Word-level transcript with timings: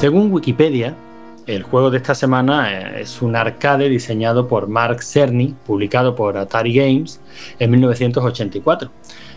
Según 0.00 0.32
Wikipedia, 0.32 0.96
el 1.46 1.62
juego 1.62 1.90
de 1.90 1.98
esta 1.98 2.14
semana 2.14 2.72
eh, 2.72 3.02
es 3.02 3.20
un 3.20 3.36
arcade 3.36 3.86
diseñado 3.90 4.48
por 4.48 4.66
Mark 4.66 5.02
Cerny, 5.02 5.54
publicado 5.66 6.16
por 6.16 6.38
Atari 6.38 6.72
Games 6.72 7.20
en 7.58 7.70
1984. 7.70 8.90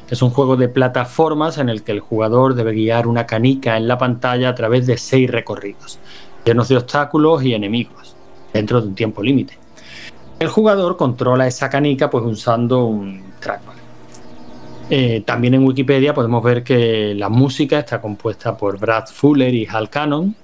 Es 0.09 0.21
un 0.21 0.29
juego 0.29 0.55
de 0.55 0.69
plataformas 0.69 1.57
en 1.57 1.67
el 1.67 1.83
que 1.83 1.91
el 1.91 1.99
jugador 1.99 2.55
debe 2.55 2.71
guiar 2.71 3.07
una 3.07 3.25
canica 3.25 3.75
en 3.75 3.89
la 3.89 3.97
pantalla 3.97 4.47
a 4.47 4.55
través 4.55 4.87
de 4.87 4.97
seis 4.97 5.29
recorridos, 5.29 5.99
llenos 6.45 6.69
de 6.69 6.77
obstáculos 6.77 7.43
y 7.43 7.53
enemigos, 7.53 8.15
dentro 8.53 8.79
de 8.79 8.87
un 8.87 8.95
tiempo 8.95 9.21
límite. 9.21 9.57
El 10.39 10.47
jugador 10.47 10.95
controla 10.95 11.45
esa 11.45 11.69
canica 11.69 12.09
pues 12.09 12.23
usando 12.23 12.85
un 12.85 13.21
trackpad. 13.41 13.73
Eh, 14.89 15.23
también 15.25 15.55
en 15.55 15.65
Wikipedia 15.65 16.13
podemos 16.13 16.41
ver 16.41 16.63
que 16.63 17.13
la 17.15 17.27
música 17.27 17.79
está 17.79 17.99
compuesta 17.99 18.55
por 18.55 18.79
Brad 18.79 19.07
Fuller 19.07 19.53
y 19.53 19.65
Hal 19.65 19.89
Cannon, 19.89 20.35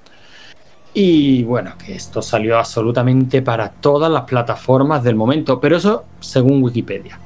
y 0.94 1.44
bueno, 1.44 1.74
que 1.78 1.96
esto 1.96 2.22
salió 2.22 2.58
absolutamente 2.58 3.42
para 3.42 3.70
todas 3.70 4.12
las 4.12 4.24
plataformas 4.24 5.04
del 5.04 5.16
momento, 5.16 5.60
pero 5.60 5.78
eso 5.78 6.06
según 6.20 6.64
Wikipedia. 6.64 7.20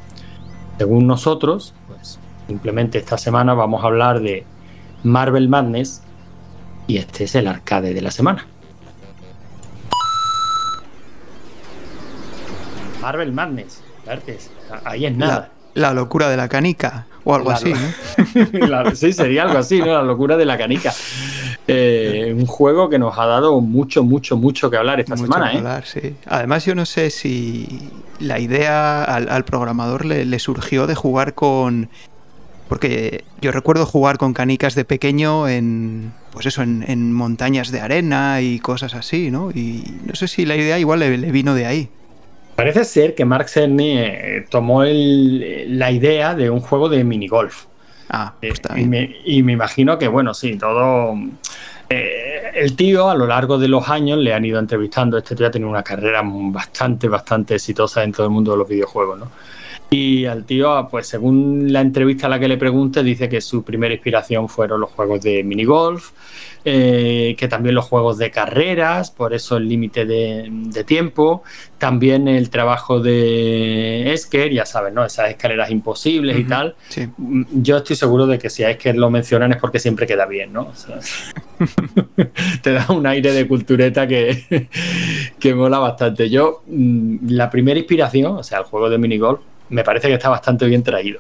Según 0.78 1.08
nosotros, 1.08 1.74
pues 1.88 2.20
simplemente 2.48 2.98
esta 2.98 3.18
semana 3.18 3.54
vamos 3.54 3.84
a 3.84 3.88
hablar 3.88 4.20
de 4.20 4.46
Marvel 5.04 5.48
Madness 5.48 6.02
y 6.88 6.98
este 6.98 7.24
es 7.24 7.36
el 7.36 7.48
arcade 7.48 7.94
de 7.94 8.02
la 8.02 8.12
semana. 8.12 8.46
Marvel 13.02 13.32
Madness, 13.32 13.82
ahí 14.86 15.06
es 15.06 15.16
nada. 15.16 15.52
La, 15.74 15.94
locura 15.94 16.30
de 16.30 16.38
la 16.38 16.48
canica 16.48 17.06
o 17.24 17.36
algo 17.36 17.52
así, 17.52 17.74
¿no? 17.74 18.96
sí, 18.96 19.12
sería 19.14 19.44
algo 19.44 19.58
así, 19.58 19.80
¿no? 19.80 19.88
La 19.88 20.04
locura 20.04 20.38
de 20.38 20.46
la 20.46 20.58
canica. 20.58 20.94
Eh, 21.68 22.34
un 22.38 22.46
juego 22.46 22.90
que 22.90 23.00
nos 23.00 23.18
ha 23.18 23.26
dado 23.26 23.62
mucho, 23.62 24.04
mucho, 24.04 24.36
mucho 24.36 24.70
que 24.70 24.78
hablar 24.78 25.00
esta 25.00 25.16
semana. 25.16 25.82
¿eh? 25.94 26.14
Además, 26.28 26.66
yo 26.66 26.76
no 26.76 26.86
sé 26.86 27.10
si 27.10 27.90
la 28.20 28.40
idea 28.40 29.04
al, 29.04 29.46
programador 29.46 30.06
le, 30.06 30.40
surgió 30.40 30.88
de 30.88 30.96
jugar 30.96 31.34
con. 31.34 31.90
Porque 32.68 33.24
yo 33.40 33.52
recuerdo 33.52 33.86
jugar 33.86 34.18
con 34.18 34.34
canicas 34.34 34.76
de 34.76 34.84
pequeño 34.84 35.48
en. 35.48 36.12
Pues 36.32 36.48
eso, 36.48 36.64
en, 36.64 37.14
montañas 37.14 37.72
de 37.72 37.80
arena 37.80 38.42
y 38.42 38.60
cosas 38.60 38.94
así, 38.94 39.32
¿no? 39.32 39.52
Y 39.52 39.84
no 40.06 40.16
sé 40.16 40.28
si 40.28 40.46
la 40.46 40.58
idea 40.58 40.80
igual 40.80 41.00
le, 41.00 41.32
vino 41.32 41.56
de 41.56 41.66
ahí. 41.66 41.90
Parece 42.58 42.84
ser 42.84 43.16
que 43.16 43.24
Mark 43.24 43.48
Cerny 43.50 43.98
eh, 43.98 44.46
tomó 44.50 44.84
la 44.84 45.92
idea 45.92 46.36
de 46.36 46.50
un 46.50 46.60
juego 46.60 46.90
de 46.90 47.04
minigolf. 47.04 47.66
Ah, 48.16 48.32
pues 48.40 48.62
y, 48.76 48.86
me, 48.86 49.18
y, 49.26 49.42
me, 49.42 49.54
imagino 49.54 49.98
que, 49.98 50.08
bueno, 50.08 50.36
sí, 50.36 50.56
todo. 50.56 51.16
Eh, 51.90 52.52
el 52.54 52.76
tío, 52.76 53.10
a 53.10 53.16
lo 53.16 53.26
largo 53.26 53.58
de 53.58 53.68
los 53.68 53.90
años, 53.90 54.20
le 54.20 54.36
han 54.36 54.46
ido 54.46 54.60
entrevistando. 54.60 55.18
Este 55.18 55.36
tío 55.36 55.48
ha 55.48 55.52
tenido 55.52 55.68
una 55.68 55.82
carrera 55.82 56.22
bastante, 56.24 57.08
bastante 57.08 57.56
exitosa 57.56 58.02
dentro 58.02 58.24
del 58.24 58.30
mundo 58.30 58.52
de 58.52 58.58
los 58.60 58.68
videojuegos, 58.68 59.18
¿no? 59.18 59.32
Y 59.94 60.26
al 60.26 60.44
tío, 60.46 60.88
pues 60.90 61.06
según 61.06 61.72
la 61.72 61.82
entrevista 61.82 62.26
a 62.26 62.30
la 62.32 62.40
que 62.40 62.48
le 62.48 62.58
pregunte, 62.58 63.04
dice 63.04 63.30
que 63.30 63.40
su 63.42 63.64
primera 63.64 63.94
inspiración 63.94 64.50
fueron 64.50 64.82
los 64.82 64.90
juegos 64.90 65.22
de 65.22 65.44
minigolf, 65.44 66.14
eh, 66.66 67.36
que 67.38 67.48
también 67.48 67.76
los 67.76 67.86
juegos 67.86 68.18
de 68.18 68.32
carreras, 68.32 69.12
por 69.12 69.36
eso 69.36 69.58
el 69.58 69.70
límite 69.70 70.08
de, 70.08 70.84
tiempo, 70.88 71.44
también 71.78 72.28
el 72.28 72.50
trabajo 72.50 73.02
de 73.02 74.14
Esker, 74.14 74.52
ya 74.52 74.66
sabes, 74.66 74.96
¿no? 74.96 75.06
Esas 75.06 75.30
escaleras 75.30 75.70
imposibles 75.70 76.40
y 76.40 76.46
tal. 76.46 76.76
Mm, 77.18 77.44
yo 77.62 77.78
estoy 77.78 77.96
seguro 77.96 78.26
de 78.26 78.40
que 78.40 78.50
si 78.50 78.64
a 78.64 78.72
Esker 78.72 78.96
lo 78.96 79.12
mencionan 79.12 79.52
es 79.52 79.60
porque 79.60 79.78
siempre 79.78 80.08
queda 80.08 80.26
bien, 80.26 80.54
¿no? 80.54 80.72
te 82.64 82.72
da 82.72 82.88
un 82.90 83.06
aire 83.06 83.32
de 83.32 83.48
cultureta 83.48 84.08
que, 84.08 84.70
que 85.40 85.54
mola 85.54 85.78
bastante. 85.78 86.32
Yo, 86.32 86.64
mm, 86.66 87.28
la 87.28 87.52
primera 87.52 87.78
inspiración, 87.78 88.38
o 88.38 88.44
sea, 88.44 88.58
el 88.58 88.64
juego 88.64 88.90
de 88.90 88.98
minigolf, 88.98 89.42
me 89.74 89.84
parece 89.84 90.08
que 90.08 90.14
está 90.14 90.30
bastante 90.30 90.66
bien 90.66 90.84
traído. 90.84 91.20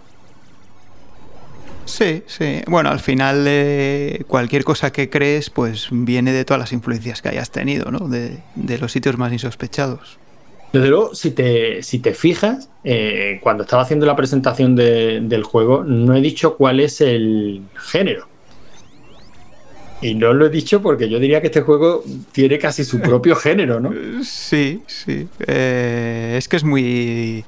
Sí, 1.85 2.23
sí. 2.27 2.61
Bueno, 2.67 2.89
al 2.89 2.99
final 2.99 3.45
eh, 3.47 4.23
cualquier 4.27 4.63
cosa 4.63 4.91
que 4.91 5.09
crees, 5.09 5.49
pues 5.49 5.89
viene 5.91 6.31
de 6.31 6.45
todas 6.45 6.59
las 6.59 6.71
influencias 6.71 7.21
que 7.21 7.29
hayas 7.29 7.51
tenido, 7.51 7.91
¿no? 7.91 8.07
De, 8.07 8.39
los 8.79 8.91
sitios 8.91 9.17
más 9.17 9.33
insospechados. 9.33 10.17
Desde 10.71 10.87
luego, 10.87 11.13
si 11.13 11.31
te, 11.31 11.83
si 11.83 11.99
te 11.99 12.13
fijas, 12.13 12.69
eh, 12.83 13.39
cuando 13.43 13.63
estaba 13.63 13.83
haciendo 13.83 14.05
la 14.05 14.15
presentación 14.15 14.75
del 14.75 15.43
juego, 15.43 15.83
no 15.83 16.15
he 16.15 16.21
dicho 16.21 16.55
cuál 16.55 16.79
es 16.79 17.01
el 17.01 17.61
género. 17.75 18.27
Y 20.01 20.15
no 20.15 20.33
lo 20.33 20.47
he 20.47 20.49
dicho 20.49 20.81
porque 20.81 21.07
yo 21.07 21.19
diría 21.19 21.41
que 21.41 21.47
este 21.47 21.61
juego 21.61 22.03
tiene 22.31 22.59
casi 22.59 22.83
su 22.83 22.99
propio 22.99 23.35
género, 23.37 23.79
¿no? 23.79 23.93
Sí, 24.23 24.81
sí. 24.87 25.27
Eh, 25.47 26.35
es 26.37 26.47
que 26.47 26.57
es 26.57 26.63
muy 26.63 27.45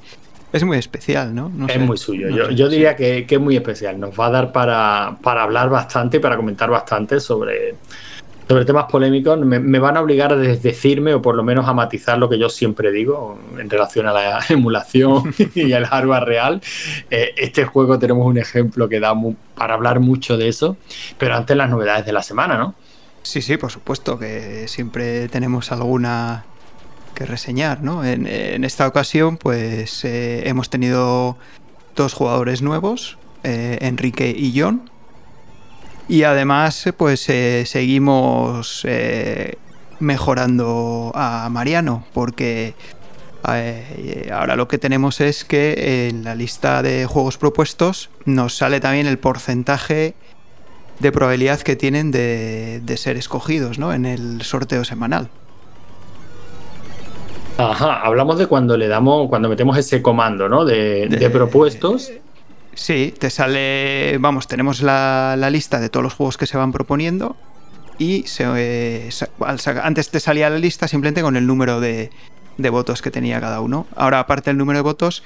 es 0.56 0.64
muy 0.64 0.78
especial, 0.78 1.36
¿no? 1.36 1.52
es 1.68 1.80
muy 1.82 1.98
suyo. 1.98 2.50
yo, 2.50 2.70
diría 2.70 2.96
que, 2.96 3.26
es 3.30 3.40
muy 3.40 3.58
especial. 3.58 4.00
Nos 4.00 4.18
va 4.18 4.28
a 4.28 4.30
dar 4.30 4.52
para, 4.54 5.18
hablar 5.24 5.70
bastante, 5.70 6.22
para 6.22 6.38
comentar 6.38 6.70
bastante 6.70 7.20
sobre, 7.20 7.76
sobre 8.48 8.64
temas 8.64 8.86
polémicos. 8.86 9.38
Me, 9.38 9.80
van 9.80 9.98
a 9.98 10.02
obligar 10.02 10.32
a 10.32 10.38
desdecirme 10.38 11.14
o 11.14 11.22
por 11.22 11.36
lo 11.36 11.44
menos 11.44 11.68
a 11.68 11.74
matizar 11.74 12.18
lo 12.18 12.30
que 12.30 12.40
yo 12.40 12.48
siempre 12.48 12.94
digo 12.94 13.38
en 13.60 13.70
relación 13.70 14.08
a 14.08 14.14
la 14.14 14.46
emulación 14.50 15.36
y 15.54 15.74
al 15.74 15.88
hardware 15.88 16.24
real. 16.24 16.62
Eh, 17.12 17.34
este 17.36 17.66
juego 17.66 18.00
tenemos 18.00 18.26
un 18.26 18.38
ejemplo 18.38 18.88
que 18.88 19.02
da 19.02 19.14
para 19.56 19.74
hablar 19.74 20.00
mucho 20.00 20.38
de 20.38 20.48
eso. 20.48 20.78
Pero 21.18 21.36
antes 21.36 21.58
las 21.58 21.70
novedades 21.70 22.06
de 22.06 22.14
la 22.14 22.24
semana, 22.24 22.58
¿no? 22.58 22.76
Sí, 23.24 23.42
sí, 23.42 23.58
por 23.58 23.72
supuesto 23.72 24.18
que 24.18 24.70
siempre 24.70 25.28
tenemos 25.28 25.74
alguna 25.74 26.46
que 27.16 27.26
reseñar, 27.26 27.82
¿no? 27.82 28.06
En, 28.06 28.64
esta 28.64 28.88
ocasión, 28.88 29.38
pues 29.38 30.06
eh, 30.06 30.48
hemos 30.48 30.70
tenido 30.70 31.38
dos 31.96 32.14
jugadores 32.14 32.62
nuevos, 32.62 33.18
eh, 33.44 33.80
Enrique 33.82 34.36
y 34.38 34.60
John. 34.60 34.90
Y 36.08 36.24
además, 36.24 36.94
pues 36.98 37.28
eh, 37.30 37.64
seguimos 37.66 38.86
mejorando 40.00 41.12
a 41.16 41.50
Mariano, 41.50 42.06
porque 42.14 42.76
ahora 44.32 44.56
lo 44.56 44.68
que 44.68 44.78
tenemos 44.78 45.22
es 45.22 45.46
que 45.46 46.10
en 46.10 46.24
la 46.24 46.36
lista 46.36 46.84
de 46.84 47.08
juegos 47.08 47.38
propuestos 47.38 48.12
nos 48.26 48.56
sale 48.56 48.80
también 48.80 49.08
el 49.08 49.18
porcentaje 49.18 50.14
de 51.00 51.12
probabilidad 51.12 51.62
que 51.62 51.76
tienen 51.76 52.12
de, 52.12 52.82
de 52.84 52.98
ser 52.98 53.18
escogidos 53.18 53.80
¿no? 53.80 53.94
en 53.94 54.06
el 54.06 54.44
sorteo 54.44 54.84
semanal. 54.84 55.30
Ajá, 57.58 58.02
hablamos 58.02 58.38
de 58.38 58.48
cuando 58.48 58.76
le 58.76 58.88
damos, 58.88 59.30
cuando 59.30 59.48
metemos 59.48 59.78
ese 59.78 60.02
comando, 60.02 60.50
¿no? 60.50 60.66
De, 60.66 61.30
propuestos. 61.32 62.12
Sí, 62.74 63.14
te 63.18 63.30
sale, 63.30 64.18
vamos, 64.20 64.48
tenemos 64.48 64.82
la, 64.82 65.38
lista 65.50 65.80
de 65.80 65.90
todos 65.90 66.04
los 66.04 66.14
juegos 66.14 66.38
que 66.38 66.48
se 66.48 66.58
van 66.58 66.74
proponiendo 66.74 67.38
y 67.98 68.24
se, 68.24 68.44
eh, 68.58 69.10
antes 69.40 70.10
te 70.10 70.20
salía 70.20 70.50
la 70.50 70.58
lista 70.58 70.90
simplemente 70.90 71.22
con 71.22 71.38
el 71.38 71.48
número 71.48 71.80
de, 71.80 72.10
votos 72.58 73.02
que 73.02 73.12
tenía 73.12 73.40
cada 73.40 73.62
uno. 73.62 73.88
Ahora, 73.96 74.20
aparte 74.20 74.50
del 74.50 74.58
número 74.58 74.80
de 74.80 74.84
votos, 74.84 75.24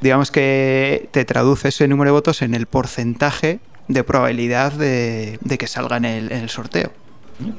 digamos 0.00 0.32
que 0.32 1.08
te 1.12 1.24
traduce 1.24 1.68
ese 1.68 1.86
número 1.86 2.08
de 2.08 2.12
votos 2.14 2.42
en 2.42 2.54
el 2.54 2.66
porcentaje 2.66 3.60
de 3.86 4.02
probabilidad 4.02 4.72
de, 4.72 5.38
que 5.56 5.66
salga 5.68 5.98
en 5.98 6.04
el 6.04 6.48
sorteo 6.48 7.03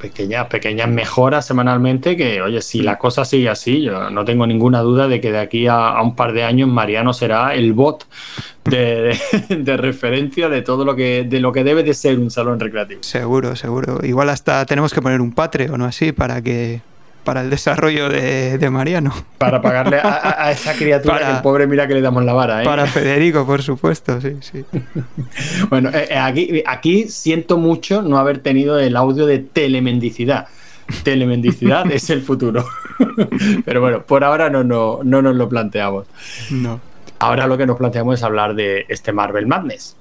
pequeñas, 0.00 0.46
pequeñas 0.46 0.88
mejoras 0.88 1.46
semanalmente 1.46 2.16
que, 2.16 2.40
oye, 2.42 2.60
si 2.62 2.80
la 2.80 2.98
cosa 2.98 3.24
sigue 3.24 3.48
así, 3.48 3.82
yo 3.82 4.10
no 4.10 4.24
tengo 4.24 4.46
ninguna 4.46 4.80
duda 4.80 5.08
de 5.08 5.20
que 5.20 5.32
de 5.32 5.38
aquí 5.38 5.66
a, 5.66 6.00
un 6.02 6.16
par 6.16 6.32
de 6.32 6.44
años 6.44 6.68
Mariano 6.68 7.12
será 7.12 7.54
el 7.54 7.72
bot 7.72 8.06
de, 8.64 9.76
referencia 9.76 10.48
de 10.48 10.62
todo 10.62 10.84
lo 10.84 10.96
que, 10.96 11.24
de 11.28 11.40
lo 11.40 11.52
que 11.52 11.64
debe 11.64 11.82
de 11.82 11.94
ser 11.94 12.18
un 12.18 12.30
salón 12.30 12.58
recreativo. 12.58 13.02
Seguro, 13.02 13.54
seguro. 13.56 14.00
Igual 14.02 14.30
hasta 14.30 14.64
tenemos 14.66 14.92
que 14.92 15.02
poner 15.02 15.20
un 15.20 15.32
Patreon 15.32 15.80
o 15.80 15.84
así 15.84 16.12
para 16.12 16.42
que 16.42 16.80
para 17.26 17.42
el 17.42 17.50
desarrollo 17.50 18.08
de, 18.08 18.70
Mariano. 18.70 19.12
Para 19.36 19.60
pagarle 19.60 19.98
a, 20.02 20.50
esa 20.52 20.74
criatura 20.74 21.18
que 21.18 21.30
el 21.32 21.42
pobre 21.42 21.66
mira 21.66 21.88
que 21.88 21.94
le 21.94 22.00
damos 22.00 22.24
la 22.24 22.32
vara. 22.32 22.62
¿eh? 22.62 22.64
Para 22.64 22.86
Federico, 22.86 23.44
por 23.44 23.62
supuesto, 23.62 24.20
sí, 24.20 24.36
sí. 24.40 24.64
bueno, 25.68 25.90
eh, 25.90 26.06
eh, 26.08 26.16
aquí, 26.16 26.62
aquí 26.64 27.08
siento 27.08 27.58
mucho 27.58 28.00
no 28.00 28.16
haber 28.16 28.38
tenido 28.38 28.78
el 28.78 28.96
audio 28.96 29.26
de 29.26 29.40
telemendicidad. 29.40 30.46
Telemendicidad 31.02 31.84
es 31.90 32.08
el 32.10 32.22
futuro. 32.22 32.64
Pero 33.64 33.80
bueno, 33.80 34.02
por 34.02 34.22
ahora 34.22 34.48
no, 34.48 34.62
no, 34.62 35.00
no 35.02 35.20
nos 35.20 35.34
lo 35.34 35.48
planteamos. 35.48 36.06
No. 36.50 36.80
Ahora 37.18 37.48
lo 37.48 37.58
que 37.58 37.66
nos 37.66 37.76
planteamos 37.76 38.20
es 38.20 38.22
hablar 38.22 38.54
de 38.54 38.86
este 38.88 39.12
Marvel 39.12 39.48
Madness. 39.48 39.96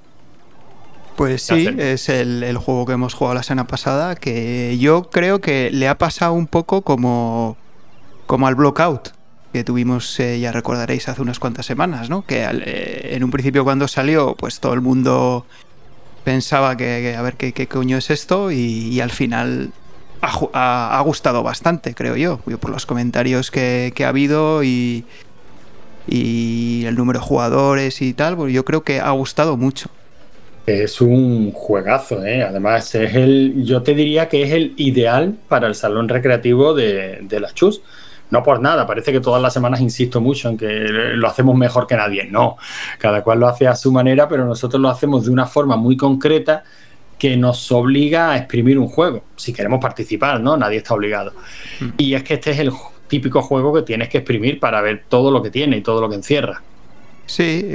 Pues 1.16 1.44
sí, 1.44 1.70
es 1.78 2.10
el, 2.10 2.58
juego 2.58 2.86
que 2.86 2.94
hemos 2.94 3.14
jugado 3.14 3.36
la 3.36 3.44
semana 3.44 3.68
pasada, 3.68 4.16
que 4.16 4.78
yo 4.78 5.10
creo 5.10 5.40
que 5.40 5.70
le 5.72 5.88
ha 5.88 5.98
pasado 5.98 6.34
un 6.34 6.46
poco 6.46 6.82
como, 6.82 7.56
como 8.26 8.48
al 8.48 8.56
Blockout, 8.56 9.12
que 9.54 9.64
tuvimos, 9.64 10.20
eh, 10.20 10.42
ya 10.42 10.52
recordaréis, 10.52 11.08
hace 11.08 11.22
unas 11.22 11.40
cuantas 11.40 11.66
semanas, 11.66 12.10
¿no? 12.10 12.26
Que 12.26 12.44
eh, 12.44 13.16
en 13.16 13.24
un 13.24 13.32
principio 13.32 13.64
cuando 13.64 13.88
salió, 13.88 14.36
pues 14.36 14.60
todo 14.60 14.74
el 14.74 14.82
mundo 14.82 15.46
pensaba 16.26 16.76
que, 16.76 17.16
a 17.18 17.22
ver 17.22 17.36
qué, 17.36 17.68
coño 17.68 17.98
es 17.98 18.10
esto 18.10 18.52
y, 18.52 19.00
al 19.00 19.12
final 19.12 19.72
ha, 20.22 21.02
gustado 21.06 21.44
bastante, 21.44 21.96
creo 21.96 22.18
yo, 22.18 22.40
por 22.40 22.72
los 22.72 22.86
comentarios 22.86 23.52
que, 23.52 23.94
ha 24.04 24.10
habido 24.10 24.66
y, 24.66 25.06
y 26.08 26.84
el 26.86 26.96
número 26.96 27.20
de 27.20 27.26
jugadores 27.26 28.02
y 28.02 28.14
tal, 28.14 28.36
pues 28.36 28.54
yo 28.54 28.66
creo 28.66 28.84
que 28.84 29.00
ha 29.00 29.12
gustado 29.12 29.56
mucho. 29.56 29.90
Es 30.66 31.00
un 31.00 31.52
juegazo, 31.52 32.26
¿eh? 32.26 32.42
además 32.42 32.96
es 32.96 33.14
el, 33.14 33.64
yo 33.66 33.84
te 33.84 33.94
diría 33.94 34.28
que 34.28 34.42
es 34.42 34.52
el 34.52 34.74
ideal 34.78 35.36
para 35.48 35.68
el 35.68 35.76
salón 35.76 36.10
recreativo 36.10 36.74
de, 36.74 37.20
de 37.22 37.40
las 37.40 37.54
Chus. 37.54 37.82
No 38.32 38.42
por 38.42 38.60
nada, 38.60 38.88
parece 38.88 39.12
que 39.12 39.20
todas 39.20 39.40
las 39.40 39.54
semanas 39.54 39.80
insisto 39.82 40.20
mucho 40.20 40.50
en 40.50 40.58
que 40.58 40.68
lo 40.68 41.28
hacemos 41.28 41.56
mejor 41.56 41.86
que 41.86 41.96
nadie. 41.96 42.26
No, 42.26 42.58
cada 42.98 43.24
cual 43.24 43.40
lo 43.40 43.48
hace 43.48 43.68
a 43.68 43.76
su 43.76 43.92
manera, 43.92 44.28
pero 44.28 44.46
nosotros 44.46 44.82
lo 44.82 44.90
hacemos 44.90 45.26
de 45.26 45.32
una 45.32 45.46
forma 45.46 45.78
muy 45.78 45.96
concreta 45.96 46.64
que 47.18 47.38
nos 47.38 47.72
obliga 47.72 48.32
a 48.32 48.38
exprimir 48.38 48.78
un 48.78 48.88
juego, 48.88 49.24
si 49.36 49.54
queremos 49.54 49.80
participar, 49.80 50.42
¿no? 50.42 50.58
Nadie 50.58 50.78
está 50.78 50.96
obligado. 50.96 51.34
Mm. 51.80 51.90
Y 51.98 52.14
es 52.16 52.24
que 52.24 52.34
este 52.34 52.52
es 52.52 52.60
el 52.60 52.72
típico 53.08 53.42
juego 53.42 53.74
que 53.74 53.84
tienes 53.84 54.10
que 54.10 54.18
exprimir 54.18 54.60
para 54.60 54.82
ver 54.82 55.04
todo 55.08 55.32
lo 55.32 55.42
que 55.42 55.52
tiene 55.52 55.78
y 55.78 55.82
todo 55.82 56.02
lo 56.02 56.10
que 56.10 56.16
encierra. 56.16 56.62
Sí, 57.26 57.72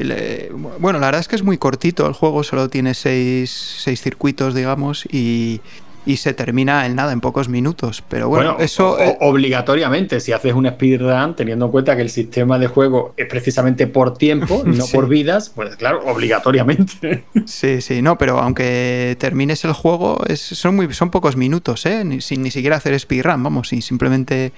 bueno, 0.79 0.99
la 0.99 1.07
verdad 1.07 1.21
es 1.21 1.29
que 1.29 1.37
es 1.37 1.43
muy 1.43 1.59
cortito 1.59 2.07
el 2.07 2.13
juego, 2.13 2.45
solo 2.45 2.69
tiene 2.69 2.95
seis, 2.95 3.51
seis 3.51 4.01
circuitos, 4.01 4.55
digamos, 4.55 5.07
y, 5.11 5.61
y 6.07 6.17
se 6.17 6.33
termina 6.35 6.87
en 6.87 6.95
nada, 6.95 7.13
en 7.13 7.21
pocos 7.21 7.49
minutos. 7.49 8.03
Pero 8.09 8.29
bueno, 8.29 8.57
eso. 8.59 8.97
Obligatoriamente, 9.21 10.21
si 10.21 10.33
haces 10.33 10.55
un 10.55 10.67
speedrun, 10.67 11.35
teniendo 11.37 11.67
en 11.67 11.71
cuenta 11.71 11.97
que 11.97 12.03
el 12.03 12.11
sistema 12.11 12.59
de 12.59 12.69
juego 12.69 13.15
es 13.17 13.27
precisamente 13.27 13.87
por 13.87 14.17
tiempo, 14.17 14.63
no 14.67 14.87
por 14.87 15.09
vidas, 15.09 15.51
pues 15.51 15.77
claro, 15.77 16.03
obligatoriamente. 16.07 17.25
Sí, 17.47 17.81
sí, 17.81 18.03
no, 18.03 18.17
pero 18.17 18.39
aunque 18.39 19.17
termines 19.19 19.65
el 19.65 19.73
juego, 19.73 20.19
son, 20.35 20.77
muy, 20.77 20.93
son 20.95 21.11
pocos 21.11 21.37
minutos, 21.37 21.85
¿eh? 21.87 22.05
Ni, 22.05 22.21
sin 22.21 22.43
ni 22.43 22.51
siquiera 22.51 22.77
hacer 22.77 22.99
speedrun, 22.99 23.43
vamos, 23.43 23.73
y 23.73 23.83
simplemente 23.83 24.53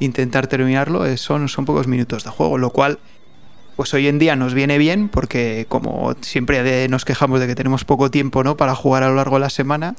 intentar 0.00 0.46
terminarlo, 0.46 1.16
son, 1.16 1.48
son 1.48 1.64
pocos 1.64 1.86
minutos 1.86 2.24
de 2.24 2.30
juego, 2.30 2.58
lo 2.58 2.70
cual. 2.70 2.98
Pues 3.78 3.94
hoy 3.94 4.08
en 4.08 4.18
día 4.18 4.34
nos 4.34 4.54
viene 4.54 4.76
bien 4.76 5.08
porque 5.08 5.64
como 5.68 6.16
siempre 6.20 6.88
nos 6.88 7.04
quejamos 7.04 7.38
de 7.38 7.46
que 7.46 7.54
tenemos 7.54 7.84
poco 7.84 8.10
tiempo 8.10 8.42
¿no? 8.42 8.56
para 8.56 8.74
jugar 8.74 9.04
a 9.04 9.08
lo 9.08 9.14
largo 9.14 9.36
de 9.36 9.42
la 9.42 9.50
semana, 9.50 9.94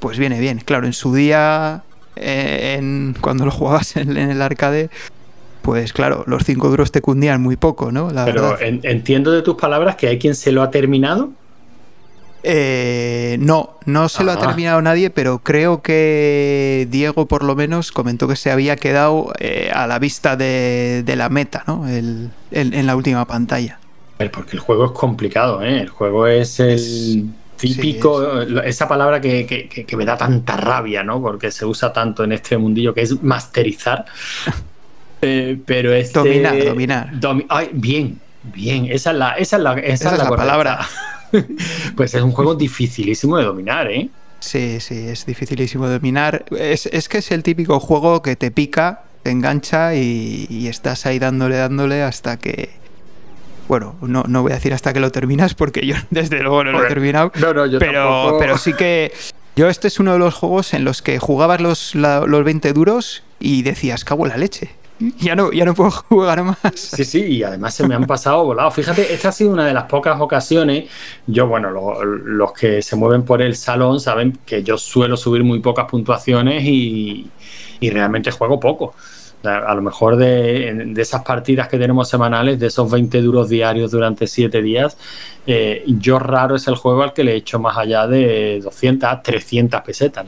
pues 0.00 0.18
viene 0.18 0.40
bien. 0.40 0.58
Claro, 0.58 0.86
en 0.86 0.92
su 0.92 1.14
día, 1.14 1.84
eh, 2.16 2.74
en, 2.76 3.14
cuando 3.20 3.44
lo 3.44 3.52
jugabas 3.52 3.96
en, 3.96 4.16
el 4.16 4.42
arcade, 4.42 4.90
pues 5.62 5.92
claro, 5.92 6.24
los 6.26 6.42
cinco 6.42 6.68
duros 6.68 6.90
te 6.90 7.00
cundían 7.00 7.40
muy 7.40 7.54
poco, 7.54 7.92
¿no? 7.92 8.08
Pero 8.24 8.58
entiendo 8.60 9.30
de 9.30 9.42
tus 9.42 9.54
palabras 9.54 9.94
que 9.94 10.08
hay 10.08 10.18
quien 10.18 10.34
se 10.34 10.50
lo 10.50 10.60
ha 10.60 10.72
terminado. 10.72 11.30
Eh, 12.44 13.36
no, 13.40 13.78
no 13.86 14.08
se 14.08 14.24
lo 14.24 14.32
ha 14.32 14.34
ah. 14.34 14.40
terminado 14.40 14.82
nadie, 14.82 15.10
pero 15.10 15.38
creo 15.38 15.80
que 15.80 16.88
Diego 16.90 17.26
por 17.26 17.44
lo 17.44 17.54
menos 17.54 17.92
comentó 17.92 18.26
que 18.26 18.36
se 18.36 18.50
había 18.50 18.76
quedado 18.76 19.32
eh, 19.38 19.70
a 19.72 19.86
la 19.86 19.98
vista 19.98 20.36
de, 20.36 21.04
la 21.16 21.28
meta, 21.28 21.64
¿no? 21.66 21.88
El, 21.88 22.30
en 22.50 22.86
la 22.86 22.96
última 22.96 23.26
pantalla. 23.26 23.78
Porque 24.30 24.52
el 24.52 24.60
juego 24.60 24.86
es 24.86 24.92
complicado, 24.92 25.62
¿eh? 25.62 25.80
El 25.80 25.88
juego 25.88 26.26
es 26.26 26.60
el 26.60 27.30
típico, 27.56 28.40
esa 28.62 28.88
palabra 28.88 29.20
que, 29.20 29.86
me 29.96 30.04
da 30.04 30.16
tanta 30.16 30.56
rabia, 30.56 31.02
¿no? 31.02 31.20
Porque 31.20 31.50
se 31.50 31.64
usa 31.64 31.92
tanto 31.92 32.24
en 32.24 32.32
este 32.32 32.56
mundillo, 32.58 32.94
que 32.94 33.02
es 33.02 33.22
masterizar. 33.22 34.04
Eh, 35.24 35.56
pero 35.64 35.92
este, 35.92 36.18
dominar, 36.18 37.20
dominar. 37.20 37.68
bien, 37.74 38.18
bien, 38.42 38.86
esa 38.90 39.12
es 39.12 39.16
la, 39.16 39.30
esa 39.34 39.56
es 39.56 39.62
la, 39.62 39.74
esa 39.74 40.12
es 40.14 40.18
la, 40.18 40.28
palabra. 40.28 40.80
pues 41.96 42.14
es 42.14 42.22
un 42.22 42.32
juego 42.32 42.54
dificilísimo 42.54 43.36
de 43.38 43.44
dominar, 43.44 43.90
¿eh? 43.90 44.08
Sí, 44.40 44.80
sí, 44.80 45.06
es 45.08 45.24
dificilísimo 45.24 45.86
de 45.86 45.94
dominar. 45.94 46.44
Es, 46.50 46.86
es 46.86 47.08
que 47.08 47.18
es 47.18 47.30
el 47.30 47.42
típico 47.42 47.78
juego 47.80 48.22
que 48.22 48.36
te 48.36 48.50
pica, 48.50 49.04
te 49.22 49.30
engancha 49.30 49.94
y 49.94 50.66
estás 50.68 51.06
ahí 51.06 51.18
dándole, 51.18 51.56
dándole 51.56 52.02
hasta 52.02 52.38
que 52.38 52.82
bueno, 53.72 53.96
no, 54.02 54.24
no 54.28 54.42
voy 54.42 54.52
a 54.52 54.56
decir 54.56 54.74
hasta 54.74 54.92
que 54.92 55.00
lo 55.00 55.10
terminas 55.10 55.54
porque 55.54 55.86
yo 55.86 55.94
desde 56.10 56.42
luego 56.42 56.64
no 56.64 56.72
lo 56.72 56.84
he 56.84 56.88
terminado. 56.88 57.32
No, 57.40 57.54
no, 57.54 57.66
yo 57.66 57.78
pero, 57.78 58.36
pero 58.38 58.58
sí 58.58 58.74
que 58.74 59.12
yo 59.56 59.68
este 59.68 59.88
es 59.88 59.98
uno 60.00 60.12
de 60.12 60.18
los 60.18 60.34
juegos 60.34 60.74
en 60.74 60.84
los 60.84 61.02
que 61.02 61.18
jugabas 61.18 61.60
los, 61.60 61.94
los 61.94 62.44
20 62.44 62.72
duros 62.72 63.22
y 63.40 63.62
decías, 63.62 64.04
cago 64.04 64.26
en 64.26 64.30
la 64.30 64.36
leche. 64.36 64.70
Ya 65.18 65.34
no, 65.34 65.52
ya 65.52 65.64
no 65.64 65.74
puedo 65.74 65.90
jugar 66.08 66.42
más. 66.42 66.58
Sí, 66.74 67.04
sí, 67.04 67.20
y 67.20 67.42
además 67.42 67.74
se 67.74 67.86
me 67.86 67.94
han 67.94 68.06
pasado 68.06 68.44
volados. 68.44 68.74
Fíjate, 68.74 69.12
esta 69.12 69.28
ha 69.30 69.32
sido 69.32 69.50
una 69.50 69.66
de 69.66 69.74
las 69.74 69.84
pocas 69.84 70.20
ocasiones. 70.20 70.90
Yo, 71.26 71.46
bueno, 71.46 71.70
los 71.70 72.52
que 72.52 72.82
se 72.82 72.96
mueven 72.96 73.24
por 73.24 73.42
el 73.42 73.56
salón 73.56 74.00
saben 74.00 74.38
que 74.44 74.62
yo 74.62 74.78
suelo 74.78 75.16
subir 75.16 75.44
muy 75.44 75.60
pocas 75.60 75.86
puntuaciones 75.86 76.62
y, 76.64 77.30
y 77.80 77.90
realmente 77.90 78.30
juego 78.30 78.60
poco. 78.60 78.94
A 79.44 79.74
lo 79.74 79.82
mejor 79.82 80.16
de, 80.16 80.92
esas 80.96 81.22
partidas 81.22 81.68
que 81.68 81.78
tenemos 81.78 82.08
semanales, 82.08 82.58
de 82.58 82.68
esos 82.68 82.90
20 82.90 83.20
duros 83.20 83.48
diarios 83.48 83.90
durante 83.90 84.26
7 84.26 84.62
días, 84.62 84.96
eh, 85.46 85.84
yo 85.86 86.18
raro 86.18 86.56
es 86.56 86.66
el 86.68 86.76
juego 86.76 87.02
al 87.02 87.12
que 87.12 87.24
le 87.24 87.32
he 87.32 87.36
hecho 87.36 87.58
más 87.58 87.76
allá 87.76 88.06
de 88.06 88.60
200, 88.62 89.22
300 89.22 89.80
pesetas. 89.80 90.26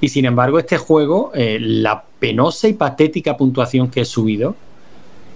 Y 0.00 0.08
sin 0.08 0.24
embargo, 0.24 0.58
este 0.58 0.78
juego, 0.78 1.32
eh, 1.34 1.58
la 1.60 2.02
penosa 2.18 2.68
y 2.68 2.74
patética 2.74 3.36
puntuación 3.36 3.90
que 3.90 4.02
he 4.02 4.04
subido, 4.04 4.54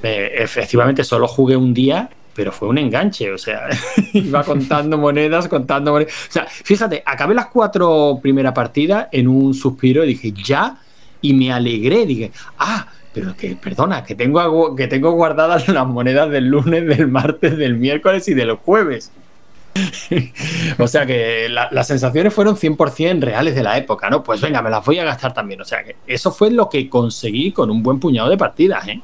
eh, 0.03 0.33
efectivamente 0.37 1.03
solo 1.03 1.27
jugué 1.27 1.57
un 1.57 1.73
día 1.73 2.11
pero 2.35 2.53
fue 2.53 2.69
un 2.69 2.79
enganche, 2.79 3.33
o 3.33 3.39
sea, 3.39 3.69
iba 4.13 4.43
contando 4.43 4.99
monedas, 4.99 5.49
contando 5.49 5.93
monedas. 5.93 6.13
O 6.29 6.33
sea, 6.33 6.47
fíjate, 6.47 7.03
acabé 7.07 7.35
las 7.35 7.47
cuatro 7.47 8.19
primeras 8.21 8.53
partidas 8.53 9.09
en 9.13 9.29
un 9.29 9.55
suspiro 9.55 10.05
y 10.05 10.09
dije, 10.09 10.33
ya 10.33 10.77
y 11.25 11.33
me 11.33 11.51
alegré. 11.51 12.05
Dije, 12.05 12.33
ah, 12.59 12.87
pero 13.13 13.35
que, 13.35 13.57
perdona, 13.57 14.05
que 14.05 14.15
tengo, 14.15 14.77
que 14.77 14.87
tengo 14.87 15.13
guardadas 15.13 15.67
las 15.79 15.87
monedas 15.87 16.31
del 16.31 16.49
lunes, 16.49 16.87
del 16.87 17.09
martes, 17.09 17.57
del 17.57 17.77
miércoles 17.77 18.29
y 18.29 18.35
del 18.35 18.53
jueves. 18.53 19.11
o 20.79 20.87
sea 20.87 21.05
que 21.05 21.49
las 21.49 21.87
sensaciones 21.89 22.33
fueron 22.33 22.57
100% 22.57 23.23
reales 23.23 23.57
de 23.57 23.63
la 23.63 23.77
época, 23.77 24.09
¿no? 24.09 24.23
Pues 24.23 24.41
venga, 24.41 24.63
me 24.63 24.71
las 24.71 24.85
voy 24.85 24.99
a 24.99 25.05
gastar 25.05 25.33
también. 25.33 25.61
O 25.63 25.65
sea 25.65 25.83
que 25.83 25.97
eso 26.07 26.31
fue 26.31 26.51
lo 26.51 26.69
que 26.69 26.89
conseguí 26.89 27.51
con 27.51 27.71
un 27.71 27.83
buen 27.83 27.99
puñado 27.99 28.29
de 28.29 28.37
partidas, 28.37 28.87
¿eh? 28.87 29.01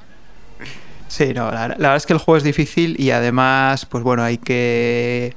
Sí, 1.08 1.32
no, 1.34 1.50
la 1.50 1.68
verdad 1.68 1.96
es 1.96 2.06
que 2.06 2.12
el 2.12 2.20
juego 2.20 2.36
es 2.36 2.44
difícil 2.44 2.94
y 3.00 3.10
además, 3.10 3.86
pues 3.86 4.04
bueno, 4.04 4.22
hay 4.22 4.38
que... 4.38 5.34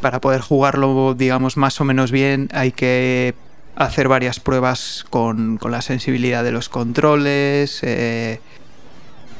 Para 0.00 0.20
poder 0.20 0.40
jugarlo, 0.42 1.14
digamos, 1.14 1.56
más 1.56 1.80
o 1.80 1.84
menos 1.84 2.12
bien, 2.12 2.48
hay 2.52 2.70
que 2.70 3.34
hacer 3.76 4.08
varias 4.08 4.40
pruebas 4.40 5.04
con, 5.10 5.58
la 5.62 5.82
sensibilidad 5.82 6.44
de 6.44 6.52
los 6.52 6.68
controles. 6.68 7.80
Eh, 7.82 8.40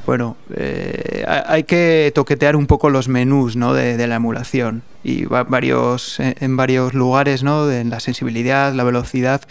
bueno, 0.07 0.37
eh, 0.57 1.25
hay 1.27 1.65
que 1.65 2.11
toquetear 2.15 2.57
un 2.57 2.67
poco 2.67 2.91
los 2.91 3.09
menús 3.09 3.57
¿no? 3.57 3.75
de, 3.75 4.07
la 4.07 4.17
emulación 4.17 4.83
y 5.05 5.27
varios, 5.27 6.19
en 6.19 6.57
varios 6.57 6.95
lugares, 6.95 7.43
¿no? 7.43 7.71
en 7.71 7.91
la 7.91 8.01
sensibilidad, 8.01 8.73
la 8.73 8.85
velocidad, 8.85 9.43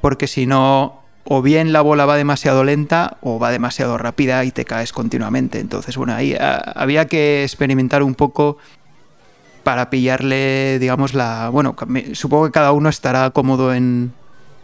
porque 0.00 0.26
si 0.26 0.46
no, 0.46 1.02
o 1.24 1.42
bien 1.42 1.72
la 1.72 1.82
bola 1.82 2.06
va 2.06 2.16
demasiado 2.16 2.64
lenta 2.64 3.18
o 3.20 3.38
va 3.38 3.50
demasiado 3.50 3.98
rápida 3.98 4.44
y 4.44 4.50
te 4.50 4.64
caes 4.64 4.92
continuamente. 4.92 5.60
Entonces, 5.60 5.96
bueno, 5.96 6.14
ahí 6.14 6.34
ah, 6.40 6.72
había 6.74 7.06
que 7.06 7.42
experimentar 7.42 8.02
un 8.02 8.14
poco 8.14 8.56
para 9.62 9.90
pillarle, 9.90 10.78
digamos, 10.78 11.12
la... 11.12 11.50
Bueno, 11.50 11.76
supongo 12.14 12.46
que 12.46 12.52
cada 12.52 12.72
uno 12.72 12.88
estará 12.88 13.28
cómodo 13.30 13.74
en, 13.74 14.14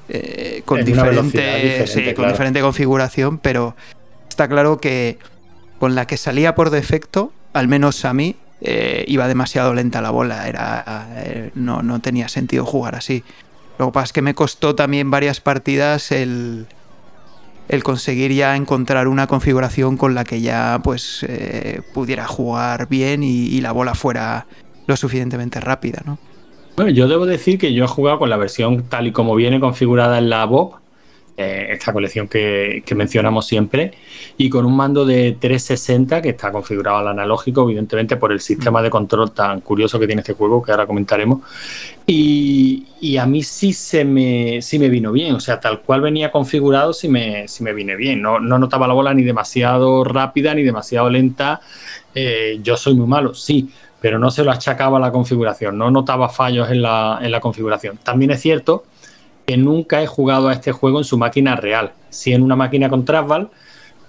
eh, 0.09 0.63
con, 0.65 0.85
diferente, 0.85 2.15
con 2.15 2.29
diferente 2.29 2.61
configuración, 2.61 3.39
pero 3.39 3.75
está 4.29 4.49
claro 4.49 4.79
que 4.79 5.19
con 5.79 5.95
la 5.95 6.07
que 6.07 6.17
salía 6.17 6.55
por 6.55 6.71
defecto, 6.71 7.33
al 7.53 7.69
menos 7.69 8.05
a 8.05 8.13
mí, 8.13 8.37
eh, 8.61 9.05
iba 9.09 9.27
demasiado 9.29 9.73
lenta 9.73 10.03
la 10.03 10.11
bola, 10.11 10.47
era, 10.47 11.07
eh, 11.17 11.51
no, 11.55 11.83
no, 11.83 12.01
tenía 12.01 12.29
sentido 12.29 12.67
jugar 12.67 12.97
así. 12.97 13.25
Lo 13.79 13.87
que 13.87 13.93
pasa 13.93 14.05
es 14.05 14.13
que 14.13 14.23
me 14.23 14.35
costó 14.35 14.75
también 14.75 15.11
varias 15.11 15.41
partidas 15.41 16.13
el, 16.13 16.67
el 17.69 17.83
conseguir 17.83 18.33
ya 18.33 18.57
encontrar 18.57 19.09
una 19.09 19.27
configuración 19.27 19.97
con 19.97 20.15
la 20.15 20.25
que 20.25 20.41
ya 20.41 20.81
pues 20.85 21.27
pudiera 21.93 22.27
jugar 22.27 22.89
bien 22.89 23.23
y, 23.23 23.47
y, 23.47 23.61
la 23.63 23.73
bola 23.73 23.95
fuera 23.95 24.47
lo 24.87 24.97
suficientemente 24.97 25.61
rápida, 25.61 26.03
¿no? 26.05 26.19
Bueno, 26.77 26.91
yo 26.91 27.07
debo 27.07 27.25
decir 27.25 27.59
que 27.59 27.73
yo 27.73 27.85
he 27.85 27.87
jugado 27.89 28.19
con 28.19 28.31
la 28.31 28.37
versión 28.37 28.89
tal 28.89 29.07
y 29.07 29.13
como 29.13 29.37
viene 29.37 29.61
configurada 29.61 30.19
en 30.19 30.29
la 30.29 30.45
Bob, 30.45 30.75
eh, 31.37 31.69
esta 31.71 31.93
colección 31.93 32.27
que, 32.27 32.83
mencionamos 32.97 33.47
siempre, 33.47 33.93
y 34.37 34.49
con 34.51 34.67
un 34.67 34.77
mando 34.77 35.05
de 35.05 35.37
360 35.39 36.21
que 36.21 36.31
está 36.31 36.51
configurado 36.51 36.99
al 36.99 37.09
analógico, 37.09 37.63
evidentemente 37.63 38.17
por 38.17 38.33
el 38.33 38.41
sistema 38.41 38.83
de 38.83 38.91
control 38.91 39.31
tan 39.31 39.61
curioso 39.61 40.01
que 40.01 40.07
tiene 40.07 40.23
este 40.23 40.33
juego, 40.33 40.63
que 40.65 40.73
ahora 40.73 40.87
comentaremos. 40.87 41.43
Y, 42.07 42.87
a 43.19 43.27
mí 43.27 43.45
sí 43.45 43.73
se 43.73 44.05
me, 44.05 44.61
sí 44.61 44.79
me 44.81 44.89
vino 44.89 45.13
bien, 45.13 45.35
o 45.37 45.41
sea, 45.41 45.61
tal 45.61 45.81
cual 45.83 46.01
venía 46.01 46.33
configurado, 46.33 46.93
sí 46.93 47.09
me, 47.09 47.47
sí 47.47 47.63
me 47.63 47.73
vine 47.73 47.95
bien. 47.95 48.21
No, 48.21 48.41
no 48.41 48.59
notaba 48.59 48.89
la 48.89 48.95
bola 48.95 49.15
ni 49.15 49.23
demasiado 49.23 50.03
rápida 50.03 50.55
ni 50.55 50.65
demasiado 50.65 51.09
lenta. 51.09 51.61
Eh, 52.17 52.59
yo 52.63 52.77
soy 52.77 52.95
muy 52.95 53.07
malo, 53.07 53.35
sí 53.35 53.69
pero 54.05 54.19
no 54.19 54.31
se 54.31 54.45
lo 54.45 54.51
achacaba 54.51 54.99
a 54.99 55.01
la 55.01 55.11
configuración, 55.11 55.79
no 55.79 55.91
notaba 55.91 56.29
fallos 56.29 56.71
en 56.71 56.83
la, 56.83 57.39
configuración. 57.41 57.97
También 57.97 58.33
es 58.33 58.43
cierto 58.43 58.85
que 59.47 59.57
nunca 59.57 60.03
he 60.03 60.07
jugado 60.07 60.51
a 60.51 60.53
este 60.53 60.73
juego 60.73 60.99
en 60.99 61.05
su 61.05 61.17
máquina 61.17 61.57
real. 61.57 61.93
Sí 62.11 62.35
en 62.35 62.43
una 62.43 62.55
máquina 62.55 62.91
con 62.91 63.07
trackball, 63.07 63.49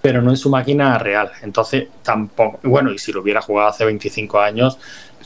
pero 0.02 0.20
no 0.20 0.28
en 0.28 0.36
su 0.36 0.50
máquina 0.50 0.98
real. 0.98 1.32
Entonces, 1.40 1.88
tampoco. 2.02 2.58
Bueno, 2.64 2.92
y 2.92 2.98
si 2.98 3.10
lo 3.10 3.22
hubiera 3.22 3.40
jugado 3.40 3.70
hace 3.70 3.86
25 3.86 4.38
años, 4.38 4.76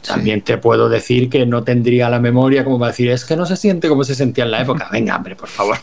también 0.06 0.42
te 0.42 0.56
puedo 0.56 0.88
decir 0.88 1.28
que 1.28 1.44
no 1.46 1.64
tendría 1.64 2.08
la 2.08 2.20
memoria 2.20 2.62
como 2.62 2.78
para 2.78 2.92
decir, 2.92 3.10
es 3.10 3.24
que 3.24 3.34
no 3.34 3.46
se 3.46 3.56
siente 3.56 3.88
como 3.88 4.04
se 4.04 4.14
sentía 4.14 4.44
en 4.44 4.52
la 4.52 4.62
época. 4.62 4.88
Venga, 4.92 5.16
hombre, 5.16 5.34
por 5.34 5.48
favor. 5.48 5.78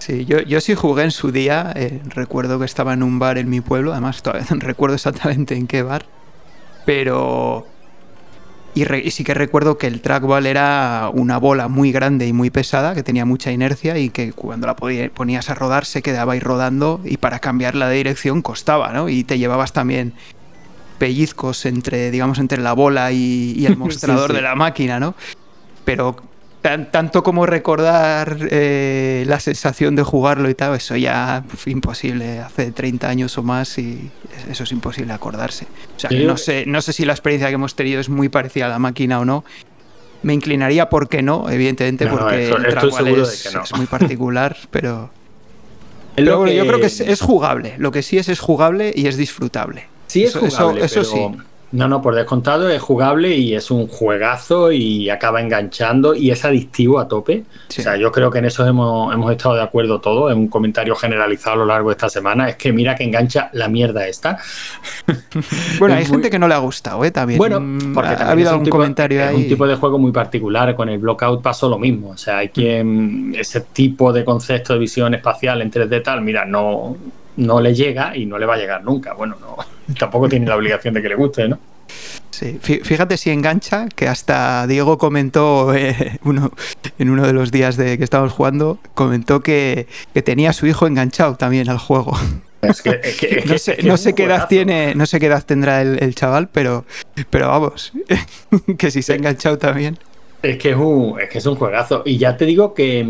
Sí, 0.00 0.24
yo, 0.24 0.40
yo 0.40 0.60
sí 0.60 0.74
jugué 0.74 1.04
en 1.04 1.12
su 1.12 1.30
día. 1.30 1.72
Eh, 1.76 2.00
recuerdo 2.08 2.58
que 2.58 2.64
estaba 2.64 2.92
en 2.92 3.04
un 3.04 3.20
bar 3.20 3.38
en 3.38 3.48
mi 3.48 3.60
pueblo, 3.60 3.92
además 3.92 4.20
todavía 4.20 4.48
no 4.50 4.58
recuerdo 4.58 4.96
exactamente 4.96 5.54
en 5.54 5.68
qué 5.68 5.84
bar. 5.84 6.06
Pero. 6.84 7.68
Y, 8.76 9.10
sí 9.10 9.24
que 9.24 9.32
recuerdo 9.32 9.78
que 9.78 9.86
el 9.86 10.02
trackball 10.02 10.44
era 10.44 11.10
una 11.14 11.38
bola 11.38 11.66
muy 11.66 11.92
grande 11.92 12.26
y 12.26 12.34
muy 12.34 12.50
pesada, 12.50 12.94
que 12.94 13.02
tenía 13.02 13.24
mucha 13.24 13.50
inercia 13.50 13.96
y 13.96 14.10
que 14.10 14.34
cuando 14.34 14.66
la 14.66 14.76
ponías 14.76 15.48
a 15.48 15.54
rodar 15.54 15.86
se 15.86 16.02
quedaba 16.02 16.34
ahí 16.34 16.40
rodando 16.40 17.00
y 17.02 17.16
para 17.16 17.38
cambiarla 17.38 17.88
de 17.88 17.96
dirección 17.96 18.42
costaba, 18.42 18.92
¿no? 18.92 19.08
Y 19.08 19.24
te 19.24 19.38
llevabas 19.38 19.72
también 19.72 20.12
pellizcos 20.98 21.64
entre, 21.64 22.10
digamos, 22.10 22.38
entre 22.38 22.60
la 22.60 22.74
bola 22.74 23.12
y, 23.12 23.64
el 23.64 23.76
mostrador 23.78 24.34
de 24.34 24.42
la 24.42 24.54
máquina, 24.54 25.00
¿no? 25.00 25.14
Pero 25.86 26.16
tanto 26.90 27.22
como 27.22 27.46
recordar 27.46 28.38
eh, 28.50 29.24
la 29.26 29.40
sensación 29.40 29.96
de 29.96 30.02
jugarlo 30.02 30.48
y 30.50 30.54
tal, 30.54 30.74
eso 30.74 30.96
ya 30.96 31.44
fue 31.48 31.72
imposible 31.72 32.40
hace 32.40 32.72
30 32.72 33.08
años 33.08 33.38
o 33.38 33.42
más 33.42 33.78
y 33.78 34.10
eso 34.50 34.64
es 34.64 34.72
imposible 34.72 35.12
acordarse. 35.12 35.66
O 35.96 36.00
sea, 36.00 36.10
no 36.10 36.36
sé, 36.36 36.64
no 36.66 36.80
sé 36.82 36.92
si 36.92 37.04
la 37.04 37.12
experiencia 37.12 37.48
que 37.48 37.54
hemos 37.54 37.74
tenido 37.74 38.00
es 38.00 38.08
muy 38.08 38.28
parecida 38.28 38.66
a 38.66 38.68
la 38.68 38.78
máquina 38.78 39.20
o 39.20 39.24
no. 39.24 39.44
Me 40.22 40.34
inclinaría 40.34 40.88
por 40.88 41.08
que 41.08 41.22
no, 41.22 41.48
evidentemente, 41.50 42.06
porque 42.06 42.48
el 42.48 43.18
es, 43.18 43.46
es, 43.46 43.76
muy 43.76 43.86
particular, 43.86 44.56
pero... 44.70 45.10
yo 46.16 46.42
creo 46.44 46.80
que 46.80 46.86
es, 46.86 47.20
jugable. 47.20 47.74
Lo 47.78 47.92
que 47.92 48.02
sí 48.02 48.18
es 48.18 48.28
es 48.28 48.40
jugable 48.40 48.92
y 48.94 49.06
es 49.06 49.16
disfrutable. 49.16 49.86
Sí, 50.06 50.24
es 50.24 50.34
jugable, 50.34 50.84
eso, 50.84 51.04
sí. 51.04 51.18
No, 51.72 51.88
no, 51.88 52.00
por 52.00 52.14
descontado 52.14 52.68
es 52.68 52.80
jugable 52.80 53.36
y 53.36 53.54
es 53.54 53.72
un 53.72 53.88
juegazo 53.88 54.70
y 54.70 55.10
acaba 55.10 55.40
enganchando 55.40 56.14
y 56.14 56.30
es 56.30 56.44
adictivo 56.44 57.00
a 57.00 57.08
tope. 57.08 57.44
O 57.68 57.72
sea, 57.72 57.96
yo 57.96 58.12
creo 58.12 58.30
que 58.30 58.38
en 58.38 58.44
eso 58.44 58.64
hemos, 58.64 59.12
hemos 59.12 59.32
estado 59.32 59.56
de 59.56 59.62
acuerdo 59.62 60.00
todos. 60.00 60.30
En 60.30 60.38
un 60.38 60.48
comentario 60.48 60.94
generalizado 60.94 61.54
a 61.54 61.58
lo 61.58 61.66
largo 61.66 61.88
de 61.88 61.94
esta 61.94 62.08
semana. 62.08 62.48
Es 62.48 62.56
que 62.56 62.72
mira 62.72 62.94
que 62.94 63.02
engancha 63.02 63.50
la 63.52 63.68
mierda 63.68 64.06
esta. 64.06 64.38
bueno, 65.80 65.96
hay 65.96 66.06
gente 66.06 66.30
que 66.30 66.38
no 66.38 66.46
le 66.46 66.54
ha 66.54 66.58
gustado, 66.58 67.04
¿eh? 67.04 67.10
También. 67.10 67.38
Bueno, 67.38 67.60
porque 67.92 68.10
ha 68.10 68.30
habido 68.30 68.50
algún 68.50 68.68
comentario 68.68 69.24
ahí. 69.24 69.34
Es 69.34 69.42
un 69.42 69.48
tipo 69.48 69.66
de 69.66 69.74
juego 69.74 69.98
muy 69.98 70.12
particular. 70.12 70.76
Con 70.76 70.88
el 70.88 70.98
Blockout 70.98 71.42
pasó 71.42 71.68
lo 71.68 71.78
mismo. 71.78 72.10
O 72.10 72.16
sea, 72.16 72.38
hay 72.38 72.50
quien. 72.50 73.34
Ese 73.36 73.60
tipo 73.60 74.12
de 74.12 74.24
concepto 74.24 74.72
de 74.72 74.78
visión 74.78 75.14
espacial 75.14 75.60
en 75.62 75.72
3D 75.72 76.02
tal, 76.02 76.20
mira, 76.22 76.44
no 76.44 76.96
no 77.36 77.60
le 77.60 77.74
llega 77.74 78.16
y 78.16 78.26
no 78.26 78.38
le 78.38 78.46
va 78.46 78.54
a 78.54 78.58
llegar 78.58 78.82
nunca. 78.84 79.14
Bueno, 79.14 79.36
no, 79.40 79.56
tampoco 79.98 80.28
tiene 80.28 80.46
la 80.46 80.56
obligación 80.56 80.94
de 80.94 81.02
que 81.02 81.08
le 81.08 81.14
guste, 81.14 81.48
¿no? 81.48 81.58
Sí, 82.30 82.58
fíjate 82.60 83.16
si 83.16 83.30
engancha, 83.30 83.88
que 83.94 84.08
hasta 84.08 84.66
Diego 84.66 84.98
comentó 84.98 85.74
eh, 85.74 86.18
uno, 86.24 86.52
en 86.98 87.08
uno 87.08 87.26
de 87.26 87.32
los 87.32 87.50
días 87.50 87.76
de 87.76 87.96
que 87.96 88.04
estábamos 88.04 88.32
jugando, 88.32 88.78
comentó 88.94 89.40
que, 89.40 89.86
tenía 90.24 90.50
a 90.50 90.52
su 90.52 90.66
hijo 90.66 90.86
enganchado 90.86 91.36
también 91.36 91.70
al 91.70 91.78
juego. 91.78 92.18
no 92.62 92.74
sé, 92.74 94.14
qué 94.14 94.24
edad 94.24 94.48
tiene, 94.48 94.94
no 94.94 95.06
sé 95.06 95.20
qué 95.20 95.26
edad 95.26 95.44
tendrá 95.44 95.80
el, 95.80 96.02
el 96.02 96.14
chaval, 96.14 96.48
pero, 96.48 96.84
pero 97.30 97.48
vamos, 97.48 97.92
que 98.78 98.90
si 98.90 99.02
se 99.02 99.14
ha 99.14 99.16
enganchado 99.16 99.56
también. 99.56 99.98
Es 100.42 100.58
que 100.58 100.70
es, 100.70 100.76
un, 100.76 101.20
es 101.20 101.28
que 101.28 101.38
es 101.38 101.46
un 101.46 101.56
juegazo. 101.56 102.02
Y 102.04 102.18
ya 102.18 102.36
te 102.36 102.44
digo 102.44 102.74
que, 102.74 103.02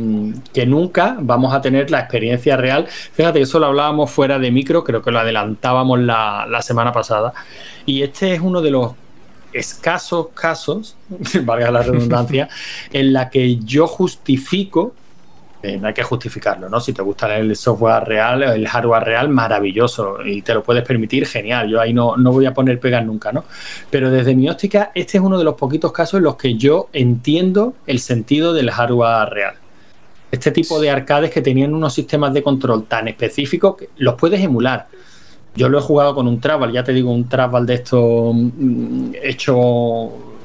nunca 0.67 1.17
vamos 1.21 1.55
a 1.55 1.61
tener 1.61 1.91
la 1.91 2.01
experiencia 2.01 2.57
real. 2.57 2.87
Fíjate, 2.89 3.41
eso 3.41 3.59
lo 3.59 3.67
hablábamos 3.67 4.11
fuera 4.11 4.39
de 4.39 4.51
micro, 4.51 4.85
creo 4.85 5.03
que 5.03 5.11
lo 5.11 5.19
adelantábamos 5.19 6.01
la, 6.01 6.47
la 6.49 6.63
semana 6.63 6.93
pasada. 6.93 7.35
Y 7.85 8.03
este 8.03 8.35
es 8.35 8.41
uno 8.41 8.63
de 8.63 8.71
los 8.71 8.93
escasos 9.53 10.29
casos, 10.35 10.97
valga 11.43 11.71
la 11.71 11.83
redundancia, 11.83 12.49
en 12.93 13.13
la 13.13 13.31
que 13.31 13.57
yo 13.57 13.87
justifico 13.87 14.95
eh, 15.63 15.79
no 15.79 15.89
hay 15.89 15.95
que 15.95 16.03
justificarlo, 16.03 16.69
¿no? 16.69 16.81
Si 16.81 16.93
te 16.93 17.03
gusta 17.03 17.35
el 17.37 17.57
software 17.57 18.05
real, 18.05 18.43
el 18.43 18.69
hardware 18.69 19.05
real, 19.05 19.29
maravilloso 19.29 20.19
y 20.25 20.43
te 20.43 20.53
lo 20.55 20.63
puedes 20.63 20.85
permitir, 20.85 21.27
genial. 21.27 21.69
Yo 21.69 21.81
ahí 21.81 21.93
no, 21.93 22.17
no 22.17 22.31
voy 22.31 22.47
a 22.47 22.53
poner 22.53 22.79
pegas 22.79 23.05
nunca, 23.05 23.33
¿no? 23.33 23.45
Pero 23.91 24.11
desde 24.11 24.35
mi 24.35 24.49
óptica, 24.49 24.93
este 24.95 25.19
es 25.19 25.25
uno 25.25 25.39
de 25.39 25.45
los 25.45 25.55
poquitos 25.55 25.93
casos 25.93 26.19
en 26.19 26.25
los 26.25 26.37
que 26.37 26.55
yo 26.57 26.89
entiendo 26.93 27.75
el 27.87 28.01
sentido 28.01 28.53
del 28.53 28.71
hardware 28.71 29.31
real. 29.31 29.55
Este 30.31 30.51
tipo 30.51 30.79
de 30.81 30.91
arcades 30.91 31.31
que 31.31 31.41
tenían 31.41 31.73
unos 31.73 31.95
sistemas 31.95 32.35
de 32.35 32.43
control 32.43 32.85
tan 32.85 33.09
específicos 33.09 33.77
que 33.77 33.89
los 33.97 34.15
puedes 34.15 34.41
emular. 34.41 34.89
Yo 35.55 35.71
lo 35.71 35.79
he 35.79 35.83
jugado 35.83 36.15
con 36.15 36.29
un 36.29 36.39
travel, 36.39 36.71
ya 36.73 36.85
te 36.85 36.93
digo, 36.93 37.11
un 37.11 37.29
travel 37.29 37.65
de 37.65 37.75
esto 37.75 38.33
mm, 38.35 39.13
hecho 39.23 40.36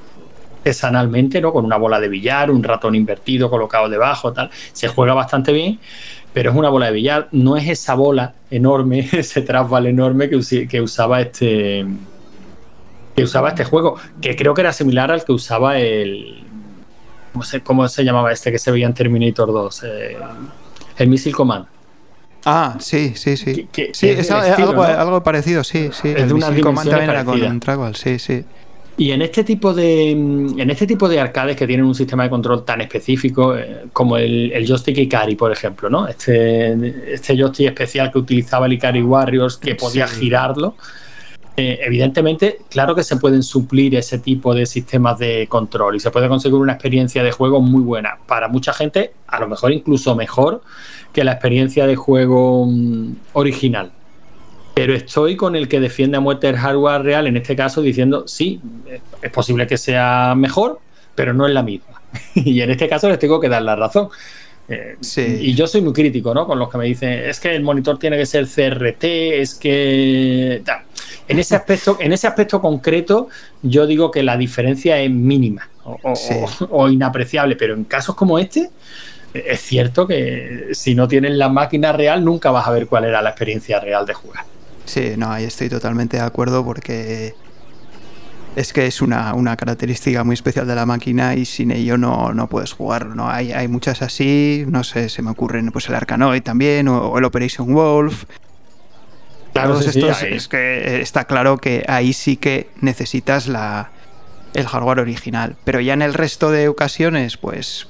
artesanalmente, 0.61 1.41
¿no? 1.41 1.51
Con 1.51 1.65
una 1.65 1.77
bola 1.77 1.99
de 1.99 2.07
billar, 2.07 2.51
un 2.51 2.63
ratón 2.63 2.93
invertido 2.95 3.49
colocado 3.49 3.89
debajo, 3.89 4.31
tal. 4.31 4.49
Se 4.73 4.87
juega 4.87 5.13
bastante 5.13 5.51
bien, 5.51 5.79
pero 6.33 6.51
es 6.51 6.55
una 6.55 6.69
bola 6.69 6.87
de 6.87 6.91
billar. 6.93 7.27
No 7.31 7.57
es 7.57 7.67
esa 7.67 7.95
bola 7.95 8.35
enorme, 8.51 9.09
ese 9.11 9.41
trasval 9.41 9.87
enorme 9.87 10.29
que, 10.29 10.67
que 10.67 10.81
usaba 10.81 11.21
este 11.21 11.85
que 13.15 13.23
usaba 13.23 13.49
este 13.49 13.65
juego, 13.65 13.97
que 14.21 14.37
creo 14.37 14.53
que 14.53 14.61
era 14.61 14.71
similar 14.71 15.11
al 15.11 15.25
que 15.25 15.33
usaba 15.33 15.77
el 15.77 16.45
¿cómo 17.33 17.43
se, 17.43 17.59
cómo 17.61 17.87
se 17.89 18.05
llamaba 18.05 18.31
este 18.31 18.53
que 18.53 18.59
se 18.59 18.71
veía 18.71 18.85
en 18.85 18.93
Terminator 18.93 19.51
2? 19.51 19.83
Eh, 19.83 20.17
el 20.97 21.09
Missile 21.09 21.35
Command. 21.35 21.65
Ah, 22.45 22.77
sí, 22.79 23.13
sí, 23.15 23.35
sí. 23.35 23.67
sí, 23.91 24.09
es, 24.09 24.31
algo, 24.31 25.21
parecido, 25.23 25.63
sí, 25.63 25.89
sí. 25.91 26.13
el 26.15 26.33
Missile 26.33 26.61
Command 26.61 26.89
también 26.89 27.09
era 27.09 27.25
con 27.25 27.41
un 27.41 27.95
sí, 27.95 28.17
sí. 28.17 28.45
Y 28.97 29.11
en 29.11 29.21
este 29.21 29.43
tipo 29.43 29.73
de 29.73 30.11
en 30.11 30.69
este 30.69 30.85
tipo 30.85 31.07
de 31.09 31.19
arcades 31.19 31.55
que 31.55 31.65
tienen 31.65 31.85
un 31.85 31.95
sistema 31.95 32.23
de 32.23 32.29
control 32.29 32.63
tan 32.65 32.81
específico 32.81 33.57
eh, 33.57 33.85
como 33.93 34.17
el, 34.17 34.51
el, 34.51 34.67
joystick 34.67 34.97
Ikari, 34.97 35.35
por 35.35 35.51
ejemplo, 35.51 35.89
¿no? 35.89 36.07
Este, 36.07 37.13
este 37.13 37.37
joystick 37.37 37.67
especial 37.67 38.11
que 38.11 38.19
utilizaba 38.19 38.65
el 38.65 38.73
Ikari 38.73 39.01
Warriors 39.01 39.57
que 39.57 39.75
podía 39.75 40.07
girarlo. 40.07 40.75
Eh, 41.57 41.79
evidentemente, 41.83 42.59
claro 42.69 42.95
que 42.95 43.03
se 43.03 43.17
pueden 43.17 43.43
suplir 43.43 43.95
ese 43.95 44.19
tipo 44.19 44.53
de 44.55 44.65
sistemas 44.65 45.19
de 45.19 45.47
control 45.47 45.95
y 45.95 45.99
se 45.99 46.09
puede 46.09 46.29
conseguir 46.29 46.57
una 46.57 46.73
experiencia 46.73 47.23
de 47.23 47.31
juego 47.31 47.61
muy 47.61 47.83
buena. 47.83 48.17
Para 48.25 48.47
mucha 48.47 48.71
gente, 48.71 49.13
a 49.27 49.39
lo 49.39 49.47
mejor 49.47 49.71
incluso 49.71 50.15
mejor 50.15 50.61
que 51.11 51.23
la 51.23 51.33
experiencia 51.33 51.85
de 51.87 51.95
juego 51.95 52.65
mm, 52.67 53.15
original. 53.33 53.91
Pero 54.73 54.93
estoy 54.93 55.35
con 55.35 55.55
el 55.55 55.67
que 55.67 55.79
defiende 55.79 56.17
a 56.17 56.19
muerte 56.19 56.47
el 56.47 56.57
hardware 56.57 57.01
real, 57.01 57.27
en 57.27 57.37
este 57.37 57.55
caso 57.55 57.81
diciendo, 57.81 58.27
sí, 58.27 58.61
es 59.21 59.31
posible 59.31 59.67
que 59.67 59.77
sea 59.77 60.33
mejor, 60.35 60.79
pero 61.15 61.33
no 61.33 61.45
es 61.45 61.53
la 61.53 61.63
misma. 61.63 62.01
y 62.35 62.61
en 62.61 62.71
este 62.71 62.87
caso 62.87 63.09
les 63.09 63.19
tengo 63.19 63.39
que 63.39 63.49
dar 63.49 63.61
la 63.61 63.75
razón. 63.75 64.09
Eh, 64.69 64.95
y 65.17 65.53
yo 65.53 65.67
soy 65.67 65.81
muy 65.81 65.91
crítico, 65.91 66.33
¿no? 66.33 66.47
Con 66.47 66.57
los 66.57 66.69
que 66.69 66.77
me 66.77 66.85
dicen, 66.85 67.11
es 67.11 67.39
que 67.39 67.53
el 67.53 67.61
monitor 67.61 67.99
tiene 67.99 68.17
que 68.17 68.25
ser 68.25 68.47
CRT, 68.47 69.03
es 69.03 69.55
que... 69.55 70.63
En 71.27 71.39
ese 71.39 71.55
aspecto, 71.55 71.97
en 71.99 72.11
ese 72.11 72.27
aspecto 72.27 72.61
concreto, 72.61 73.29
yo 73.61 73.85
digo 73.85 74.11
que 74.11 74.23
la 74.23 74.35
diferencia 74.37 74.99
es 74.99 75.09
mínima 75.09 75.69
o 75.83 76.89
inapreciable, 76.89 77.55
pero 77.55 77.73
en 77.73 77.85
casos 77.85 78.15
como 78.15 78.37
este, 78.37 78.69
es 79.33 79.61
cierto 79.61 80.07
que 80.07 80.69
si 80.73 80.93
no 80.93 81.07
tienes 81.07 81.31
la 81.33 81.47
máquina 81.47 81.93
real, 81.93 82.23
nunca 82.23 82.51
vas 82.51 82.67
a 82.67 82.71
ver 82.71 82.87
cuál 82.87 83.05
era 83.05 83.21
la 83.21 83.29
experiencia 83.29 83.79
real 83.79 84.05
de 84.05 84.13
jugar. 84.13 84.45
Sí, 84.85 85.13
no, 85.17 85.31
ahí 85.31 85.45
estoy 85.45 85.69
totalmente 85.69 86.17
de 86.17 86.23
acuerdo 86.23 86.63
porque 86.65 87.35
es 88.55 88.73
que 88.73 88.85
es 88.85 89.01
una, 89.01 89.55
característica 89.55 90.23
muy 90.23 90.33
especial 90.33 90.67
de 90.67 90.75
la 90.75 90.85
máquina 90.85 91.35
y 91.35 91.45
sin 91.45 91.71
ello 91.71 91.97
no, 91.97 92.33
no 92.33 92.47
puedes 92.47 92.73
jugar. 92.73 93.07
¿no? 93.07 93.29
Hay, 93.29 93.51
hay 93.51 93.67
muchas 93.67 94.01
así, 94.01 94.65
no 94.67 94.83
sé, 94.83 95.09
se 95.09 95.21
me 95.21 95.31
ocurren 95.31 95.71
pues 95.71 95.87
el 95.89 95.95
Arkanoid 95.95 96.43
también 96.43 96.87
o, 96.87 97.17
el 97.17 97.23
Operation 97.23 97.73
Wolf. 97.73 98.25
Claro, 99.53 99.79
estos, 99.79 100.23
es 100.23 100.47
que 100.47 101.01
está 101.01 101.25
claro 101.25 101.57
que 101.57 101.83
ahí 101.87 102.13
sí 102.13 102.37
que 102.37 102.69
necesitas 102.79 103.47
la, 103.47 103.91
el 104.53 104.65
hardware 104.65 104.99
original. 104.99 105.57
Pero 105.65 105.81
ya 105.81 105.93
en 105.93 106.01
el 106.01 106.13
resto 106.13 106.51
de 106.51 106.69
ocasiones, 106.69 107.35
pues 107.35 107.87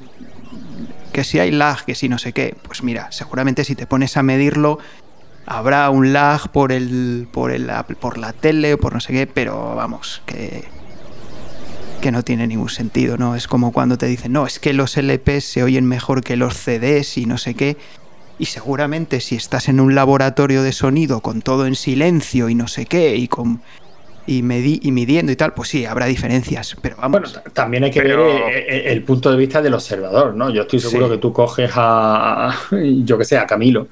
que 1.12 1.24
si 1.24 1.40
hay 1.40 1.52
lag, 1.52 1.84
que 1.86 1.94
si 1.94 2.10
no 2.10 2.18
sé 2.18 2.34
qué, 2.34 2.56
pues 2.64 2.84
mira, 2.84 3.12
seguramente 3.12 3.64
si 3.64 3.76
te 3.76 3.86
pones 3.86 4.18
a 4.18 4.24
medirlo 4.24 4.80
habrá 5.51 5.89
un 5.89 6.13
lag 6.13 6.50
por 6.51 6.72
el 6.72 7.27
por 7.31 7.51
el 7.51 7.70
por 8.00 8.17
la 8.17 8.31
tele 8.34 8.74
o 8.74 8.77
por 8.77 8.93
no 8.93 9.00
sé 9.00 9.13
qué, 9.13 9.27
pero 9.27 9.75
vamos, 9.75 10.22
que 10.25 10.63
que 12.01 12.12
no 12.12 12.24
tiene 12.24 12.48
ningún 12.48 12.70
sentido, 12.70 13.17
¿no? 13.17 13.36
Es 13.36 13.48
como 13.48 13.72
cuando 13.72 13.98
te 13.98 14.08
dicen, 14.08 14.31
"No, 14.31 14.48
es 14.48 14.60
que 14.60 14.74
los 14.74 14.98
LPs 14.98 15.43
se 15.43 15.63
oyen 15.63 15.86
mejor 15.86 16.24
que 16.24 16.36
los 16.36 16.55
CDs 16.55 17.17
y 17.17 17.25
no 17.25 17.38
sé 17.38 17.53
qué." 17.53 17.77
Y 18.39 18.46
seguramente 18.46 19.20
si 19.20 19.36
estás 19.36 19.70
en 19.70 19.79
un 19.79 19.93
laboratorio 19.93 20.63
de 20.63 20.72
sonido 20.72 21.20
con 21.20 21.41
todo 21.41 21.67
en 21.67 21.75
silencio 21.75 22.50
y 22.50 22.55
no 22.55 22.67
sé 22.67 22.86
qué 22.88 23.15
y 23.17 23.27
con 23.27 23.62
y, 24.28 24.40
y 24.40 24.92
midiendo 24.92 25.32
y 25.32 25.36
tal, 25.36 25.54
pues 25.54 25.70
sí, 25.70 25.86
habrá 25.86 26.06
diferencias, 26.06 26.75
pero 26.82 26.98
vamos. 26.98 27.22
Bueno, 27.22 27.51
también 27.54 27.84
hay 27.84 27.92
que 27.92 28.01
ver 28.01 28.20
eh, 28.20 28.66
eh, 28.68 28.84
el, 28.88 29.04
punto 29.04 29.32
de 29.32 29.38
vista 29.38 29.62
del 29.62 29.74
observador, 29.74 30.36
¿no? 30.36 30.50
Yo 30.50 30.63
estoy 30.63 30.80
seguro 30.80 31.10
que 31.10 31.18
tú 31.18 31.34
coges 31.34 31.72
a, 31.75 32.56
yo 33.04 33.18
que 33.18 33.25
sé, 33.25 33.38
a 33.38 33.46
Camilo, 33.46 33.88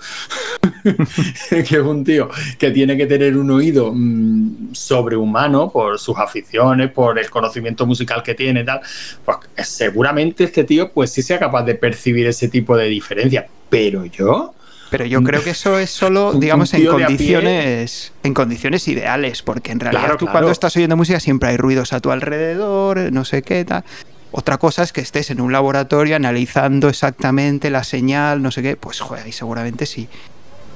que 1.50 1.60
es 1.60 1.74
un 1.74 2.04
tío 2.04 2.30
que 2.58 2.72
tiene 2.72 2.96
que 2.98 3.06
tener 3.06 3.38
un 3.38 3.52
oído 3.52 3.92
mm, 3.94 4.74
sobrehumano 4.74 5.72
por 5.72 6.00
sus 6.00 6.18
aficiones, 6.18 6.92
por 6.92 7.18
el 7.18 7.30
conocimiento 7.30 7.86
musical 7.86 8.24
que 8.24 8.36
tiene 8.36 8.62
y 8.62 8.66
tal, 8.66 8.82
pues 9.26 9.38
seguramente 9.68 10.44
este 10.44 10.64
tío 10.64 10.92
pues 10.92 11.12
sí 11.12 11.22
sea 11.22 11.40
capaz 11.40 11.64
de 11.64 11.76
percibir 11.76 12.28
ese 12.28 12.50
tipo 12.50 12.78
de 12.78 12.86
diferencia, 12.86 13.48
pero 13.70 14.06
yo 14.06 14.54
pero 14.90 15.06
yo 15.06 15.24
creo 15.24 15.44
que 15.44 15.52
eso 15.52 15.78
es 15.78 15.90
solo, 15.90 16.34
digamos, 16.34 16.74
en 16.74 16.86
condiciones, 16.86 18.12
en 18.24 18.34
condiciones 18.34 18.88
ideales, 18.88 19.42
porque 19.44 19.72
en 19.72 19.80
realidad 19.80 20.18
tú 20.18 20.28
cuando 20.28 20.52
estás 20.52 20.76
oyendo 20.76 20.98
música 20.98 21.20
siempre 21.20 21.50
hay 21.50 21.58
ruidos 21.58 21.94
a 21.94 22.00
tu 22.00 22.12
alrededor, 22.12 23.12
no 23.12 23.26
sé 23.26 23.42
qué 23.42 23.64
tal. 23.66 23.84
Otra 24.32 24.58
cosa 24.58 24.84
es 24.84 24.94
que 24.94 25.02
estés 25.02 25.32
en 25.32 25.42
un 25.42 25.52
laboratorio 25.52 26.16
analizando 26.16 26.88
exactamente 26.88 27.70
la 27.70 27.84
señal, 27.84 28.42
no 28.42 28.52
sé 28.52 28.62
qué, 28.62 28.76
pues 28.76 29.00
joder, 29.00 29.26
ahí 29.26 29.32
seguramente 29.32 29.86
sí. 29.86 30.08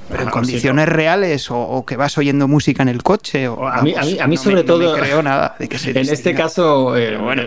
Pero 0.08 0.22
en 0.24 0.30
condiciones 0.30 0.88
reales 0.88 1.50
o, 1.50 1.84
que 1.86 1.96
vas 1.96 2.16
oyendo 2.18 2.48
música 2.48 2.82
en 2.82 2.88
el 2.88 3.02
coche. 3.02 3.48
O, 3.48 3.66
a, 3.66 3.82
mí, 3.82 3.94
a 3.94 4.26
mí, 4.26 4.36
sobre 4.36 4.64
todo. 4.64 4.94
No 4.94 5.00
creo 5.00 5.22
nada 5.22 5.56
de 5.58 5.68
que 5.68 5.76
En 5.90 6.08
este 6.08 6.34
caso, 6.34 6.96
eh, 6.96 7.16
bueno, 7.16 7.42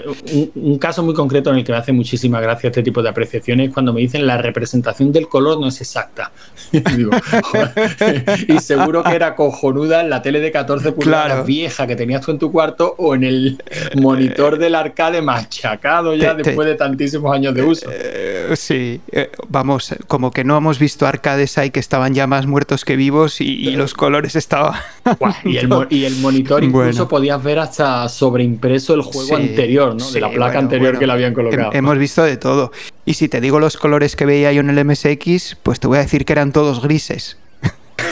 un, 0.56 0.78
caso 0.78 1.04
muy 1.04 1.14
concreto 1.14 1.50
en 1.52 1.58
el 1.58 1.64
que 1.64 1.72
me 1.72 1.78
hace 1.78 1.92
muchísima 1.92 2.40
gracia 2.40 2.68
este 2.68 2.84
tipo 2.84 3.02
de 3.02 3.10
apreciaciones 3.10 3.70
es 3.70 3.74
cuando 3.74 3.94
me 3.94 4.02
dicen 4.02 4.26
la 4.26 4.38
representación 4.38 5.12
del 5.12 5.28
color 5.28 5.60
no 5.60 5.68
es 5.68 5.82
exacta. 5.82 6.32
y 8.48 8.60
seguro 8.60 9.04
que 9.04 9.16
era 9.16 9.36
cojonuda 9.36 10.02
en 10.02 10.10
la 10.10 10.22
tele 10.22 10.40
de 10.40 10.52
14 10.52 10.92
pulgadas 10.92 11.46
vieja 11.46 11.88
que 11.88 11.96
tenías 11.96 12.22
tú 12.22 12.32
en 12.32 12.40
tu 12.40 12.52
cuarto 12.52 12.96
o 12.98 13.16
en 13.16 13.24
el 13.24 13.64
monitor 13.96 14.58
del 14.58 14.76
arcade 14.76 15.22
machacado 15.22 16.16
ya 16.16 16.34
después 16.34 16.68
de 16.68 16.76
tantísimos 16.76 17.34
años 17.34 17.54
de 17.54 17.64
uso. 17.64 17.90
Eh, 17.92 18.54
sí, 18.56 19.02
eh, 19.12 19.30
vamos, 19.48 19.96
como 20.08 20.32
que 20.32 20.44
no 20.44 20.58
hemos 20.58 20.80
visto 20.80 21.06
arcades 21.06 21.58
ahí 21.58 21.70
que 21.70 21.80
estaban 21.80 22.14
ya 22.14 22.28
más 22.28 22.47
muertos 22.48 22.86
que 22.86 22.96
vivos 22.96 23.42
y, 23.42 23.72
los 23.72 23.94
colores 23.94 24.36
estaban. 24.36 24.80
y, 25.44 25.58
el, 25.58 26.16
monitor 26.18 26.64
incluso 26.64 27.08
podías 27.08 27.42
ver 27.44 27.60
hasta 27.60 28.08
sobreimpreso 28.10 28.94
el 28.94 29.02
juego 29.02 29.36
anterior, 29.36 29.96
¿no? 29.96 30.10
de 30.12 30.22
la 30.22 30.30
placa 30.30 30.60
anterior 30.60 30.98
que 30.98 31.06
le 31.06 31.14
habían 31.14 31.34
colocado. 31.34 31.72
Hemos 31.74 31.98
visto 31.98 32.24
de 32.24 32.38
todo. 32.38 32.72
Y 33.06 33.14
si 33.14 33.30
te 33.30 33.42
digo 33.42 33.60
los 33.60 33.78
colores 33.78 34.16
que 34.16 34.26
veía 34.26 34.52
yo 34.52 34.62
en 34.62 34.70
el 34.70 34.86
MSX, 34.86 35.58
pues 35.62 35.80
te 35.80 35.88
voy 35.88 35.98
a 35.98 36.02
decir 36.02 36.26
que 36.26 36.34
eran 36.34 36.52
todos 36.52 36.82
grises. 36.82 37.38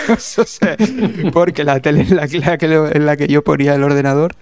porque 1.34 1.64
la 1.64 1.80
tele 1.80 2.02
en 2.02 2.16
la, 2.16 2.28
que, 2.28 2.38
en 2.38 3.06
la 3.06 3.18
que 3.18 3.28
yo 3.28 3.44
ponía 3.44 3.76
el 3.76 3.84
ordenador 3.84 4.36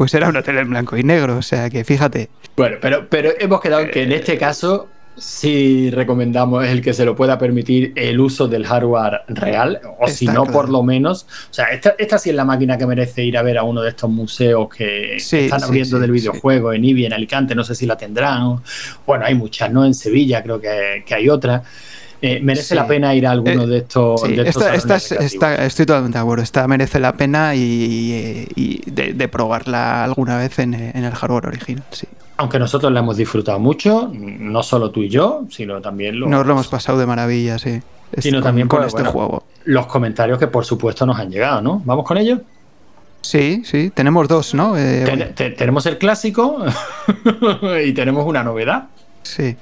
pues 0.00 0.14
era 0.14 0.30
una 0.30 0.42
tele 0.42 0.60
en 0.60 0.70
blanco 0.70 0.96
y 0.96 1.02
negro, 1.02 1.36
o 1.36 1.42
sea 1.42 1.68
que 1.68 1.84
fíjate. 1.84 2.30
Bueno, 2.56 2.78
pero, 2.80 3.06
pero 3.10 3.32
hemos 3.38 3.60
quedado 3.60 3.86
que 3.90 4.02
en 4.02 4.12
este 4.12 4.38
caso 4.38 4.88
si 5.16 5.90
recomendamos 5.90 6.64
el 6.66 6.80
que 6.80 6.94
se 6.94 7.04
lo 7.04 7.14
pueda 7.14 7.38
permitir 7.38 7.92
el 7.94 8.18
uso 8.20 8.48
del 8.48 8.66
hardware 8.66 9.22
real, 9.28 9.80
o 9.98 10.08
si 10.08 10.26
no, 10.26 10.44
por 10.46 10.68
lo 10.68 10.82
menos. 10.82 11.26
O 11.50 11.54
sea, 11.54 11.66
esta, 11.66 11.94
esta, 11.98 12.18
sí 12.18 12.30
es 12.30 12.36
la 12.36 12.44
máquina 12.44 12.78
que 12.78 12.86
merece 12.86 13.24
ir 13.24 13.36
a 13.36 13.42
ver 13.42 13.58
a 13.58 13.64
uno 13.64 13.82
de 13.82 13.90
estos 13.90 14.08
museos 14.08 14.68
que, 14.68 15.16
están 15.16 15.62
abriendo 15.62 15.98
del 15.98 16.10
videojuego 16.10 16.72
en 16.72 16.84
Ibi, 16.84 17.06
en 17.06 17.12
Alicante, 17.12 17.54
no 17.54 17.64
sé 17.64 17.74
si 17.74 17.86
la 17.86 17.96
tendrán. 17.96 18.60
Bueno, 19.06 19.24
hay 19.26 19.34
muchas, 19.34 19.70
¿no? 19.70 19.84
En 19.84 19.94
Sevilla 19.94 20.42
creo 20.42 20.60
que, 20.60 21.04
hay 21.10 21.28
otra. 21.28 21.62
Eh, 22.22 22.38
merece 22.42 22.74
la 22.74 22.86
pena 22.86 23.14
ir 23.14 23.26
a 23.26 23.30
alguno 23.30 23.64
eh, 23.64 23.66
de 23.66 23.78
estos. 23.78 24.22
estoy 24.24 25.86
totalmente 25.86 26.18
de 26.18 26.22
acuerdo. 26.22 26.42
Esta 26.42 26.66
merece 26.68 27.00
la 27.00 27.14
pena 27.14 27.54
y, 27.54 28.82
de, 28.86 29.28
probarla 29.28 30.04
alguna 30.04 30.38
vez 30.38 30.58
en, 30.58 30.74
en 30.74 31.04
el 31.04 31.12
hardware 31.12 31.46
original. 31.46 31.84
Sí 31.90 32.06
aunque 32.40 32.58
nosotros 32.58 32.90
la 32.90 33.00
hemos 33.00 33.18
disfrutado 33.18 33.58
mucho, 33.58 34.10
no 34.14 34.62
solo 34.62 34.90
tú 34.90 35.02
y 35.02 35.10
yo, 35.10 35.44
sino 35.50 35.78
también 35.82 36.18
los... 36.18 36.30
Nos 36.30 36.46
lo 36.46 36.52
hemos 36.52 36.68
pasado 36.68 36.98
de 36.98 37.04
maravilla, 37.04 37.58
sí. 37.58 37.82
Sino 38.16 38.42
también 38.42 38.66
con 38.66 38.80
pues, 38.80 38.94
este 38.94 39.04
juego. 39.04 39.44
Los 39.64 39.86
comentarios 39.86 40.38
que 40.38 40.46
por 40.46 40.64
supuesto 40.64 41.04
nos 41.04 41.18
han 41.18 41.30
llegado, 41.30 41.60
¿no? 41.60 41.82
¿Vamos 41.84 42.06
con 42.06 42.16
ellos? 42.16 42.40
Sí, 43.20 43.62
sí, 43.66 43.90
tenemos 43.94 44.26
dos, 44.26 44.54
¿no? 44.54 44.74
Eh, 44.78 45.34
tenemos 45.36 45.84
el 45.84 45.98
clásico 45.98 46.64
y 47.84 47.92
tenemos 47.92 48.24
una 48.24 48.42
novedad. 48.42 48.84
Sí. 49.22 49.54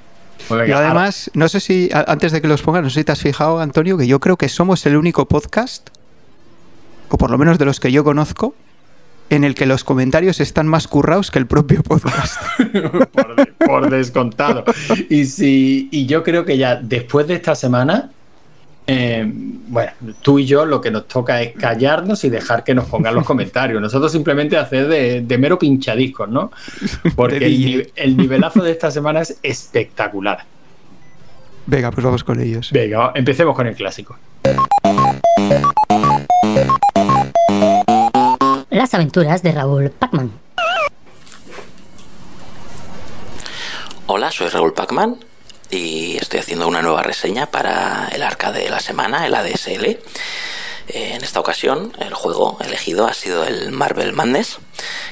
y 0.49 0.71
además, 0.71 1.29
no 1.33 1.49
sé 1.49 1.59
si, 1.59 1.89
antes 1.93 2.31
de 2.31 2.41
que 2.41 2.47
los 2.47 2.61
pongas, 2.61 2.81
no 2.81 2.89
sé 2.89 3.01
si 3.01 3.03
te 3.03 3.11
has 3.11 3.19
fijado, 3.19 3.59
Antonio, 3.59 3.97
que 3.97 4.07
yo 4.07 4.21
creo 4.21 4.37
que 4.37 4.47
somos 4.47 4.85
el 4.85 4.95
único 4.95 5.27
podcast, 5.27 5.89
o 7.09 7.17
por 7.17 7.29
lo 7.29 7.37
menos 7.37 7.59
de 7.59 7.65
los 7.65 7.81
que 7.81 7.91
yo 7.91 8.05
conozco, 8.05 8.55
en 9.29 9.43
el 9.43 9.55
que 9.55 9.65
los 9.65 9.83
comentarios 9.83 10.39
están 10.39 10.67
más 10.67 10.87
currados 10.87 11.31
que 11.31 11.39
el 11.39 11.47
propio 11.47 11.83
podcast. 11.83 12.41
por, 13.65 13.89
descontado. 13.89 14.63
Y, 15.09 15.25
si, 15.25 15.87
y 15.91 16.05
yo 16.05 16.23
creo 16.23 16.45
que 16.45 16.57
ya 16.57 16.75
después 16.75 17.27
de 17.27 17.35
esta 17.35 17.55
semana, 17.55 18.09
eh, 18.87 19.23
bueno, 19.25 19.91
tú 20.21 20.39
y 20.39 20.45
yo 20.45 20.65
lo 20.65 20.81
que 20.81 20.89
nos 20.89 21.07
toca 21.07 21.41
es 21.41 21.53
callarnos 21.55 22.23
y 22.23 22.29
dejar 22.29 22.63
que 22.63 22.73
nos 22.73 22.85
pongan 22.85 23.13
los 23.13 23.25
comentarios. 23.25 23.79
Nosotros 23.81 24.11
simplemente 24.11 24.57
hacer 24.57 24.87
de, 24.87 25.37
mero 25.37 25.59
pinchadiscos, 25.59 26.27
¿no? 26.27 26.51
Porque 27.15 27.37
el, 27.37 27.91
el 27.95 28.17
nivelazo 28.17 28.63
de 28.63 28.71
esta 28.71 28.89
semana 28.89 29.21
es 29.21 29.37
espectacular. 29.43 30.39
Venga, 31.67 31.91
pues 31.91 32.03
vamos 32.03 32.23
con 32.23 32.39
ellos. 32.39 32.71
Venga, 32.71 33.11
empecemos 33.13 33.55
con 33.55 33.67
el 33.67 33.75
clásico. 33.75 34.17
Las 38.69 38.93
aventuras 38.93 39.41
de 39.41 39.51
Raúl 39.51 39.89
Pacman. 39.89 40.31
Hola, 44.05 44.31
soy 44.31 44.49
Raúl 44.49 44.73
Pacman 44.73 45.17
y 45.71 46.17
estoy 46.17 46.39
haciendo 46.39 46.67
una 46.67 46.83
nueva 46.83 47.01
reseña 47.01 47.47
para 47.47 48.09
el 48.09 48.21
arcade 48.21 48.63
de 48.63 48.69
la 48.69 48.79
semana, 48.79 49.25
el 49.25 49.33
ADSL. 49.33 49.85
Eh, 49.85 49.99
en 50.87 51.23
esta 51.23 51.39
ocasión, 51.39 51.93
el 51.99 52.13
juego 52.13 52.59
elegido 52.61 53.07
ha 53.07 53.13
sido 53.15 53.43
el 53.43 53.71
Marvel 53.71 54.13
Madness, 54.13 54.59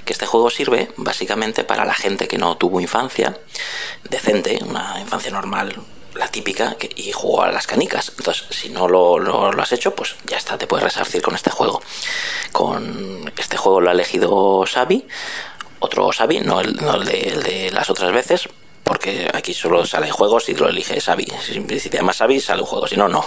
que 0.05 0.13
este 0.13 0.27
juego 0.27 0.51
sirve 0.51 0.91
básicamente 0.95 1.63
para 1.63 1.83
la 1.83 1.95
gente 1.95 2.27
que 2.27 2.37
no 2.37 2.57
tuvo 2.57 2.79
infancia 2.79 3.39
decente, 4.07 4.59
una 4.63 4.99
infancia 4.99 5.31
normal, 5.31 5.75
la 6.17 6.27
típica, 6.27 6.75
y 6.95 7.11
jugó 7.11 7.43
a 7.43 7.51
las 7.51 7.67
canicas. 7.67 8.11
Entonces, 8.17 8.45
si 8.49 8.69
no 8.69 8.87
lo, 8.87 9.61
has 9.61 9.71
hecho, 9.71 9.95
pues 9.95 10.15
ya 10.25 10.37
está, 10.37 10.57
te 10.57 10.67
puedes 10.67 10.83
resarcir 10.83 11.21
con 11.21 11.35
este 11.35 11.49
juego. 11.49 11.81
Con 12.51 13.31
este 13.37 13.57
juego 13.57 13.81
lo 13.81 13.89
ha 13.89 13.93
elegido 13.93 14.63
Xavi, 14.65 15.07
otro 15.79 16.09
Xavi, 16.11 16.39
no 16.41 16.59
el, 16.61 16.75
de, 16.75 17.69
las 17.71 17.89
otras 17.89 18.11
veces, 18.11 18.49
porque 18.83 19.29
aquí 19.33 19.53
solo 19.53 19.85
salen 19.85 20.11
juegos 20.11 20.49
y 20.49 20.55
lo 20.55 20.67
elige 20.67 20.99
Xavi. 20.99 21.27
Si 21.41 21.89
te 21.89 21.97
llamas 21.97 22.17
Xavi, 22.17 22.39
sale 22.39 22.61
un 22.61 22.67
juego, 22.67 22.87
si 22.87 22.97
no, 22.97 23.07
no. 23.07 23.23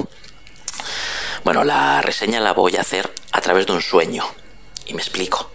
Bueno, 1.44 1.64
la 1.64 2.02
reseña 2.02 2.40
la 2.40 2.52
voy 2.52 2.76
a 2.76 2.82
hacer 2.82 3.10
a 3.32 3.40
través 3.40 3.66
de 3.66 3.72
un 3.72 3.82
sueño. 3.82 4.24
Y 4.86 4.94
me 4.94 5.02
explico. 5.02 5.50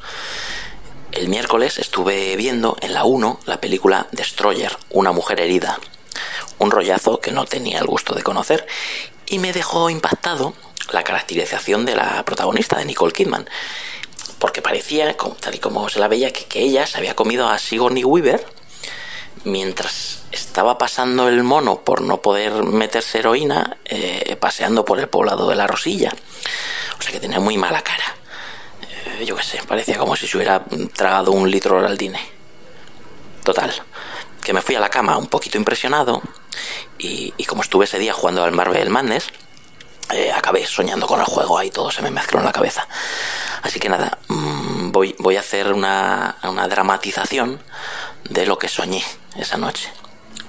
El 1.11 1.29
miércoles 1.29 1.77
estuve 1.77 2.35
viendo 2.35 2.77
en 2.81 2.93
la 2.93 3.05
1 3.05 3.39
la 3.45 3.61
película 3.61 4.07
Destroyer, 4.11 4.77
una 4.89 5.11
mujer 5.11 5.39
herida 5.39 5.79
un 6.59 6.71
rollazo 6.71 7.19
que 7.19 7.31
no 7.31 7.45
tenía 7.45 7.79
el 7.79 7.85
gusto 7.85 8.13
de 8.13 8.23
conocer 8.23 8.65
y 9.27 9.39
me 9.39 9.53
dejó 9.53 9.89
impactado 9.89 10.53
la 10.91 11.03
caracterización 11.03 11.85
de 11.85 11.95
la 11.95 12.23
protagonista, 12.23 12.77
de 12.77 12.85
Nicole 12.85 13.13
Kidman, 13.13 13.49
porque 14.39 14.61
parecía, 14.61 15.15
tal 15.39 15.55
y 15.55 15.59
como 15.59 15.89
se 15.89 15.99
la 15.99 16.07
veía, 16.07 16.31
que, 16.31 16.61
ella 16.61 16.85
se 16.85 16.97
había 16.97 17.15
comido 17.15 17.47
a 17.47 17.57
Sigourney 17.57 18.03
Weaver 18.03 18.45
mientras 19.43 20.23
estaba 20.31 20.77
pasando 20.77 21.27
el 21.27 21.43
mono 21.43 21.81
por 21.81 22.01
no 22.01 22.21
poder 22.21 22.63
meterse 22.63 23.19
heroína, 23.19 23.77
eh, 23.85 24.35
paseando 24.39 24.83
por 24.83 24.99
el 24.99 25.07
poblado 25.07 25.49
de 25.49 25.55
la 25.55 25.67
Rosilla. 25.67 26.11
O 26.97 27.01
sea 27.01 27.11
que 27.11 27.19
tenía 27.19 27.39
muy 27.39 27.57
mala 27.57 27.81
cara. 27.81 28.15
Eh, 29.19 29.25
yo 29.25 29.35
qué 29.35 29.43
sé, 29.43 29.61
parecía 29.67 29.97
como 29.97 30.15
si 30.15 30.27
se 30.27 30.37
hubiera 30.37 30.63
tragado 30.95 31.31
un 31.31 31.49
litro 31.49 31.85
al 31.85 31.97
dine. 31.97 32.19
Total, 33.43 33.71
que 34.45 34.53
me 34.53 34.61
fui 34.61 34.75
a 34.75 34.79
la 34.79 34.89
cama 34.89 35.17
un 35.17 35.25
poquito 35.25 35.57
impresionado 35.57 36.21
y, 36.99 37.31
como 37.45 37.63
estuve 37.63 37.85
ese 37.85 37.97
día 37.97 38.13
jugando 38.13 38.43
al 38.43 38.51
Marvel 38.51 38.89
Madness, 38.91 39.31
eh, 40.13 40.31
acabé 40.31 40.65
soñando 40.67 41.07
con 41.07 41.19
el 41.19 41.25
juego, 41.25 41.57
ahí 41.57 41.71
todo 41.71 41.89
se 41.89 42.03
me 42.03 42.11
mezcló 42.11 42.39
en 42.39 42.45
la 42.45 42.51
cabeza. 42.51 42.87
Así 43.63 43.79
que 43.79 43.89
nada, 43.89 44.19
mm, 44.27 44.91
voy, 44.91 45.15
voy 45.17 45.35
a 45.35 45.39
hacer 45.39 45.73
una, 45.73 46.37
una 46.43 46.67
dramatización 46.67 47.59
de 48.29 48.45
lo 48.45 48.59
que 48.59 48.67
soñé 48.67 49.03
esa 49.35 49.57
noche. 49.57 49.91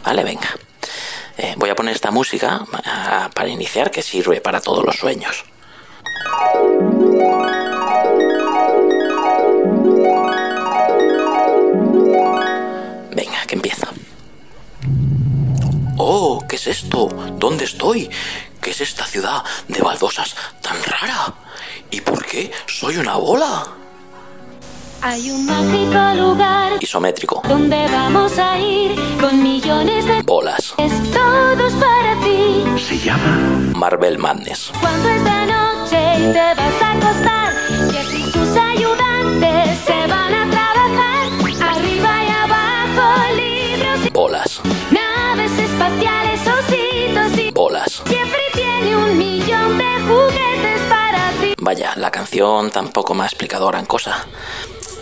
Vale, 0.05 0.23
venga. 0.23 0.55
Eh, 1.39 1.55
voy 1.57 1.71
a 1.71 1.75
poner 1.75 1.95
esta 1.95 2.11
música 2.11 2.67
ah, 2.85 3.31
para 3.35 3.49
iniciar 3.49 3.91
que 3.91 4.03
sirve 4.03 4.43
para 4.43 4.61
todos 4.61 4.85
los 4.85 4.97
sueños. 4.97 5.45
Es 16.71 16.83
esto? 16.83 17.09
¿Dónde 17.39 17.65
estoy? 17.65 18.09
¿Qué 18.61 18.71
es 18.71 18.81
esta 18.81 19.05
ciudad 19.07 19.45
de 19.69 19.81
baldosas 19.81 20.35
tan 20.61 20.77
rara? 20.83 21.33
¿Y 21.91 22.01
por 22.01 22.25
qué 22.25 22.51
soy 22.67 22.97
una 22.97 23.17
bola? 23.17 23.67
Hay 25.03 25.31
un 25.31 25.47
mágico 25.47 26.21
lugar 26.21 26.73
Isométrico. 26.81 27.43
donde 27.47 27.87
vamos 27.89 28.37
a 28.39 28.59
ir 28.59 28.97
con 29.21 29.43
millones 29.43 30.05
de 30.07 30.23
Bolas. 30.23 30.75
todos 31.13 31.73
para 31.75 32.19
ti. 32.25 32.65
Se 32.81 32.99
llama 32.99 33.37
Marvel 33.75 34.19
Madness. 34.19 34.73
Cuando 34.81 35.09
es 35.09 35.23
de 35.25 35.47
noche 35.47 36.19
y 36.19 36.33
te 36.33 36.55
vas 36.55 36.83
a 36.83 36.93
acostar, 36.93 37.53
Jeff 37.93 38.15
y 38.15 38.23
sus 38.33 38.57
ayudantes 38.57 39.79
se 39.87 40.07
van 40.09 40.35
a 40.35 40.51
trabajar. 40.51 41.77
Arriba 41.77 42.25
y 42.25 42.29
abajo, 42.31 43.35
libros 43.37 44.13
Bolas. 44.13 44.61
y 44.65 44.95
naves 44.95 45.53
espaciales, 45.59 46.26
Vaya, 51.67 51.95
la 51.97 52.13
canción 52.13 52.71
tampoco 52.71 53.13
me 53.13 53.25
ha 53.25 53.27
explicado 53.27 53.67
gran 53.67 53.87
cosa. 53.87 54.25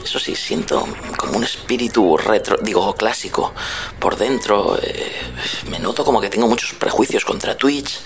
Eso 0.02 0.18
sí, 0.18 0.34
siento 0.34 0.88
como 1.18 1.36
un 1.36 1.44
espíritu 1.44 2.16
retro, 2.16 2.56
digo, 2.62 2.94
clásico. 2.94 3.52
Por 3.98 4.16
dentro, 4.16 4.78
eh, 4.80 5.12
me 5.68 5.78
noto 5.78 6.06
como 6.06 6.22
que 6.22 6.30
tengo 6.30 6.48
muchos 6.48 6.72
prejuicios 6.72 7.26
contra 7.26 7.54
Twitch. 7.54 8.00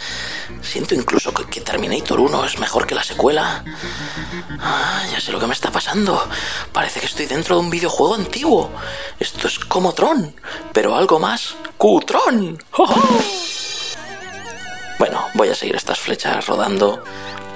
Siento 0.60 0.96
incluso 0.96 1.32
que, 1.32 1.60
Terminator 1.60 2.18
1 2.18 2.46
es 2.46 2.58
mejor 2.58 2.84
que 2.84 2.96
la 2.96 3.04
secuela. 3.04 3.62
Ah, 4.58 5.04
ya 5.12 5.20
sé 5.20 5.30
lo 5.30 5.38
que 5.38 5.46
me 5.46 5.54
está 5.54 5.70
pasando. 5.70 6.28
Parece 6.72 6.98
que 6.98 7.06
estoy 7.06 7.26
dentro 7.26 7.54
de 7.54 7.60
un 7.60 7.70
videojuego 7.70 8.16
antiguo. 8.16 8.72
Esto 9.20 9.46
es 9.46 9.60
como 9.60 9.92
Tron, 9.92 10.34
pero 10.72 10.96
algo 10.96 11.20
más 11.20 11.54
cutrón. 11.76 12.60
¡Oh, 12.72 12.82
oh! 12.92 13.22
Bueno, 14.98 15.28
voy 15.34 15.48
a 15.48 15.54
seguir 15.54 15.76
estas 15.76 16.00
flechas 16.00 16.44
rodando. 16.48 17.04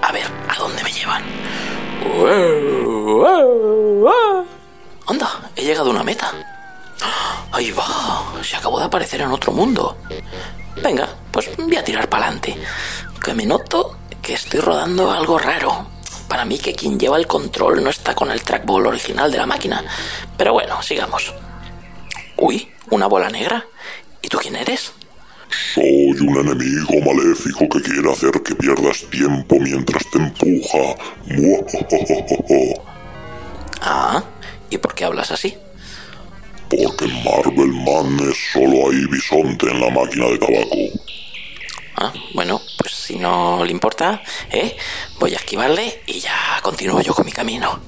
A 0.02 0.12
ver 0.12 0.26
a 0.48 0.54
dónde 0.58 0.82
me 0.82 0.92
llevan. 0.92 1.22
Anda, 5.06 5.50
he 5.56 5.62
llegado 5.64 5.88
a 5.88 5.92
una 5.92 6.04
meta. 6.04 6.32
Ahí 7.52 7.70
va, 7.70 8.32
se 8.42 8.56
acabó 8.56 8.78
de 8.78 8.86
aparecer 8.86 9.20
en 9.20 9.30
otro 9.30 9.52
mundo. 9.52 9.96
Venga, 10.82 11.08
pues 11.30 11.50
voy 11.56 11.76
a 11.76 11.84
tirar 11.84 12.08
para 12.08 12.26
adelante. 12.26 12.58
Que 13.22 13.34
me 13.34 13.46
noto 13.46 13.96
que 14.20 14.34
estoy 14.34 14.60
rodando 14.60 15.10
algo 15.10 15.38
raro. 15.38 15.86
Para 16.28 16.44
mí 16.44 16.58
que 16.58 16.74
quien 16.74 16.98
lleva 16.98 17.18
el 17.18 17.26
control 17.26 17.84
no 17.84 17.90
está 17.90 18.14
con 18.14 18.30
el 18.30 18.42
trackball 18.42 18.86
original 18.86 19.30
de 19.30 19.38
la 19.38 19.46
máquina. 19.46 19.84
Pero 20.36 20.54
bueno, 20.54 20.82
sigamos. 20.82 21.32
Uy, 22.36 22.72
una 22.90 23.06
bola 23.06 23.28
negra. 23.28 23.64
¿Y 24.20 24.28
tú 24.28 24.38
quién 24.38 24.56
eres? 24.56 24.92
Soy 25.74 26.10
un 26.20 26.36
enemigo 26.38 26.94
maléfico 27.04 27.68
que 27.68 27.82
quiere 27.82 28.10
hacer 28.10 28.32
que 28.42 28.54
pierdas 28.54 29.04
tiempo 29.10 29.56
mientras 29.60 30.02
te 30.10 30.18
empuja. 30.18 30.96
Ah, 33.84 34.22
¿y 34.70 34.78
por 34.78 34.94
qué 34.94 35.04
hablas 35.04 35.32
así? 35.32 35.56
Porque 36.70 37.04
en 37.04 37.24
Marvel 37.24 37.72
Madness 37.72 38.36
solo 38.52 38.88
hay 38.90 39.04
bisonte 39.06 39.66
en 39.68 39.80
la 39.80 39.90
máquina 39.90 40.26
de 40.28 40.38
tabaco. 40.38 40.76
Ah, 41.96 42.12
bueno, 42.32 42.60
pues 42.78 42.94
si 42.94 43.18
no 43.18 43.64
le 43.64 43.72
importa, 43.72 44.22
¿eh? 44.52 44.76
Voy 45.18 45.32
a 45.32 45.36
esquivarle 45.36 46.02
y 46.06 46.20
ya 46.20 46.60
continúo 46.62 47.00
yo 47.00 47.12
con 47.12 47.26
mi 47.26 47.32
camino. 47.32 47.80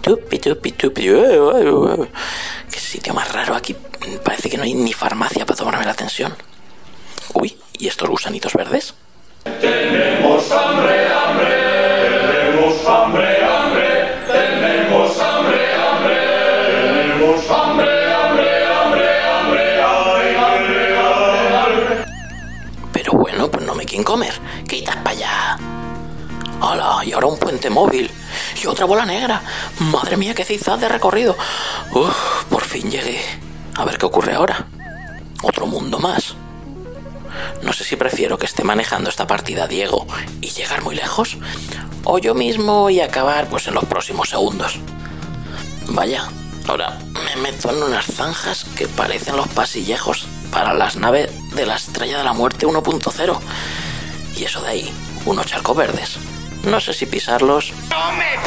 Tupi, 0.00 0.40
tupi, 0.40 0.72
tupi. 0.72 1.06
eh, 1.06 1.12
eh, 1.14 1.70
eh. 1.70 2.08
Qué 2.70 2.80
sitio 2.80 3.14
más 3.14 3.32
raro 3.32 3.54
aquí. 3.54 3.76
Parece 4.24 4.50
que 4.50 4.56
no 4.56 4.64
hay 4.64 4.74
ni 4.74 4.92
farmacia 4.92 5.46
para 5.46 5.56
tomarme 5.56 5.84
la 5.86 5.94
tensión. 5.94 6.34
Uy, 7.34 7.56
¿y 7.78 7.88
estos 7.88 8.08
gusanitos 8.08 8.52
verdes? 8.54 8.94
Pero 22.92 23.12
bueno, 23.12 23.50
pues 23.50 23.64
no 23.64 23.74
me 23.74 23.84
quieren 23.84 24.04
comer. 24.04 24.32
Quitas 24.66 24.96
para 24.96 25.10
allá. 25.10 25.58
¡Hala! 26.60 27.04
Y 27.04 27.12
ahora 27.12 27.26
un 27.26 27.38
puente 27.38 27.70
móvil. 27.70 28.10
Y 28.62 28.66
otra 28.66 28.86
bola 28.86 29.06
negra. 29.06 29.40
Madre 29.78 30.16
mía, 30.16 30.34
qué 30.34 30.44
zigzag 30.44 30.78
de 30.80 30.88
recorrido. 30.88 31.36
Uf, 31.92 32.44
por 32.50 32.64
fin 32.64 32.90
llegué. 32.90 33.20
A 33.76 33.84
ver 33.84 33.96
qué 33.98 34.06
ocurre 34.06 34.34
ahora. 34.34 34.66
Otro 35.42 35.66
mundo 35.66 35.98
más. 35.98 36.34
No 37.62 37.72
sé 37.72 37.84
si 37.84 37.96
prefiero 37.96 38.38
que 38.38 38.46
esté 38.46 38.64
manejando 38.64 39.10
esta 39.10 39.26
partida 39.26 39.66
Diego 39.66 40.06
y 40.40 40.50
llegar 40.50 40.82
muy 40.82 40.94
lejos. 40.94 41.36
O 42.04 42.18
yo 42.18 42.34
mismo 42.34 42.90
y 42.90 43.00
acabar 43.00 43.48
pues 43.48 43.66
en 43.68 43.74
los 43.74 43.84
próximos 43.84 44.30
segundos. 44.30 44.78
Vaya, 45.88 46.28
ahora 46.66 46.98
me 47.12 47.36
meto 47.42 47.70
en 47.70 47.82
unas 47.82 48.06
zanjas 48.06 48.64
que 48.76 48.88
parecen 48.88 49.36
los 49.36 49.48
pasillejos 49.48 50.26
para 50.50 50.74
las 50.74 50.96
naves 50.96 51.30
de 51.54 51.66
la 51.66 51.76
Estrella 51.76 52.18
de 52.18 52.24
la 52.24 52.32
Muerte 52.32 52.66
1.0. 52.66 53.38
Y 54.36 54.44
eso 54.44 54.62
de 54.62 54.68
ahí, 54.68 54.92
unos 55.26 55.46
charcos 55.46 55.76
verdes. 55.76 56.16
No 56.64 56.80
sé 56.80 56.92
si 56.92 57.06
pisarlos. 57.06 57.72
¡No 57.90 58.12
me 58.12 58.38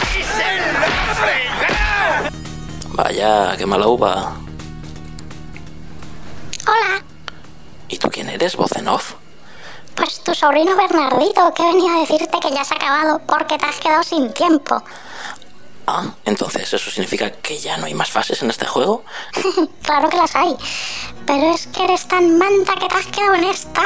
Vaya, 2.93 3.55
qué 3.57 3.65
mala 3.65 3.87
uva. 3.87 4.35
Hola, 6.67 7.03
¿Y 7.91 7.97
tú 7.97 8.09
quién 8.09 8.29
eres, 8.29 8.55
voz 8.55 8.71
en 8.75 8.87
off? 8.87 9.13
pues 9.95 10.21
tu 10.21 10.33
sobrino 10.33 10.75
Bernardito, 10.75 11.53
que 11.53 11.63
venía 11.63 11.93
a 11.95 11.99
decirte 11.99 12.39
que 12.39 12.51
ya 12.51 12.63
se 12.63 12.73
ha 12.73 12.77
acabado 12.77 13.21
porque 13.27 13.57
te 13.57 13.65
has 13.65 13.79
quedado 13.79 14.01
sin 14.03 14.33
tiempo. 14.33 14.83
Ah, 15.85 16.05
entonces 16.25 16.73
eso 16.73 16.89
significa 16.89 17.31
que 17.31 17.57
ya 17.57 17.77
no 17.77 17.85
hay 17.85 17.93
más 17.93 18.09
fases 18.09 18.41
en 18.41 18.49
este 18.49 18.65
juego. 18.65 19.03
claro 19.83 20.09
que 20.09 20.17
las 20.17 20.35
hay, 20.35 20.55
pero 21.25 21.53
es 21.53 21.67
que 21.67 21.83
eres 21.83 22.07
tan 22.07 22.37
manta 22.37 22.73
que 22.75 22.87
te 22.87 22.95
has 22.95 23.07
quedado 23.07 23.35
en 23.35 23.43
esta. 23.43 23.83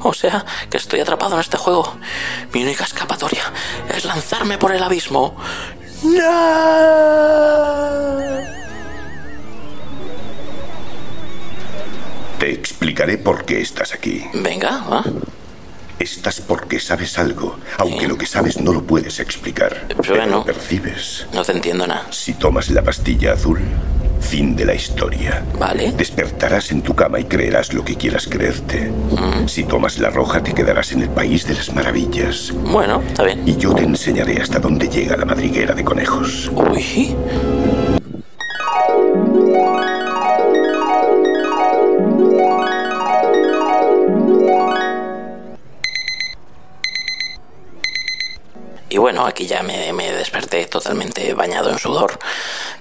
O 0.00 0.12
sea, 0.12 0.44
que 0.68 0.76
estoy 0.76 1.00
atrapado 1.00 1.34
en 1.34 1.40
este 1.40 1.56
juego. 1.56 1.94
Mi 2.52 2.62
única 2.62 2.84
escapatoria 2.84 3.52
es 3.88 4.04
lanzarme 4.04 4.58
por 4.58 4.72
el 4.72 4.82
abismo. 4.82 5.36
¡No! 6.02 6.20
Explicaré 12.80 13.18
por 13.18 13.44
qué 13.44 13.60
estás 13.60 13.92
aquí. 13.92 14.24
Venga, 14.32 14.70
¿ah? 14.88 15.04
Estás 15.98 16.40
porque 16.40 16.80
sabes 16.80 17.18
algo, 17.18 17.58
aunque 17.76 18.08
lo 18.08 18.16
que 18.16 18.24
sabes 18.24 18.58
no 18.58 18.72
lo 18.72 18.82
puedes 18.84 19.20
explicar. 19.20 19.84
Pero 19.88 20.00
Pero 20.02 20.26
no. 20.26 20.44
percibes. 20.46 21.26
no 21.34 21.44
te 21.44 21.52
entiendo 21.52 21.86
nada. 21.86 22.06
Si 22.10 22.32
tomas 22.32 22.70
la 22.70 22.80
pastilla 22.82 23.34
azul, 23.34 23.60
fin 24.22 24.56
de 24.56 24.64
la 24.64 24.74
historia. 24.74 25.44
Vale. 25.58 25.92
Despertarás 25.92 26.70
en 26.70 26.80
tu 26.80 26.94
cama 26.94 27.20
y 27.20 27.24
creerás 27.24 27.74
lo 27.74 27.84
que 27.84 27.96
quieras 27.96 28.26
creerte. 28.26 28.90
Si 29.46 29.64
tomas 29.64 29.98
la 29.98 30.08
roja, 30.08 30.42
te 30.42 30.54
quedarás 30.54 30.92
en 30.92 31.02
el 31.02 31.10
país 31.10 31.46
de 31.46 31.52
las 31.56 31.74
maravillas. 31.74 32.50
Bueno, 32.64 33.02
está 33.06 33.24
bien. 33.24 33.42
Y 33.46 33.58
yo 33.58 33.74
te 33.74 33.82
enseñaré 33.82 34.40
hasta 34.40 34.58
dónde 34.58 34.88
llega 34.88 35.18
la 35.18 35.26
madriguera 35.26 35.74
de 35.74 35.84
conejos. 35.84 36.50
Uy. 36.54 37.14
Aquí 49.26 49.46
ya 49.46 49.62
me, 49.62 49.92
me 49.92 50.12
desperté 50.12 50.66
totalmente 50.66 51.32
bañado 51.34 51.70
en 51.70 51.78
sudor 51.78 52.18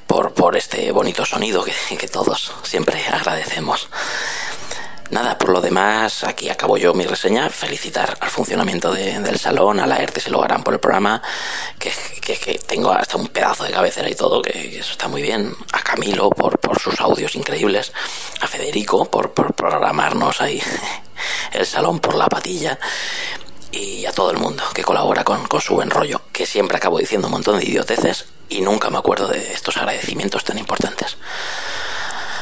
por, 0.07 0.33
por 0.33 0.55
este 0.57 0.91
bonito 0.91 1.25
sonido 1.25 1.63
que, 1.63 1.73
que 1.97 2.07
todos 2.07 2.51
siempre 2.63 3.03
agradecemos. 3.07 3.89
Nada, 5.11 5.39
por 5.39 5.49
lo 5.49 5.59
demás, 5.59 6.23
aquí 6.23 6.49
acabo 6.49 6.77
yo 6.77 6.93
mi 6.93 7.03
reseña. 7.07 7.49
Felicitar 7.49 8.15
al 8.19 8.29
funcionamiento 8.29 8.93
de- 8.93 9.19
del 9.19 9.39
salón, 9.39 9.79
a 9.79 9.87
la 9.87 9.97
ERTE 9.97 10.19
se 10.21 10.29
lo 10.29 10.43
harán 10.43 10.61
por 10.61 10.75
el 10.75 10.79
programa, 10.79 11.19
que, 11.79 11.91
que- 12.21 12.37
que 12.37 12.59
tengo 12.59 12.91
hasta 12.91 13.17
un 13.17 13.27
pedazo 13.29 13.63
de 13.63 13.71
cabecera 13.71 14.07
y 14.07 14.13
todo, 14.13 14.39
que, 14.43 14.51
que 14.51 14.77
eso 14.79 14.91
está 14.91 15.07
muy 15.07 15.23
bien. 15.23 15.51
A 15.73 15.81
Camilo 15.81 16.29
por, 16.29 16.59
por 16.59 16.79
sus 16.79 16.99
audios 17.01 17.35
increíbles, 17.35 17.91
a 18.39 18.45
Federico 18.47 19.09
por, 19.09 19.31
por 19.31 19.55
programarnos 19.55 20.41
ahí 20.41 20.61
el 21.53 21.65
salón 21.65 21.99
por 21.99 22.13
la 22.13 22.27
patilla 22.27 22.77
y 23.71 24.05
a 24.05 24.11
todo 24.11 24.31
el 24.31 24.37
mundo 24.37 24.63
que 24.73 24.83
colabora 24.83 25.23
con, 25.23 25.45
con 25.47 25.61
su 25.61 25.75
buen 25.75 25.89
rollo, 25.89 26.21
que 26.31 26.45
siempre 26.45 26.77
acabo 26.77 26.97
diciendo 26.99 27.27
un 27.27 27.33
montón 27.33 27.59
de 27.59 27.65
idioteces 27.65 28.25
y 28.49 28.61
nunca 28.61 28.89
me 28.89 28.97
acuerdo 28.97 29.27
de 29.27 29.53
estos 29.53 29.77
agradecimientos 29.77 30.43
tan 30.43 30.57
importantes. 30.57 31.17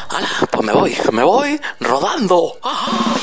¡Hala! 0.09 0.29
Pues 0.51 0.65
me 0.65 0.71
voy, 0.73 0.95
me 1.11 1.23
voy 1.23 1.59
rodando. 1.81 2.57
¡Ah! 2.63 3.15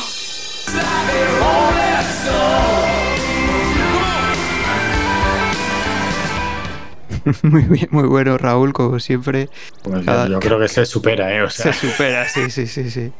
Muy 7.42 7.62
bien, 7.62 7.88
muy 7.90 8.04
bueno, 8.06 8.36
Raúl, 8.36 8.72
como 8.74 9.00
siempre. 9.00 9.48
Pues 9.82 10.00
yo, 10.00 10.04
Cada- 10.04 10.28
yo 10.28 10.40
creo 10.40 10.58
que 10.60 10.68
se 10.68 10.84
supera, 10.84 11.34
¿eh? 11.34 11.42
O 11.42 11.48
sea, 11.50 11.72
Se 11.72 11.88
supera, 11.90 12.28
sí, 12.28 12.50
sí, 12.50 12.66
sí, 12.66 12.90
sí. 12.90 13.12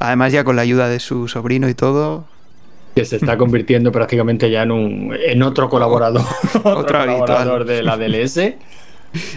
Además, 0.00 0.32
ya 0.32 0.42
con 0.42 0.56
la 0.56 0.62
ayuda 0.62 0.88
de 0.88 0.98
su 0.98 1.28
sobrino 1.28 1.68
y 1.68 1.74
todo. 1.74 2.26
Que 2.94 3.04
se 3.04 3.16
está 3.16 3.36
convirtiendo 3.36 3.90
prácticamente 3.92 4.50
ya 4.50 4.62
en 4.62 4.70
un 4.70 5.16
en 5.18 5.42
otro 5.42 5.68
colaborador, 5.68 6.22
otro 6.64 6.98
colaborador 7.00 7.64
de 7.64 7.82
la 7.82 7.96
DLS. 7.96 8.54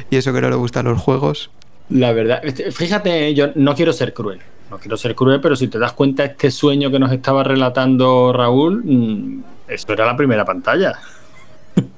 y 0.09 0.15
eso 0.15 0.33
que 0.33 0.41
no 0.41 0.49
le 0.49 0.55
gustan 0.55 0.85
los 0.85 1.01
juegos. 1.01 1.49
La 1.89 2.11
verdad, 2.11 2.41
este, 2.43 2.71
fíjate, 2.71 3.33
yo 3.33 3.47
no 3.55 3.75
quiero 3.75 3.93
ser 3.93 4.13
cruel. 4.13 4.39
No 4.69 4.77
quiero 4.77 4.97
ser 4.97 5.15
cruel, 5.15 5.39
pero 5.39 5.55
si 5.55 5.69
te 5.69 5.79
das 5.79 5.93
cuenta, 5.93 6.25
este 6.25 6.51
sueño 6.51 6.91
que 6.91 6.99
nos 6.99 7.11
estaba 7.11 7.43
relatando 7.43 8.33
Raúl, 8.33 8.83
mm, 8.83 9.43
esto 9.69 9.93
era 9.93 10.05
la 10.05 10.17
primera 10.17 10.43
pantalla. 10.43 10.99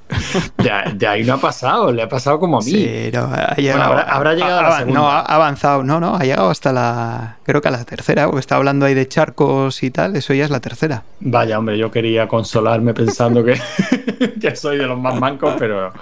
De, 0.95 1.07
ahí 1.07 1.23
no 1.23 1.35
ha 1.35 1.37
pasado, 1.37 1.91
le 1.91 2.01
ha 2.01 2.09
pasado 2.09 2.39
como 2.39 2.57
a 2.57 2.61
mí. 2.61 2.71
Sí, 2.71 3.09
no, 3.13 3.25
ha 3.31 3.55
llegado, 3.55 3.83
habrá- 3.93 4.01
habrá 4.03 4.33
llegado 4.33 4.59
a 4.59 4.63
la 4.63 4.77
segunda. 4.79 4.99
No, 4.99 5.09
ha 5.09 5.19
avanzado, 5.19 5.83
no, 5.83 5.99
no, 5.99 6.15
ha 6.15 6.23
llegado 6.23 6.49
hasta 6.49 6.73
la, 6.73 7.37
creo 7.43 7.61
que 7.61 7.67
a 7.67 7.71
la 7.71 7.85
tercera, 7.85 8.25
porque 8.25 8.39
está 8.39 8.55
hablando 8.55 8.85
ahí 8.85 8.93
de 8.95 9.07
charcos 9.07 9.83
y 9.83 9.91
tal, 9.91 10.15
eso 10.15 10.33
ya 10.33 10.45
es 10.45 10.49
la 10.49 10.59
tercera. 10.59 11.03
Vaya, 11.19 11.59
hombre, 11.59 11.77
yo 11.77 11.91
quería 11.91 12.27
consolarme 12.27 12.93
pensando 12.93 13.43
que, 13.43 13.59
que 14.41 14.55
soy 14.55 14.77
de 14.77 14.87
los 14.87 14.99
más 14.99 15.15
mancos, 15.19 15.53
pero. 15.59 15.93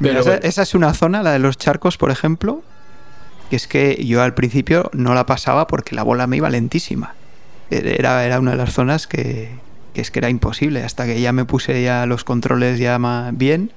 Mira, 0.00 0.14
pero 0.14 0.20
esa, 0.20 0.30
bueno. 0.30 0.46
esa 0.46 0.62
es 0.62 0.74
una 0.74 0.94
zona, 0.94 1.22
la 1.22 1.32
de 1.32 1.38
los 1.38 1.56
charcos, 1.56 1.96
por 1.96 2.10
ejemplo, 2.10 2.62
que 3.50 3.56
es 3.56 3.66
que 3.66 4.04
yo 4.04 4.22
al 4.22 4.34
principio 4.34 4.90
no 4.92 5.14
la 5.14 5.26
pasaba 5.26 5.66
porque 5.66 5.94
la 5.96 6.02
bola 6.02 6.26
me 6.26 6.36
iba 6.36 6.50
lentísima. 6.50 7.14
Era, 7.70 8.24
era 8.24 8.38
una 8.38 8.52
de 8.52 8.56
las 8.58 8.72
zonas 8.72 9.06
que, 9.06 9.50
que 9.98 10.02
es 10.02 10.12
que 10.12 10.20
era 10.20 10.30
imposible, 10.30 10.84
hasta 10.84 11.06
que 11.06 11.20
ya 11.20 11.32
me 11.32 11.44
puse 11.44 11.82
ya 11.82 12.06
los 12.06 12.22
controles 12.22 12.78
ya 12.78 13.00
más 13.00 13.36
bien. 13.36 13.72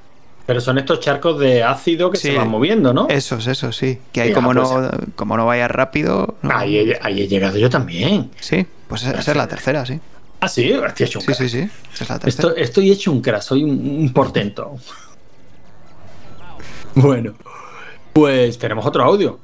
Pero 0.45 0.61
son 0.61 0.77
estos 0.77 0.99
charcos 0.99 1.39
de 1.39 1.63
ácido 1.63 2.11
que 2.11 2.17
Sí. 2.19 2.27
se 2.27 2.37
van 2.37 2.47
moviendo, 2.47 2.93
¿no? 2.93 3.07
Esos, 3.09 3.47
esos, 3.47 3.75
sí. 3.75 3.97
Que 4.11 4.21
ahí 4.21 4.29
Ya, 4.29 4.35
como, 4.35 4.53
pues- 4.53 4.69
no, 4.69 4.91
como 5.15 5.35
no 5.35 5.47
vaya 5.47 5.67
rápido... 5.67 6.35
no- 6.43 6.55
Ahí, 6.55 6.77
he, 6.77 6.99
ahí 7.01 7.23
he 7.23 7.27
llegado 7.27 7.57
yo 7.57 7.71
también. 7.71 8.29
Sí, 8.39 8.67
pues 8.87 9.01
esa, 9.01 9.17
esa 9.19 9.31
es 9.31 9.37
la 9.37 9.47
tercera, 9.47 9.83
sí. 9.83 9.99
Ah, 10.41 10.47
sí, 10.47 10.69
estoy 10.71 11.07
hecho 11.07 11.17
un 11.17 11.21
Sí, 11.21 11.25
crack. 11.25 11.37
sí, 11.39 11.49
sí. 11.49 11.69
Esa 11.95 12.03
es 12.03 12.09
la 12.11 12.19
tercera. 12.19 12.49
Estoy, 12.49 12.63
estoy 12.63 12.91
hecho 12.91 13.11
un 13.11 13.21
crack, 13.23 13.41
soy 13.41 13.63
un, 13.63 13.71
un 13.71 14.13
portento. 14.13 14.75
Bueno, 16.93 17.33
pues 18.13 18.59
tenemos 18.59 18.85
otro 18.85 19.03
audio. 19.03 19.39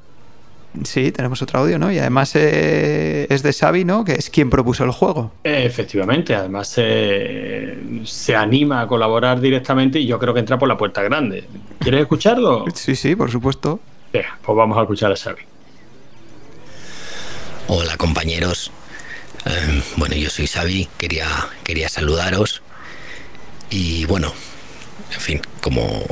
Sí, 0.83 1.11
tenemos 1.11 1.41
otro 1.41 1.59
audio, 1.59 1.79
¿no? 1.79 1.91
Y 1.91 1.99
además 1.99 2.31
eh, 2.35 3.27
es 3.29 3.43
de 3.43 3.53
Xavi, 3.53 3.85
¿no? 3.85 4.03
Que 4.03 4.13
es 4.13 4.29
quien 4.29 4.49
propuso 4.49 4.83
el 4.83 4.91
juego. 4.91 5.31
Efectivamente, 5.43 6.35
además 6.35 6.73
eh, 6.77 7.77
se 8.05 8.35
anima 8.35 8.81
a 8.81 8.87
colaborar 8.87 9.39
directamente 9.39 9.99
y 9.99 10.05
yo 10.05 10.19
creo 10.19 10.33
que 10.33 10.39
entra 10.39 10.57
por 10.57 10.67
la 10.67 10.77
puerta 10.77 11.01
grande. 11.01 11.45
¿Quieres 11.79 12.01
escucharlo? 12.01 12.65
Sí, 12.73 12.95
sí, 12.95 13.15
por 13.15 13.31
supuesto. 13.31 13.79
Venga, 14.13 14.37
pues 14.41 14.55
vamos 14.55 14.77
a 14.77 14.81
escuchar 14.81 15.11
a 15.11 15.15
Xavi. 15.15 15.41
Hola 17.67 17.97
compañeros. 17.97 18.71
Eh, 19.45 19.83
bueno, 19.97 20.15
yo 20.15 20.29
soy 20.29 20.47
Xavi, 20.47 20.87
quería, 20.97 21.27
quería 21.63 21.89
saludaros. 21.89 22.61
Y 23.69 24.05
bueno, 24.05 24.31
en 25.13 25.19
fin, 25.19 25.41
como, 25.61 26.05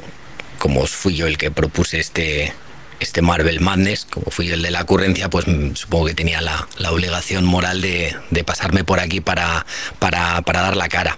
como 0.57 0.81
os 0.81 0.91
fui 0.91 1.15
yo 1.15 1.27
el 1.27 1.37
que 1.37 1.51
propuse 1.51 1.99
este, 1.99 2.53
este 2.99 3.21
Marvel 3.21 3.59
Madness, 3.59 4.05
como 4.09 4.31
fui 4.31 4.49
el 4.49 4.61
de 4.61 4.71
la 4.71 4.81
ocurrencia, 4.83 5.29
pues 5.29 5.47
mm, 5.47 5.75
supongo 5.75 6.05
que 6.07 6.13
tenía 6.13 6.41
la, 6.41 6.67
la 6.77 6.91
obligación 6.91 7.45
moral 7.45 7.81
de, 7.81 8.15
de 8.31 8.43
pasarme 8.43 8.83
por 8.83 8.99
aquí 8.99 9.21
para, 9.21 9.65
para, 9.99 10.41
para 10.41 10.61
dar 10.61 10.75
la 10.77 10.87
cara. 10.87 11.17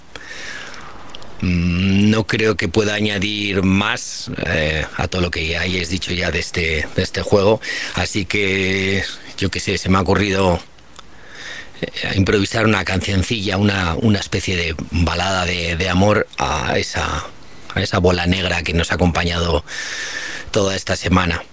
Mm, 1.41 2.09
No 2.09 2.25
creo 2.25 2.55
que 2.55 2.67
pueda 2.67 2.95
añadir 2.95 3.61
más 3.63 4.31
eh, 4.45 4.85
a 4.97 5.07
todo 5.07 5.21
lo 5.21 5.31
que 5.31 5.47
ya 5.47 5.61
hayáis 5.61 5.89
dicho 5.89 6.11
ya 6.13 6.31
de 6.31 6.39
este, 6.39 6.87
de 6.95 7.03
este 7.03 7.21
juego. 7.21 7.61
Así 7.95 8.25
que, 8.25 9.03
yo 9.37 9.49
qué 9.51 9.59
sé, 9.59 9.77
se 9.77 9.89
me 9.89 9.97
ha 9.97 10.01
ocurrido 10.01 10.59
eh, 11.81 12.13
improvisar 12.15 12.65
una 12.65 12.83
cancioncilla, 12.85 13.57
una, 13.57 13.95
una 13.95 14.19
especie 14.19 14.55
de 14.55 14.75
balada 14.91 15.45
de, 15.45 15.75
de 15.75 15.89
amor 15.89 16.27
a 16.39 16.77
esa, 16.79 17.25
a 17.75 17.81
esa 17.81 17.99
bola 17.99 18.25
negra 18.25 18.63
que 18.63 18.73
nos 18.73 18.91
ha 18.91 18.95
acompañado 18.95 19.63
toda 20.51 20.75
esta 20.75 20.95
semana. 20.95 21.43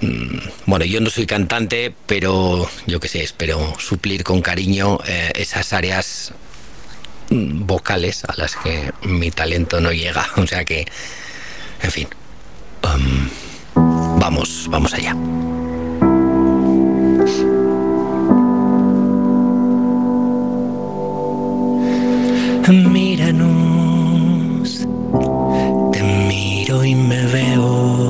Mm, 0.00 0.38
Bueno, 0.66 0.84
yo 0.84 1.00
no 1.00 1.10
soy 1.10 1.26
cantante, 1.26 1.94
pero 2.06 2.68
yo 2.86 3.00
qué 3.00 3.08
sé, 3.08 3.22
espero 3.22 3.74
suplir 3.78 4.24
con 4.24 4.40
cariño 4.40 4.98
eh, 5.06 5.32
esas 5.34 5.72
áreas 5.72 6.32
mm, 7.30 7.66
vocales 7.66 8.24
a 8.24 8.34
las 8.36 8.56
que 8.56 8.92
mi 9.02 9.30
talento 9.30 9.80
no 9.80 9.92
llega. 9.92 10.26
O 10.36 10.46
sea 10.46 10.64
que, 10.64 10.86
en 11.82 11.90
fin, 11.90 12.08
um, 12.84 14.18
vamos, 14.18 14.66
vamos 14.70 14.94
allá. 14.94 15.14
Míranos, 23.00 24.86
te 25.92 26.02
miro 26.02 26.84
y 26.84 26.94
me 26.94 27.26
veo. 27.26 28.09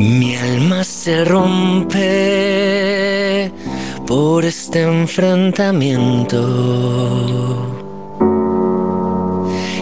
Mi 0.00 0.34
alma 0.34 0.82
se 0.82 1.24
rompe 1.26 2.00
por 4.06 4.46
este 4.46 4.80
enfrentamiento. 4.80 6.40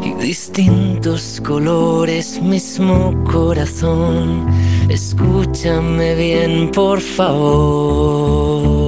Y 0.03 0.15
distintos 0.21 1.41
colores, 1.47 2.43
mismo 2.43 3.15
corazón. 3.31 4.45
Escúchame 4.89 6.17
bien, 6.17 6.73
por 6.73 7.01
favor. 7.01 8.88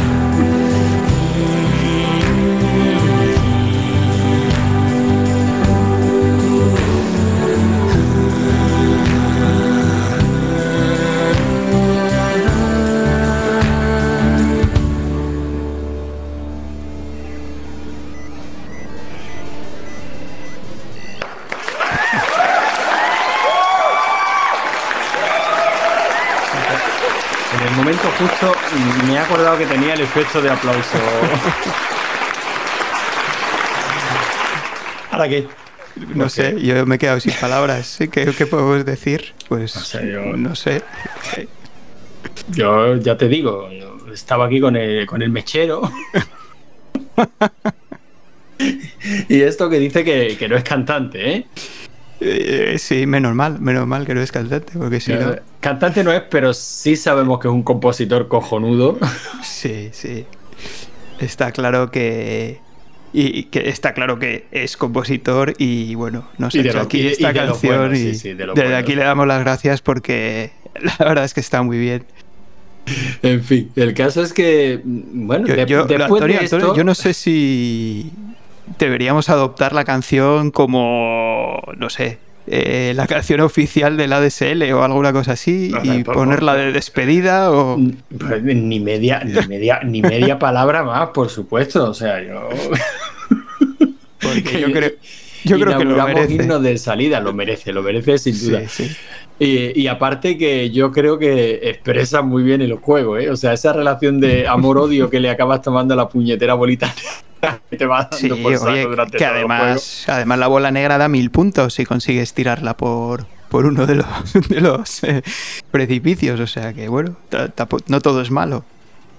Justo 28.21 28.53
me 29.07 29.13
he 29.13 29.17
acordado 29.19 29.57
que 29.57 29.65
tenía 29.65 29.93
el 29.93 30.01
efecto 30.01 30.41
de 30.41 30.49
aplauso. 30.49 30.97
¿Ahora 35.11 35.27
qué? 35.27 35.47
No 36.15 36.29
sé, 36.29 36.59
yo 36.61 36.85
me 36.85 36.95
he 36.95 36.99
quedado 36.99 37.19
sin 37.19 37.33
palabras. 37.33 37.97
¿Qué, 37.99 38.07
qué 38.37 38.45
podemos 38.45 38.85
decir? 38.85 39.33
Pues 39.49 39.75
No 39.75 39.81
sé, 39.81 40.11
yo- 40.11 40.37
no 40.37 40.55
sé. 40.55 40.81
Yo 42.49 42.95
ya 42.97 43.17
te 43.17 43.27
digo, 43.27 43.69
yo 43.71 43.97
estaba 44.13 44.45
aquí 44.45 44.59
con 44.61 44.75
el, 44.75 45.05
con 45.05 45.21
el 45.21 45.29
mechero. 45.29 45.81
y 49.29 49.41
esto 49.41 49.69
que 49.69 49.79
dice 49.79 50.03
que, 50.03 50.37
que 50.37 50.47
no 50.47 50.55
es 50.55 50.63
cantante, 50.63 51.31
¿eh? 51.35 51.45
Eh, 52.21 52.75
sí, 52.79 53.05
menos 53.05 53.33
mal, 53.35 53.59
menos 53.59 53.85
mal 53.87 54.05
que 54.05 54.13
no 54.13 54.21
es 54.21 54.31
cantante, 54.31 54.73
porque 54.77 54.99
si 54.99 55.13
no... 55.13 55.35
Cantante 55.61 56.03
no 56.03 56.11
es, 56.11 56.21
pero 56.29 56.53
sí 56.53 56.95
sabemos 56.97 57.39
que 57.39 57.47
es 57.47 57.53
un 57.53 57.63
compositor 57.63 58.27
cojonudo. 58.27 58.97
Sí, 59.43 59.89
sí. 59.93 60.25
Está 61.19 61.51
claro 61.51 61.89
que... 61.91 62.59
Y 63.13 63.43
que 63.45 63.67
está 63.69 63.93
claro 63.93 64.17
que 64.19 64.45
es 64.51 64.77
compositor 64.77 65.53
y 65.57 65.95
bueno, 65.95 66.29
nos 66.37 66.55
ha 66.55 66.57
lo- 66.59 66.79
aquí 66.81 67.05
esta 67.07 67.29
y 67.29 67.33
de 67.33 67.39
lo 67.41 67.47
canción 67.51 67.77
bueno, 67.79 67.93
y 67.93 67.97
sí, 67.97 68.15
sí, 68.15 68.33
de 68.33 68.45
lo 68.45 68.53
desde 68.53 68.69
bueno. 68.69 68.77
aquí 68.77 68.95
le 68.95 69.03
damos 69.03 69.27
las 69.27 69.41
gracias 69.41 69.81
porque 69.81 70.51
la 70.81 70.95
verdad 71.05 71.25
es 71.25 71.33
que 71.33 71.41
está 71.41 71.61
muy 71.61 71.77
bien. 71.77 72.05
En 73.21 73.43
fin, 73.43 73.69
el 73.75 73.93
caso 73.93 74.23
es 74.23 74.31
que, 74.31 74.79
bueno, 74.85 75.45
Yo, 75.45 75.55
de- 75.55 75.65
yo- 75.65 75.85
después 75.85 76.01
Antonio, 76.09 76.37
de 76.39 76.43
Antonio, 76.45 76.65
esto, 76.67 76.75
yo 76.77 76.83
no 76.85 76.95
sé 76.95 77.13
si 77.13 78.11
deberíamos 78.79 79.27
adoptar 79.29 79.73
la 79.73 79.83
canción 79.83 80.49
como, 80.49 81.61
no 81.77 81.89
sé, 81.89 82.17
eh, 82.53 82.93
la 82.95 83.07
canción 83.07 83.39
oficial 83.39 83.95
del 83.95 84.11
ADSL 84.11 84.61
o 84.73 84.83
alguna 84.83 85.13
cosa 85.13 85.31
así 85.33 85.69
No, 85.71 85.83
y 85.83 85.87
tampoco. 85.87 86.17
ponerla 86.19 86.55
de 86.55 86.73
despedida 86.73 87.49
o... 87.51 87.79
pues, 88.19 88.43
ni 88.43 88.79
media, 88.81 89.23
ni 89.23 89.47
media, 89.47 89.79
ni 89.83 90.01
media 90.01 90.37
palabra 90.37 90.83
más, 90.83 91.09
por 91.09 91.29
supuesto. 91.29 91.89
O 91.89 91.93
sea, 91.93 92.21
yo. 92.21 92.49
Porque 94.21 94.59
yo 94.61 94.71
creo... 94.71 94.91
Yo 95.43 95.59
creo 95.59 95.77
que 95.77 95.85
lo 95.85 96.05
merece. 96.05 96.33
himno 96.33 96.59
de 96.59 96.77
salida, 96.77 97.19
lo 97.19 97.33
merece, 97.33 97.73
lo 97.73 97.81
merece 97.83 98.17
sin 98.17 98.39
duda. 98.39 98.67
sí. 98.67 98.89
Y, 99.39 99.81
y 99.81 99.87
aparte 99.87 100.37
que 100.37 100.69
yo 100.69 100.91
creo 100.91 101.17
que 101.17 101.61
expresa 101.63 102.21
muy 102.21 102.43
bien 102.43 102.61
el 102.61 102.73
juego, 102.75 103.17
¿eh? 103.17 103.31
O 103.31 103.35
sea, 103.35 103.53
esa 103.53 103.73
relación 103.73 104.19
de 104.19 104.47
amor-odio 104.47 105.09
que 105.09 105.19
le 105.19 105.31
acabas 105.31 105.63
tomando 105.63 105.95
a 105.95 105.97
la 105.97 106.07
puñetera 106.09 106.53
bolita 106.53 106.93
que 107.69 107.77
te 107.77 107.85
va 107.87 108.07
dando 108.11 108.35
Sí, 108.35 108.43
por 108.43 108.55
saco 108.55 108.71
oye, 108.71 108.83
durante 108.83 109.17
que 109.17 109.25
todo 109.25 109.35
el 109.37 109.49
juego. 109.49 109.63
además, 109.63 110.03
además 110.07 110.37
la 110.39 110.47
bola 110.47 110.69
negra 110.69 110.99
da 110.99 111.07
mil 111.07 111.31
puntos 111.31 111.73
si 111.73 111.85
consigues 111.85 112.35
tirarla 112.35 112.77
por, 112.77 113.25
por 113.49 113.65
uno 113.65 113.87
de 113.87 113.95
los, 113.95 114.07
de 114.49 114.61
los 114.61 115.03
eh, 115.05 115.23
precipicios. 115.71 116.39
O 116.39 116.45
sea 116.45 116.73
que, 116.73 116.87
bueno, 116.87 117.15
no 117.87 118.01
todo 118.01 118.21
es 118.21 118.29
malo. 118.29 118.63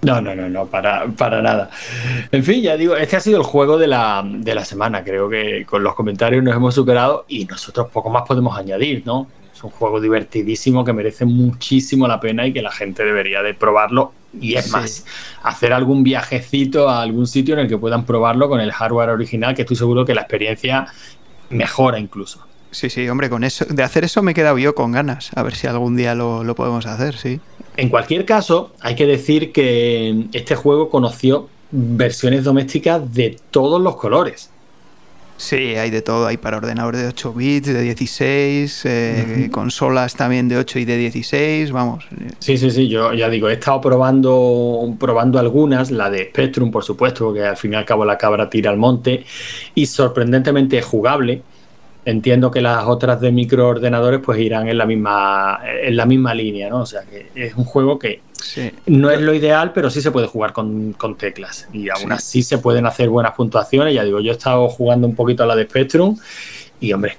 No, 0.03 0.21
no, 0.21 0.35
no, 0.35 0.49
no, 0.49 0.65
para, 0.65 1.05
para 1.07 1.41
nada. 1.41 1.69
En 2.31 2.43
fin, 2.43 2.61
ya 2.61 2.75
digo, 2.77 2.95
este 2.95 3.15
ha 3.15 3.19
sido 3.19 3.37
el 3.37 3.43
juego 3.43 3.77
de 3.77 3.87
la, 3.87 4.23
de 4.25 4.53
la 4.55 4.65
semana. 4.65 5.03
Creo 5.03 5.29
que 5.29 5.65
con 5.65 5.83
los 5.83 5.95
comentarios 5.95 6.43
nos 6.43 6.55
hemos 6.55 6.75
superado 6.75 7.25
y 7.27 7.45
nosotros 7.45 7.87
poco 7.91 8.09
más 8.09 8.23
podemos 8.27 8.57
añadir, 8.57 9.03
¿no? 9.05 9.27
Es 9.53 9.63
un 9.63 9.69
juego 9.69 10.01
divertidísimo 10.01 10.83
que 10.83 10.93
merece 10.93 11.25
muchísimo 11.25 12.07
la 12.07 12.19
pena 12.19 12.45
y 12.47 12.53
que 12.53 12.61
la 12.61 12.71
gente 12.71 13.03
debería 13.03 13.41
de 13.43 13.53
probarlo. 13.53 14.11
Y 14.39 14.55
es 14.55 14.65
Sí. 14.65 14.71
más, 14.71 15.05
hacer 15.43 15.73
algún 15.73 16.03
viajecito 16.03 16.89
a 16.89 17.01
algún 17.03 17.27
sitio 17.27 17.53
en 17.53 17.59
el 17.61 17.67
que 17.67 17.77
puedan 17.77 18.03
probarlo 18.03 18.49
con 18.49 18.59
el 18.59 18.71
hardware 18.71 19.09
original, 19.09 19.53
que 19.55 19.61
estoy 19.61 19.77
seguro 19.77 20.05
que 20.05 20.15
la 20.15 20.21
experiencia 20.21 20.87
mejora 21.51 21.99
incluso. 21.99 22.45
Sí, 22.71 22.89
sí, 22.89 23.07
hombre, 23.07 23.29
con 23.29 23.43
eso, 23.43 23.65
de 23.69 23.83
hacer 23.83 24.03
eso 24.03 24.23
me 24.23 24.31
he 24.31 24.33
quedado 24.33 24.57
yo 24.57 24.73
con 24.73 24.91
ganas. 24.91 25.29
A 25.35 25.43
ver 25.43 25.53
si 25.53 25.67
algún 25.67 25.95
día 25.95 26.15
lo, 26.15 26.43
lo 26.43 26.55
podemos 26.55 26.87
hacer, 26.87 27.15
sí. 27.15 27.39
En 27.77 27.89
cualquier 27.89 28.25
caso, 28.25 28.71
hay 28.81 28.95
que 28.95 29.05
decir 29.05 29.51
que 29.51 30.27
este 30.33 30.55
juego 30.55 30.89
conoció 30.89 31.49
versiones 31.71 32.43
domésticas 32.43 33.13
de 33.13 33.37
todos 33.51 33.81
los 33.81 33.95
colores. 33.95 34.51
Sí, 35.37 35.75
hay 35.75 35.89
de 35.89 36.01
todo. 36.01 36.27
Hay 36.27 36.37
para 36.37 36.57
ordenador 36.57 36.95
de 36.95 37.07
8 37.07 37.33
bits, 37.33 37.67
de 37.67 37.81
16, 37.81 38.81
eh, 38.85 39.49
consolas 39.51 40.15
también 40.15 40.47
de 40.47 40.57
8 40.57 40.79
y 40.79 40.85
de 40.85 40.97
16, 40.97 41.71
vamos. 41.71 42.05
Sí, 42.39 42.57
sí, 42.57 42.69
sí, 42.69 42.87
yo 42.87 43.13
ya 43.13 43.29
digo, 43.29 43.49
he 43.49 43.53
estado 43.53 43.81
probando, 43.81 44.95
probando 44.99 45.39
algunas, 45.39 45.91
la 45.91 46.09
de 46.09 46.25
Spectrum, 46.29 46.71
por 46.71 46.83
supuesto, 46.83 47.33
que 47.33 47.43
al 47.43 47.57
fin 47.57 47.73
y 47.73 47.75
al 47.75 47.85
cabo 47.85 48.05
la 48.05 48.17
cabra 48.17 48.49
tira 48.49 48.69
al 48.69 48.77
monte, 48.77 49.25
y 49.75 49.85
sorprendentemente 49.85 50.81
jugable. 50.81 51.41
Entiendo 52.05 52.51
que 52.51 52.59
las 52.61 52.85
otras 52.85 53.21
de 53.21 53.31
microordenadores 53.31 54.19
pues 54.19 54.37
irán 54.39 54.67
en 54.67 54.77
la 54.77 54.85
misma, 54.85 55.59
en 55.83 55.95
la 55.95 56.05
misma 56.05 56.33
línea, 56.33 56.69
¿no? 56.69 56.81
O 56.81 56.85
sea 56.85 57.01
que 57.03 57.29
es 57.33 57.55
un 57.55 57.63
juego 57.63 57.97
que 57.97 58.21
Sí. 58.41 58.71
no 58.87 59.09
es 59.09 59.21
lo 59.21 59.33
ideal, 59.33 59.71
pero 59.71 59.89
sí 59.89 60.01
se 60.01 60.11
puede 60.11 60.27
jugar 60.27 60.51
con, 60.51 60.91
con 60.93 61.15
teclas. 61.15 61.69
Y 61.71 61.89
aún 61.89 62.01
Sí. 62.07 62.11
así 62.11 62.43
se 62.43 62.57
pueden 62.57 62.85
hacer 62.85 63.07
buenas 63.09 63.33
puntuaciones. 63.35 63.93
Ya 63.95 64.03
digo, 64.03 64.19
yo 64.19 64.31
he 64.31 64.35
estado 64.35 64.67
jugando 64.67 65.07
un 65.07 65.15
poquito 65.15 65.43
a 65.43 65.45
la 65.45 65.55
de 65.55 65.63
Spectrum 65.63 66.17
y, 66.81 66.91
hombre, 66.91 67.17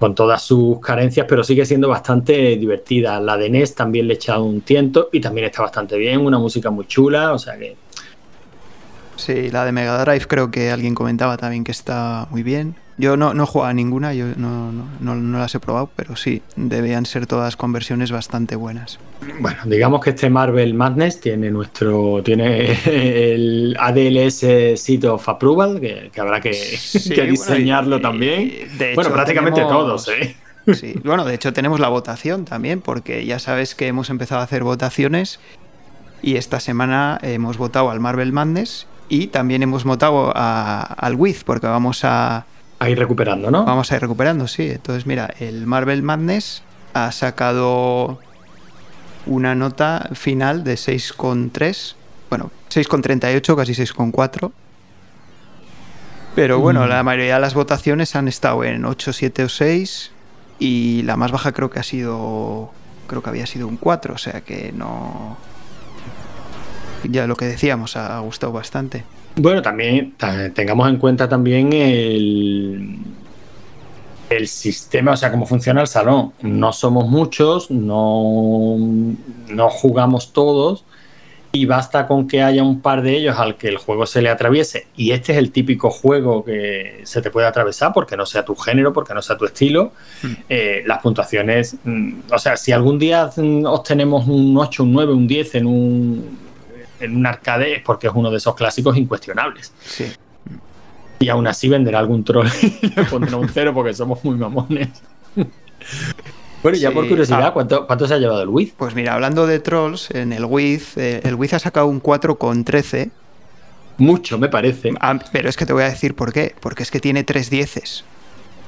con 0.00 0.16
todas 0.16 0.42
sus 0.42 0.80
carencias, 0.80 1.26
pero 1.28 1.44
sigue 1.44 1.64
siendo 1.64 1.88
bastante 1.88 2.56
divertida. 2.56 3.20
La 3.20 3.36
de 3.36 3.50
NES 3.50 3.76
también 3.76 4.08
le 4.08 4.14
he 4.14 4.16
echado 4.16 4.42
un 4.44 4.62
tiento 4.62 5.10
y 5.12 5.20
también 5.20 5.46
está 5.46 5.62
bastante 5.62 5.96
bien. 5.96 6.20
Una 6.20 6.38
música 6.40 6.70
muy 6.70 6.86
chula, 6.88 7.32
o 7.34 7.38
sea 7.38 7.56
que 7.56 7.76
Sí, 9.16 9.50
la 9.50 9.64
de 9.64 9.72
Mega 9.72 10.00
Drive 10.04 10.26
creo 10.26 10.50
que 10.50 10.70
alguien 10.70 10.94
comentaba 10.94 11.36
también 11.36 11.62
que 11.64 11.72
está 11.72 12.26
muy 12.30 12.42
bien. 12.42 12.74
Yo 13.00 13.16
no, 13.16 13.32
no 13.32 13.44
he 13.44 13.46
jugado 13.46 13.70
a 13.70 13.74
ninguna, 13.74 14.12
yo 14.12 14.26
no, 14.36 14.72
no, 14.72 15.14
no- 15.14 15.38
las 15.38 15.54
he 15.54 15.60
probado, 15.60 15.88
pero 15.94 16.16
sí, 16.16 16.42
debían 16.56 17.06
ser 17.06 17.26
todas 17.28 17.56
conversiones 17.56 18.10
bastante 18.10 18.56
buenas. 18.56 18.98
Bueno, 19.40 19.58
digamos 19.66 20.00
que 20.00 20.10
este 20.10 20.28
Marvel 20.30 20.74
Madness 20.74 21.20
tiene 21.20 21.50
nuestro 21.50 22.20
tiene 22.24 22.72
el 23.32 23.76
ADLS 23.78 24.80
Seat 24.80 25.04
of 25.04 25.28
Approval, 25.28 25.80
que, 25.80 26.10
que 26.12 26.20
habrá 26.20 26.40
que, 26.40 26.52
Sí, 26.54 27.10
que 27.10 27.14
bueno, 27.16 27.30
diseñarlo 27.30 28.00
también. 28.00 28.52
de 28.78 28.94
bueno, 28.96 29.12
prácticamente 29.12 29.60
tenemos- 29.60 29.72
todos, 29.84 30.08
¿eh? 30.08 30.34
Sí, 30.74 30.94
bueno, 31.04 31.24
de 31.24 31.34
hecho 31.34 31.52
tenemos 31.52 31.80
la 31.80 31.88
votación 31.88 32.44
también, 32.44 32.80
porque 32.80 33.24
ya 33.24 33.38
sabes 33.38 33.74
que 33.74 33.86
hemos 33.86 34.10
empezado 34.10 34.40
a 34.40 34.44
hacer 34.44 34.64
votaciones 34.64 35.40
y 36.20 36.34
esta 36.36 36.58
semana 36.60 37.18
hemos 37.22 37.56
votado 37.58 37.90
al 37.90 38.00
Marvel 38.00 38.32
Madness 38.32 38.86
y 39.08 39.28
también 39.28 39.62
hemos 39.62 39.84
votado 39.84 40.32
a- 40.34 40.82
al 40.82 41.14
Wiz, 41.14 41.44
porque 41.44 41.68
vamos 41.68 42.00
a, 42.04 42.44
A 42.80 42.88
ir 42.88 42.98
recuperando, 42.98 43.50
¿no? 43.50 43.64
vamos 43.64 43.90
a 43.90 43.96
ir 43.96 44.00
recuperando, 44.02 44.46
sí. 44.46 44.70
Entonces, 44.70 45.04
mira, 45.06 45.30
el 45.40 45.66
Marvel 45.66 46.02
Madness 46.02 46.62
ha 46.94 47.10
sacado 47.12 48.20
una 49.26 49.54
nota 49.54 50.08
final 50.14 50.62
de 50.64 50.74
6,3. 50.74 51.94
Bueno, 52.30 52.50
6,38, 52.70 53.56
casi 53.56 53.74
6,4. 53.74 54.52
Pero 56.34 56.60
bueno, 56.60 56.84
Mm. 56.86 56.88
la 56.88 57.02
mayoría 57.02 57.34
de 57.34 57.40
las 57.40 57.54
votaciones 57.54 58.14
han 58.14 58.28
estado 58.28 58.62
en 58.64 58.84
8, 58.84 59.12
7 59.12 59.44
o 59.44 59.48
6. 59.48 60.12
Y 60.60 61.02
la 61.02 61.16
más 61.16 61.32
baja 61.32 61.52
creo 61.52 61.70
que 61.70 61.80
ha 61.80 61.84
sido. 61.84 62.70
Creo 63.08 63.22
que 63.22 63.30
había 63.30 63.46
sido 63.46 63.66
un 63.66 63.76
4, 63.76 64.14
o 64.14 64.18
sea 64.18 64.42
que 64.42 64.72
no. 64.72 65.36
Ya 67.04 67.26
lo 67.26 67.36
que 67.36 67.46
decíamos, 67.46 67.96
ha 67.96 68.18
gustado 68.20 68.52
bastante. 68.52 69.04
Bueno, 69.40 69.62
también 69.62 70.14
ta- 70.16 70.50
tengamos 70.52 70.88
en 70.88 70.96
cuenta 70.96 71.28
también 71.28 71.72
el, 71.72 72.98
el 74.30 74.48
sistema, 74.48 75.12
o 75.12 75.16
sea, 75.16 75.30
cómo 75.30 75.46
funciona 75.46 75.80
el 75.80 75.86
salón. 75.86 76.32
No 76.42 76.72
somos 76.72 77.08
muchos, 77.08 77.70
no, 77.70 78.76
no 79.48 79.70
jugamos 79.70 80.32
todos 80.32 80.84
y 81.50 81.64
basta 81.64 82.06
con 82.06 82.28
que 82.28 82.42
haya 82.42 82.62
un 82.62 82.80
par 82.82 83.00
de 83.02 83.16
ellos 83.16 83.38
al 83.38 83.56
que 83.56 83.68
el 83.68 83.78
juego 83.78 84.04
se 84.06 84.20
le 84.20 84.28
atraviese. 84.28 84.86
Y 84.96 85.12
este 85.12 85.32
es 85.32 85.38
el 85.38 85.50
típico 85.50 85.88
juego 85.88 86.44
que 86.44 87.00
se 87.04 87.22
te 87.22 87.30
puede 87.30 87.46
atravesar 87.46 87.92
porque 87.94 88.16
no 88.16 88.26
sea 88.26 88.44
tu 88.44 88.54
género, 88.54 88.92
porque 88.92 89.14
no 89.14 89.22
sea 89.22 89.36
tu 89.38 89.46
estilo. 89.46 89.92
Eh, 90.48 90.82
las 90.86 90.98
puntuaciones, 91.00 91.76
mm, 91.84 92.12
o 92.32 92.38
sea, 92.38 92.56
si 92.56 92.72
algún 92.72 92.98
día 92.98 93.30
mm, 93.34 93.64
obtenemos 93.66 94.26
un 94.28 94.58
8, 94.58 94.82
un 94.82 94.92
9, 94.92 95.12
un 95.14 95.26
10 95.26 95.54
en 95.54 95.66
un, 95.66 96.38
en 97.00 97.16
un 97.16 97.26
arcade 97.26 97.76
es 97.76 97.82
porque 97.82 98.06
es 98.08 98.12
uno 98.14 98.30
de 98.30 98.36
esos 98.38 98.54
clásicos 98.54 98.96
incuestionables. 98.96 99.72
Sí. 99.84 100.06
Y 101.20 101.28
aún 101.30 101.46
así 101.46 101.68
venderá 101.68 101.98
algún 101.98 102.24
troll 102.24 102.46
y 102.82 102.88
le 102.94 103.04
pondrá 103.04 103.36
un 103.36 103.48
cero 103.48 103.72
porque 103.74 103.92
somos 103.94 104.22
muy 104.24 104.36
mamones. 104.36 104.88
bueno, 106.62 106.76
y 106.76 106.80
ya 106.80 106.88
Sí, 106.90 106.94
por 106.94 107.08
curiosidad, 107.08 107.46
ah. 107.46 107.52
¿cuánto, 107.52 107.86
¿cuánto 107.86 108.06
se 108.06 108.14
ha 108.14 108.18
llevado 108.18 108.42
el 108.42 108.48
Wiz? 108.48 108.72
Pues 108.76 108.94
mira, 108.94 109.14
hablando 109.14 109.46
de 109.46 109.58
trolls, 109.60 110.10
en 110.10 110.32
el 110.32 110.44
Wiz, 110.44 110.96
eh, 110.96 111.20
el 111.24 111.34
Wiz 111.34 111.54
ha 111.54 111.58
sacado 111.58 111.86
un 111.86 112.02
4,13. 112.02 113.10
Mucho, 113.98 114.38
me 114.38 114.48
parece. 114.48 114.92
Ah, 115.00 115.18
pero 115.32 115.48
es 115.48 115.56
que 115.56 115.66
te 115.66 115.72
voy 115.72 115.82
a 115.82 115.88
decir 115.90 116.14
por 116.14 116.32
qué. 116.32 116.54
Porque 116.60 116.84
es 116.84 116.90
que 116.90 117.00
tiene 117.00 117.24
tres 117.24 117.50
dieces. 117.50 118.04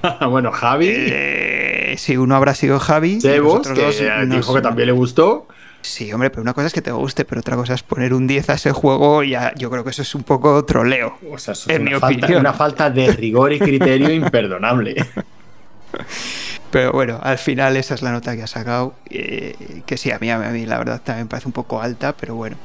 bueno, 0.29 0.51
Javi, 0.51 0.89
Eh, 0.93 1.95
si 1.99 2.17
uno 2.17 2.35
habrá 2.35 2.55
sido 2.55 2.81
Javi. 2.81 3.21
Sebos, 3.21 3.69
que 3.69 3.81
dos 3.81 4.01
eh, 4.01 4.11
no 4.27 4.35
dijo 4.37 4.53
sé. 4.53 4.59
que 4.59 4.63
también 4.63 4.87
le 4.87 4.93
gustó. 4.93 5.47
Sí, 5.83 6.13
hombre, 6.13 6.31
pero 6.31 6.43
una 6.43 6.53
cosa 6.53 6.67
es 6.67 6.73
que 6.75 6.83
te 6.83 6.93
guste, 6.93 7.25
pero 7.25 7.41
otra 7.41 7.57
cosa 7.57 7.73
es 7.75 7.83
poner 7.83 8.13
un 8.13 8.27
10 8.27 8.51
a 8.51 8.55
ese 8.55 8.71
juego 8.73 9.23
y 9.23 9.31
ya, 9.31 9.53
yo 9.57 9.71
creo 9.71 9.83
que 9.83 9.91
eso 9.91 10.03
es 10.03 10.15
un 10.15 10.23
poco 10.25 10.65
troleo. 10.65 11.19
O 11.31 11.39
sea, 11.39 11.53
eso 11.53 11.71
En 11.71 11.77
es 11.77 11.81
mi 11.83 11.95
una, 11.95 12.01
falta, 12.01 12.27
opinión. 12.27 12.41
una 12.41 12.53
falta 12.53 12.91
de 12.91 13.13
rigor 13.13 13.53
y 13.53 13.59
criterio 13.59 14.11
imperdonable. 14.13 14.95
Pero 16.71 16.93
bueno, 16.93 17.19
al 17.23 17.39
final 17.39 17.77
esa 17.77 17.95
es 17.95 18.03
la 18.03 18.13
nota 18.13 18.37
que 18.37 18.43
ha 18.43 18.47
sacado. 18.47 18.95
eh, 19.11 19.83
que 19.87 19.97
sí, 19.97 20.11
a 20.13 20.19
mí, 20.19 20.31
a 20.31 20.39
mí 20.39 20.67
la 20.67 20.79
verdad 20.79 21.01
también 21.03 21.29
parece 21.29 21.49
un 21.49 21.53
poco 21.53 21.81
alta, 21.83 22.13
pero 22.17 22.35
bueno. 22.37 22.57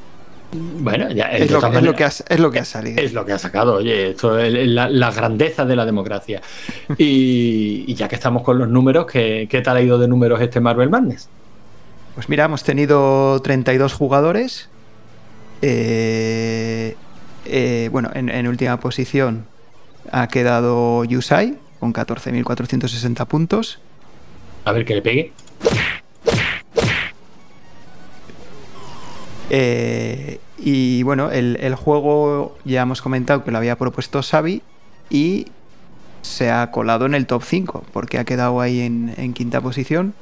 Bueno, 0.52 1.10
ya 1.10 1.24
Es 1.32 1.50
lo, 1.50 1.58
es 1.58 1.94
que 1.96 2.04
ha, 2.04 2.06
es 2.06 2.38
lo 2.40 2.50
que 2.52 2.60
ha 2.60 2.64
salido. 2.64 3.02
Es 3.02 3.12
lo 3.12 3.24
que 3.24 3.32
ha 3.32 3.38
sacado, 3.38 3.74
oye, 3.74 4.10
esto 4.10 4.38
es 4.38 4.52
la, 4.68 4.88
la 4.88 5.10
grandeza 5.10 5.64
de 5.64 5.74
la 5.76 5.84
democracia. 5.84 6.40
Y, 6.98 7.84
y 7.88 7.94
ya 7.94 8.08
que 8.08 8.14
estamos 8.14 8.42
con 8.42 8.58
los 8.58 8.68
números, 8.68 9.06
¿qué, 9.06 9.48
¿qué 9.50 9.60
tal 9.60 9.76
ha 9.78 9.82
ido 9.82 9.98
de 9.98 10.06
números 10.08 10.40
este 10.40 10.60
Marvel 10.60 10.88
Madness? 10.88 11.28
Pues 12.16 12.30
mira, 12.30 12.46
hemos 12.46 12.64
tenido 12.64 13.42
32 13.42 13.92
jugadores. 13.92 14.70
Eh, 15.60 16.96
eh, 17.44 17.90
bueno, 17.92 18.08
en, 18.14 18.30
en 18.30 18.48
última 18.48 18.80
posición 18.80 19.44
ha 20.10 20.26
quedado 20.28 21.04
Yusai 21.04 21.58
con 21.78 21.92
14.460 21.92 23.26
puntos. 23.26 23.80
A 24.64 24.72
ver 24.72 24.86
que 24.86 24.94
le 24.94 25.02
pegue. 25.02 25.32
Eh, 29.50 30.40
y 30.56 31.02
bueno, 31.02 31.30
el, 31.30 31.58
el 31.60 31.74
juego 31.74 32.56
ya 32.64 32.80
hemos 32.80 33.02
comentado 33.02 33.44
que 33.44 33.50
lo 33.50 33.58
había 33.58 33.76
propuesto 33.76 34.22
Xavi 34.22 34.62
y 35.10 35.48
se 36.22 36.50
ha 36.50 36.70
colado 36.70 37.04
en 37.04 37.14
el 37.14 37.26
top 37.26 37.42
5 37.44 37.84
porque 37.92 38.18
ha 38.18 38.24
quedado 38.24 38.62
ahí 38.62 38.80
en, 38.80 39.12
en 39.18 39.34
quinta 39.34 39.60
posición 39.60 40.14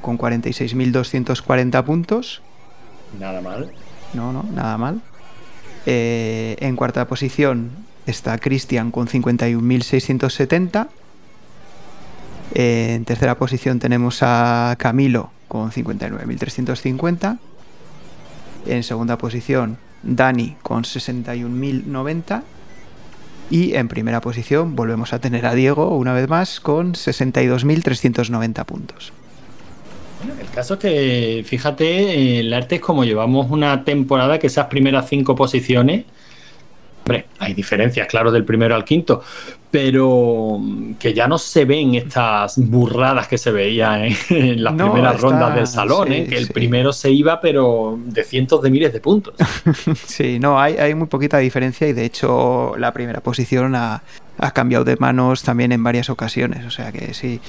con 0.00 0.18
46.240 0.18 1.84
puntos. 1.84 2.42
Nada 3.18 3.40
mal. 3.40 3.70
No, 4.14 4.32
no, 4.32 4.44
nada 4.52 4.76
mal. 4.78 5.00
Eh, 5.86 6.56
en 6.60 6.76
cuarta 6.76 7.06
posición 7.06 7.70
está 8.06 8.38
Cristian 8.38 8.90
con 8.90 9.06
51.670. 9.08 10.88
Eh, 12.54 12.94
en 12.94 13.04
tercera 13.04 13.36
posición 13.36 13.78
tenemos 13.78 14.22
a 14.22 14.74
Camilo 14.78 15.30
con 15.48 15.70
59.350. 15.70 17.38
En 18.66 18.82
segunda 18.82 19.16
posición, 19.16 19.78
Dani 20.02 20.56
con 20.62 20.82
61.090. 20.84 22.42
Y 23.50 23.74
en 23.74 23.88
primera 23.88 24.20
posición 24.20 24.76
volvemos 24.76 25.12
a 25.12 25.18
tener 25.18 25.44
a 25.44 25.54
Diego 25.54 25.96
una 25.96 26.12
vez 26.12 26.28
más 26.28 26.60
con 26.60 26.94
62.390 26.94 28.64
puntos. 28.64 29.12
El 30.40 30.48
caso 30.54 30.74
es 30.74 30.80
que, 30.80 31.42
fíjate, 31.46 32.40
el 32.40 32.52
arte 32.52 32.76
es 32.76 32.80
como 32.80 33.04
llevamos 33.04 33.50
una 33.50 33.84
temporada 33.84 34.38
que 34.38 34.48
esas 34.48 34.66
primeras 34.66 35.08
cinco 35.08 35.34
posiciones, 35.34 36.04
hombre, 37.04 37.26
hay 37.38 37.54
diferencias, 37.54 38.06
claro, 38.06 38.30
del 38.30 38.44
primero 38.44 38.74
al 38.74 38.84
quinto, 38.84 39.22
pero 39.70 40.58
mm, 40.60 40.94
que 40.94 41.14
ya 41.14 41.26
no 41.26 41.38
se 41.38 41.64
ven 41.64 41.94
estas 41.94 42.58
burradas 42.58 43.28
que 43.28 43.38
se 43.38 43.50
veían 43.50 44.02
en, 44.04 44.16
en 44.30 44.62
las 44.64 44.74
No, 44.74 44.92
primeras 44.92 45.14
está- 45.16 45.26
rondas 45.28 45.54
del 45.54 45.66
salón, 45.66 46.08
sí, 46.08 46.14
¿eh? 46.14 46.26
que 46.28 46.36
el 46.36 46.46
sí. 46.48 46.52
primero 46.52 46.92
se 46.92 47.10
iba, 47.10 47.40
pero 47.40 47.98
de 48.04 48.22
cientos 48.24 48.60
de 48.62 48.70
miles 48.70 48.92
de 48.92 49.00
puntos. 49.00 49.34
Sí, 50.06 50.38
no, 50.38 50.60
hay, 50.60 50.76
hay 50.76 50.94
muy 50.94 51.06
poquita 51.08 51.38
diferencia 51.38 51.88
y 51.88 51.92
de 51.94 52.04
hecho 52.04 52.74
la 52.76 52.92
primera 52.92 53.20
posición 53.20 53.74
ha, 53.74 54.02
ha 54.38 54.50
cambiado 54.50 54.84
de 54.84 54.96
manos 54.96 55.42
también 55.42 55.72
en 55.72 55.82
varias 55.82 56.10
ocasiones, 56.10 56.66
o 56.66 56.70
sea 56.70 56.92
que 56.92 57.14
sí. 57.14 57.40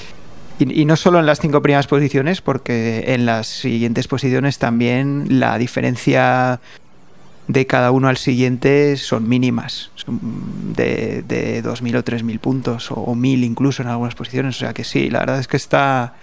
Y, 0.69 0.85
no 0.85 0.95
solo 0.95 1.19
en 1.19 1.25
las 1.25 1.39
cinco 1.39 1.61
primeras 1.61 1.87
posiciones, 1.87 2.41
porque 2.41 3.05
en 3.07 3.25
las 3.25 3.47
siguientes 3.47 4.07
posiciones 4.07 4.59
también 4.59 5.39
la 5.39 5.57
diferencia 5.57 6.59
de 7.47 7.65
cada 7.65 7.91
uno 7.91 8.07
al 8.07 8.17
siguiente 8.17 8.95
son 8.97 9.27
mínimas, 9.27 9.89
de, 10.75 11.23
de 11.27 11.63
2.000 11.63 11.97
o 11.97 12.03
3.000 12.03 12.39
puntos, 12.39 12.91
o, 12.91 12.95
o 12.95 13.15
1.000 13.15 13.43
incluso 13.43 13.81
en 13.81 13.89
algunas 13.89 14.13
posiciones, 14.15 14.55
o 14.57 14.59
sea 14.59 14.73
que 14.73 14.83
sí, 14.83 15.09
la 15.09 15.19
verdad 15.19 15.39
es 15.39 15.47
que 15.47 15.57
está 15.57 16.13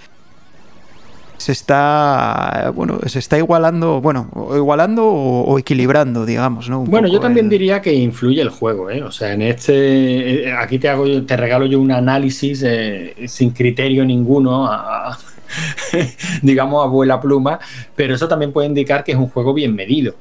se 1.39 1.53
está 1.53 2.70
bueno 2.74 2.99
se 3.07 3.18
está 3.20 3.39
igualando 3.39 4.01
bueno 4.01 4.28
o 4.34 4.57
igualando 4.57 5.07
o, 5.07 5.43
o 5.45 5.59
equilibrando 5.59 6.26
digamos 6.26 6.68
no 6.68 6.80
Un 6.80 6.91
Bueno, 6.91 7.09
yo 7.09 7.20
también 7.20 7.47
el- 7.47 7.51
diría 7.51 7.80
que 7.80 7.95
influye 7.95 8.43
el 8.43 8.49
juego, 8.51 8.91
¿eh? 8.91 9.03
O 9.03 9.11
sea, 9.12 9.32
en 9.32 9.43
este, 9.43 10.49
eh, 10.49 10.53
aquí 10.53 10.78
te 10.78 10.89
hago, 10.89 11.07
yo- 11.07 11.24
te 11.24 11.36
regalo 11.36 11.66
yo 11.66 11.80
un 11.80 11.93
análisis 11.93 12.62
eh, 12.66 13.14
sin 13.26 13.51
criterio 13.53 14.05
ninguno, 14.05 14.66
a- 14.66 15.12
a- 15.12 15.18
digamos 16.43 16.84
abuela 16.84 17.20
pluma, 17.20 17.59
pero 17.97 18.14
eso 18.14 18.28
también 18.28 18.53
puede 18.53 18.68
indicar 18.68 19.03
que 19.05 19.12
es 19.12 19.18
un 19.18 19.28
juego 19.28 19.55
bien 19.55 19.74
medido. 19.74 20.14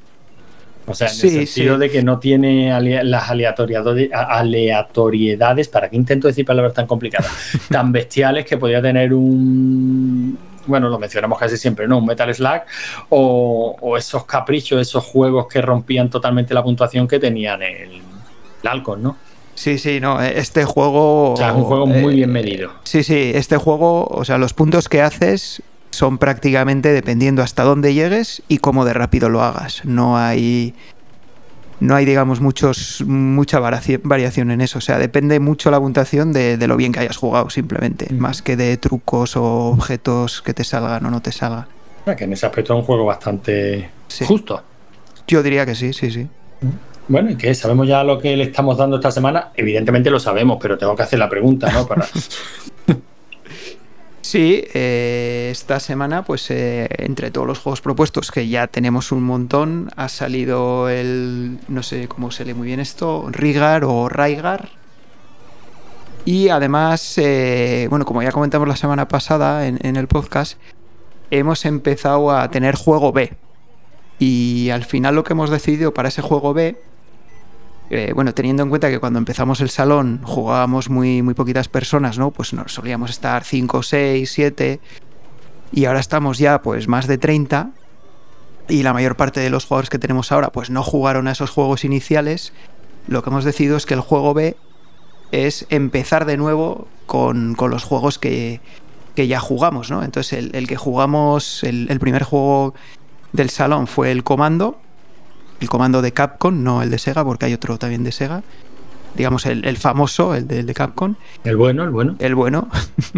O 0.89 0.93
sea, 0.93 1.09
en 1.09 1.15
Sí, 1.15 1.27
el 1.27 1.33
sentido 1.47 1.75
sí. 1.75 1.81
de 1.81 1.89
que 1.89 2.01
no 2.01 2.17
tiene 2.17 2.69
las 3.03 3.29
aleatoriedades, 3.29 5.67
¿para 5.67 5.89
qué 5.89 5.97
intento 5.97 6.27
decir 6.27 6.45
palabras 6.45 6.73
tan 6.73 6.87
complicadas? 6.87 7.29
tan 7.69 7.91
bestiales 7.91 8.45
que 8.45 8.55
podría 8.57 8.81
tener 8.81 9.13
un, 9.13 10.37
bueno, 10.67 10.89
lo 10.89 10.99
mencionamos 10.99 11.39
casi 11.39 11.57
siempre, 11.57 11.87
¿no? 11.87 11.97
Un 11.97 12.05
Metal 12.05 12.33
Slug 12.33 12.61
o, 13.09 13.75
o 13.81 13.97
esos 13.97 14.25
caprichos, 14.25 14.79
esos 14.81 15.03
juegos 15.03 15.47
que 15.47 15.61
rompían 15.61 16.09
totalmente 16.09 16.53
la 16.53 16.63
puntuación 16.63 17.07
que 17.07 17.19
tenían 17.19 17.61
el, 17.63 18.01
el 18.61 18.67
Alcon, 18.67 19.01
¿no? 19.03 19.17
sí 19.55 19.79
sí 19.79 19.99
no 19.99 20.21
este 20.21 20.65
juego 20.65 21.33
O 21.33 21.37
sea, 21.37 21.49
es 21.49 21.55
un 21.55 21.63
juego 21.63 21.87
muy 21.87 22.13
eh, 22.13 22.17
bien 22.17 22.31
medido. 22.31 22.73
sí 22.83 23.01
sí 23.01 23.31
este 23.33 23.57
juego 23.57 24.05
o 24.05 24.23
sea 24.23 24.37
los 24.37 24.53
puntos 24.53 24.87
que 24.87 25.01
haces 25.01 25.63
son 25.89 26.19
prácticamente 26.19 26.93
dependiendo 26.93 27.41
hasta 27.41 27.63
dónde 27.63 27.95
llegues 27.95 28.43
y 28.47 28.59
cómo 28.59 28.85
de 28.85 28.93
rápido 28.93 29.29
lo 29.29 29.41
hagas 29.41 29.83
no 29.83 30.15
hay 30.15 30.75
no 31.79 31.95
hay 31.95 32.05
digamos 32.05 32.41
muchos 32.41 33.03
mucha 33.05 33.59
variaci- 33.59 33.99
variación 34.03 34.51
en 34.51 34.61
eso 34.61 34.79
o 34.79 34.81
sea 34.81 34.97
depende 34.97 35.39
mucho 35.39 35.69
la 35.71 35.79
puntuación 35.79 36.33
de, 36.33 36.57
de 36.57 36.67
lo 36.67 36.75
bien 36.77 36.91
que 36.91 36.99
hayas 37.01 37.17
jugado 37.17 37.49
simplemente 37.49 38.13
más 38.13 38.41
que 38.41 38.55
de 38.55 38.77
trucos 38.77 39.35
o 39.37 39.43
objetos 39.69 40.41
que 40.41 40.53
te 40.53 40.63
salgan 40.63 41.05
o 41.05 41.11
no 41.11 41.21
te 41.21 41.31
salgan 41.31 41.65
sea, 42.05 42.15
que 42.15 42.23
en 42.23 42.33
ese 42.33 42.45
aspecto 42.45 42.73
es 42.73 42.79
un 42.79 42.85
juego 42.85 43.05
bastante 43.05 43.89
Sí. 44.07 44.25
justo. 44.25 44.63
yo 45.27 45.43
diría 45.43 45.65
que 45.65 45.75
sí 45.75 45.93
sí 45.93 46.09
sí 46.09 46.27
Bueno, 47.09 47.29
¿y 47.31 47.35
qué? 47.35 47.53
¿Sabemos 47.55 47.87
ya 47.87 48.03
lo 48.03 48.17
que 48.19 48.35
le 48.35 48.43
estamos 48.45 48.77
dando 48.77 48.97
esta 48.97 49.11
semana? 49.11 49.49
Evidentemente 49.55 50.09
lo 50.09 50.19
sabemos, 50.19 50.57
pero 50.61 50.77
tengo 50.77 50.93
que 50.95 51.03
hacer 51.03 51.19
la 51.19 51.29
pregunta, 51.29 51.71
¿no? 51.71 51.85
Para... 51.87 52.05
Sí, 54.29 54.61
eh, 54.73 55.47
esta 55.53 55.79
semana, 55.79 56.25
pues 56.25 56.51
eh, 56.51 56.89
entre 56.97 57.31
todos 57.31 57.47
los 57.47 57.59
juegos 57.59 57.79
propuestos, 57.79 58.29
que 58.29 58.49
ya 58.49 58.67
tenemos 58.67 59.13
un 59.13 59.23
montón, 59.23 59.89
ha 59.95 60.09
salido 60.09 60.89
el, 60.89 61.59
no 61.69 61.81
sé 61.81 62.09
cómo 62.09 62.29
se 62.29 62.43
lee 62.43 62.53
muy 62.53 62.67
bien 62.67 62.81
esto, 62.81 63.29
Rigar 63.31 63.85
o 63.85 64.09
Raigar. 64.09 64.67
Y 66.25 66.49
además, 66.49 67.17
eh, 67.19 67.87
bueno, 67.89 68.03
como 68.03 68.21
ya 68.21 68.33
comentamos 68.33 68.67
la 68.67 68.75
semana 68.75 69.07
pasada 69.07 69.65
en, 69.65 69.79
en 69.81 69.95
el 69.95 70.09
podcast, 70.09 70.59
hemos 71.31 71.63
empezado 71.63 72.29
a 72.31 72.51
tener 72.51 72.75
juego 72.75 73.13
B. 73.13 73.31
Y 74.19 74.71
al 74.71 74.83
final 74.83 75.15
lo 75.15 75.23
que 75.23 75.31
hemos 75.31 75.49
decidido 75.49 75.93
para 75.93 76.09
ese 76.09 76.21
juego 76.21 76.53
B 76.53 76.75
eh, 77.89 78.11
bueno, 78.13 78.33
teniendo 78.33 78.63
en 78.63 78.69
cuenta 78.69 78.89
que 78.89 78.99
cuando 78.99 79.19
empezamos 79.19 79.61
el 79.61 79.69
salón 79.69 80.21
jugábamos 80.23 80.89
muy, 80.89 81.21
muy 81.21 81.33
poquitas 81.33 81.69
personas, 81.69 82.17
¿no? 82.17 82.31
Pues 82.31 82.53
nos 82.53 82.73
solíamos 82.73 83.09
estar 83.09 83.43
5, 83.43 83.81
6, 83.81 84.29
7 84.29 84.79
y 85.71 85.85
ahora 85.85 85.99
estamos 85.99 86.37
ya 86.37 86.61
pues 86.61 86.87
más 86.87 87.07
de 87.07 87.17
30 87.17 87.71
y 88.67 88.83
la 88.83 88.93
mayor 88.93 89.15
parte 89.15 89.39
de 89.39 89.49
los 89.49 89.65
jugadores 89.65 89.89
que 89.89 89.99
tenemos 89.99 90.31
ahora 90.31 90.51
pues 90.51 90.69
no 90.69 90.83
jugaron 90.83 91.27
a 91.27 91.31
esos 91.31 91.49
juegos 91.49 91.85
iniciales. 91.85 92.51
Lo 93.07 93.23
que 93.23 93.29
hemos 93.29 93.45
decidido 93.45 93.77
es 93.77 93.85
que 93.85 93.93
el 93.93 94.01
juego 94.01 94.33
B 94.33 94.57
es 95.31 95.65
empezar 95.69 96.25
de 96.25 96.35
nuevo 96.35 96.87
con, 97.05 97.55
con 97.55 97.71
los 97.71 97.85
juegos 97.85 98.19
que, 98.19 98.59
que 99.15 99.27
ya 99.27 99.39
jugamos, 99.39 99.89
¿no? 99.91 100.03
Entonces 100.03 100.33
el, 100.33 100.55
el 100.55 100.67
que 100.67 100.75
jugamos, 100.75 101.63
el, 101.63 101.87
el 101.89 101.99
primer 101.99 102.23
juego 102.23 102.73
del 103.31 103.49
salón 103.49 103.87
fue 103.87 104.11
el 104.11 104.25
Comando, 104.25 104.77
el 105.59 105.69
comando 105.69 106.01
de 106.01 106.11
Capcom, 106.11 106.63
no 106.63 106.81
el 106.81 106.89
de 106.89 106.99
Sega, 106.99 107.23
porque 107.23 107.45
hay 107.45 107.53
otro 107.53 107.77
también 107.77 108.03
de 108.03 108.11
Sega. 108.11 108.43
Digamos, 109.15 109.47
el, 109.47 109.65
el 109.65 109.77
famoso, 109.77 110.35
el 110.35 110.47
de, 110.47 110.59
el 110.59 110.67
de 110.67 110.73
Capcom, 110.75 111.15
El 111.43 111.57
bueno, 111.57 111.83
el 111.83 111.89
bueno. 111.89 112.15
el 112.19 112.35
bueno. 112.35 112.69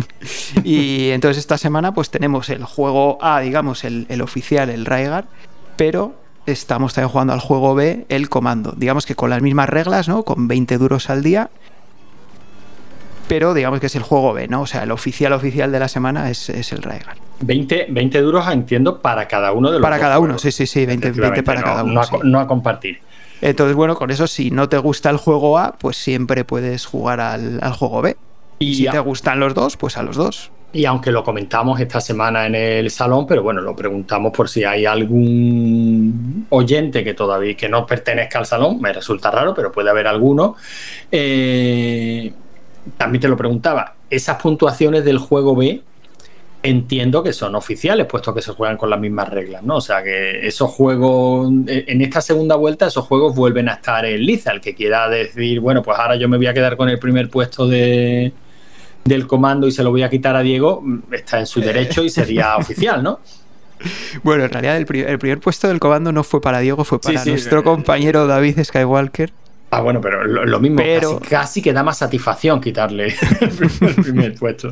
y 0.64 1.10
entonces 1.10 1.40
esta 1.40 1.58
semana 1.58 1.94
pues 1.94 2.10
tenemos 2.10 2.50
el 2.50 2.64
juego 2.64 3.18
A, 3.22 3.42
digamos, 3.42 3.84
el, 3.84 4.06
el 4.08 4.22
oficial, 4.22 4.70
el 4.70 4.86
Raigar, 4.86 5.26
pero 5.76 6.16
estamos 6.46 6.94
también 6.94 7.10
jugando 7.10 7.34
al 7.34 7.42
juego 7.42 7.76
B, 7.76 8.06
el 8.08 8.30
comando. 8.30 8.74
Digamos 8.78 9.06
que 9.06 9.16
con 9.16 9.30
las 9.30 9.42
mismas 9.42 9.68
reglas, 9.68 10.08
¿no? 10.08 10.24
Con 10.24 10.48
20 10.48 10.78
duros 10.78 11.10
al 11.10 11.22
día. 11.22 11.50
Pero 13.28 13.54
digamos 13.54 13.80
que 13.80 13.88
es 13.88 13.96
el 13.96 14.04
juego 14.04 14.34
B, 14.34 14.48
¿no? 14.48 14.62
O 14.62 14.68
sea, 14.68 14.84
el 14.84 14.92
oficial 14.92 15.34
oficial 15.34 15.72
de 15.72 15.80
la 15.80 15.88
semana 15.88 16.30
es, 16.30 16.50
es 16.50 16.72
el 16.72 16.82
Raigar. 16.82 17.18
20, 17.42 17.88
20 17.90 18.22
duros, 18.22 18.46
entiendo, 18.52 19.02
para 19.02 19.28
cada 19.28 19.52
uno 19.54 19.70
de 19.72 19.80
los 19.80 19.84
Para 19.84 19.96
dos 19.98 20.04
cada 20.04 20.20
uno, 20.20 20.38
sí, 20.38 20.52
sí, 20.52 20.66
sí, 20.68 20.86
20, 20.86 21.12
20 21.12 21.44
para 21.44 21.62
no, 21.62 21.66
cada 21.66 21.84
uno. 21.84 21.94
No 21.94 22.02
a, 22.02 22.04
sí. 22.04 22.12
co- 22.12 22.24
no 22.24 22.40
a 22.40 22.48
compartir. 22.48 23.00
Entonces, 23.42 23.76
bueno, 23.76 23.96
con 23.96 24.12
eso, 24.12 24.28
si 24.28 24.52
no 24.52 24.68
te 24.68 24.78
gusta 24.78 25.10
el 25.10 25.18
juego 25.18 25.58
A, 25.58 25.74
pues 25.74 25.96
siempre 25.98 26.44
puedes 26.44 26.86
jugar 26.86 27.22
al, 27.22 27.60
al 27.62 27.74
juego 27.74 28.02
B. 28.02 28.18
Y, 28.60 28.76
Si 28.76 28.88
a- 28.88 28.92
te 28.92 29.00
gustan 29.00 29.40
los 29.40 29.54
dos, 29.54 29.78
pues 29.78 29.96
a 29.98 30.04
los 30.04 30.18
dos. 30.18 30.52
y 30.74 30.84
aunque 30.86 31.12
lo 31.12 31.24
comentamos 31.24 31.80
esta 31.80 32.00
semana 32.02 32.46
en 32.46 32.54
el 32.56 32.92
salón, 32.92 33.26
pero 33.26 33.42
bueno, 33.42 33.62
lo 33.62 33.76
preguntamos 33.76 34.32
por 34.34 34.50
si 34.50 34.64
hay 34.66 34.86
algún 34.86 36.46
oyente 36.50 37.04
que 37.04 37.14
todavía 37.14 37.56
que 37.56 37.70
no 37.70 37.86
pertenezca 37.88 38.38
al 38.40 38.46
salón, 38.46 38.80
me 38.82 38.92
resulta 38.94 39.32
raro, 39.32 39.54
pero 39.56 39.72
puede 39.72 39.90
haber 39.90 40.06
alguno. 40.08 40.56
Eh, 41.12 42.32
también 42.98 43.22
te 43.22 43.28
lo 43.28 43.38
preguntaba, 43.38 43.96
esas 44.10 44.42
puntuaciones 44.42 45.06
del 45.06 45.18
juego 45.18 45.56
B 45.56 45.82
entiendo 46.62 47.24
que 47.24 47.32
son 47.32 47.56
oficiales, 47.56 48.06
puesto 48.06 48.34
que 48.34 48.42
se 48.42 48.52
juegan 48.52 48.76
con 48.76 48.90
las 48.90 49.00
mismas 49.00 49.30
reglas, 49.30 49.64
¿no? 49.64 49.78
O 49.78 49.82
sea 49.82 50.04
que 50.04 50.46
esos 50.46 50.70
juegos, 50.72 51.50
eh, 51.68 51.86
en 51.88 52.02
esta 52.02 52.22
segunda 52.22 52.56
vuelta, 52.56 52.88
esos 52.88 53.06
juegos 53.06 53.36
vuelven 53.36 53.70
a 53.70 53.74
estar 53.76 54.06
en 54.06 54.26
liza. 54.26 54.52
El 54.52 54.60
que 54.60 54.76
quiera 54.76 55.08
decir, 55.10 55.60
bueno, 55.62 55.82
pues 55.82 55.98
ahora 55.98 56.18
yo 56.18 56.28
me 56.28 56.38
voy 56.38 56.48
a 56.48 56.54
quedar 56.54 56.76
con 56.76 56.90
el 56.90 57.00
primer 57.00 57.30
puesto 57.30 57.68
de, 57.68 58.34
del 59.06 59.26
comando 59.26 59.68
y 59.68 59.72
se 59.72 59.84
lo 59.84 59.92
voy 59.92 60.04
a 60.04 60.10
quitar 60.10 60.36
a 60.36 60.42
Diego, 60.42 60.82
mm, 60.84 61.14
está 61.14 61.40
en 61.40 61.46
su 61.46 61.62
derecho 61.62 62.04
y 62.04 62.10
sería 62.10 62.58
oficial, 62.58 63.02
¿no? 63.04 63.20
Bueno, 64.24 64.44
en 64.44 64.50
realidad 64.52 64.76
el, 64.76 64.86
pri- 64.86 65.04
el 65.04 65.18
primer 65.20 65.40
puesto 65.40 65.70
del 65.70 65.80
comando 65.80 66.12
no 66.12 66.26
fue 66.26 66.42
para 66.42 66.60
Diego, 66.60 66.84
fue 66.84 67.00
para 67.00 67.24
sí, 67.24 67.30
nuestro 67.30 67.62
eh, 67.62 67.64
compañero 67.64 68.28
David 68.28 68.62
Skywalker. 68.62 69.32
Ah, 69.72 69.82
bueno, 69.82 70.02
pero 70.02 70.24
lo, 70.24 70.46
lo 70.46 70.60
mismo, 70.60 70.78
Pero- 70.78 71.20
casi, 71.20 71.30
casi 71.30 71.62
que 71.62 71.74
da 71.74 71.84
más 71.84 71.98
satisfacción 72.00 72.60
quitarle 72.60 73.14
el 73.42 73.50
primer, 73.50 73.90
el 73.90 73.96
primer 74.04 74.36
puesto. 74.36 74.70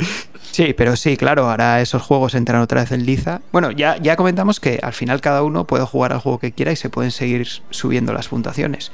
Sí, 0.51 0.73
pero 0.75 0.95
sí, 0.95 1.17
claro, 1.17 1.47
ahora 1.49 1.81
esos 1.81 2.01
juegos 2.01 2.33
entran 2.33 2.61
otra 2.61 2.81
vez 2.81 2.91
en 2.91 3.05
liza. 3.05 3.41
Bueno, 3.51 3.69
ya, 3.71 3.97
ya 3.97 4.15
comentamos 4.15 4.59
que 4.59 4.79
al 4.81 4.93
final 4.93 5.21
cada 5.21 5.43
uno 5.43 5.65
puede 5.65 5.85
jugar 5.85 6.13
al 6.13 6.19
juego 6.19 6.39
que 6.39 6.51
quiera 6.51 6.71
y 6.71 6.75
se 6.75 6.89
pueden 6.89 7.11
seguir 7.11 7.47
subiendo 7.69 8.11
las 8.11 8.27
puntuaciones. 8.27 8.91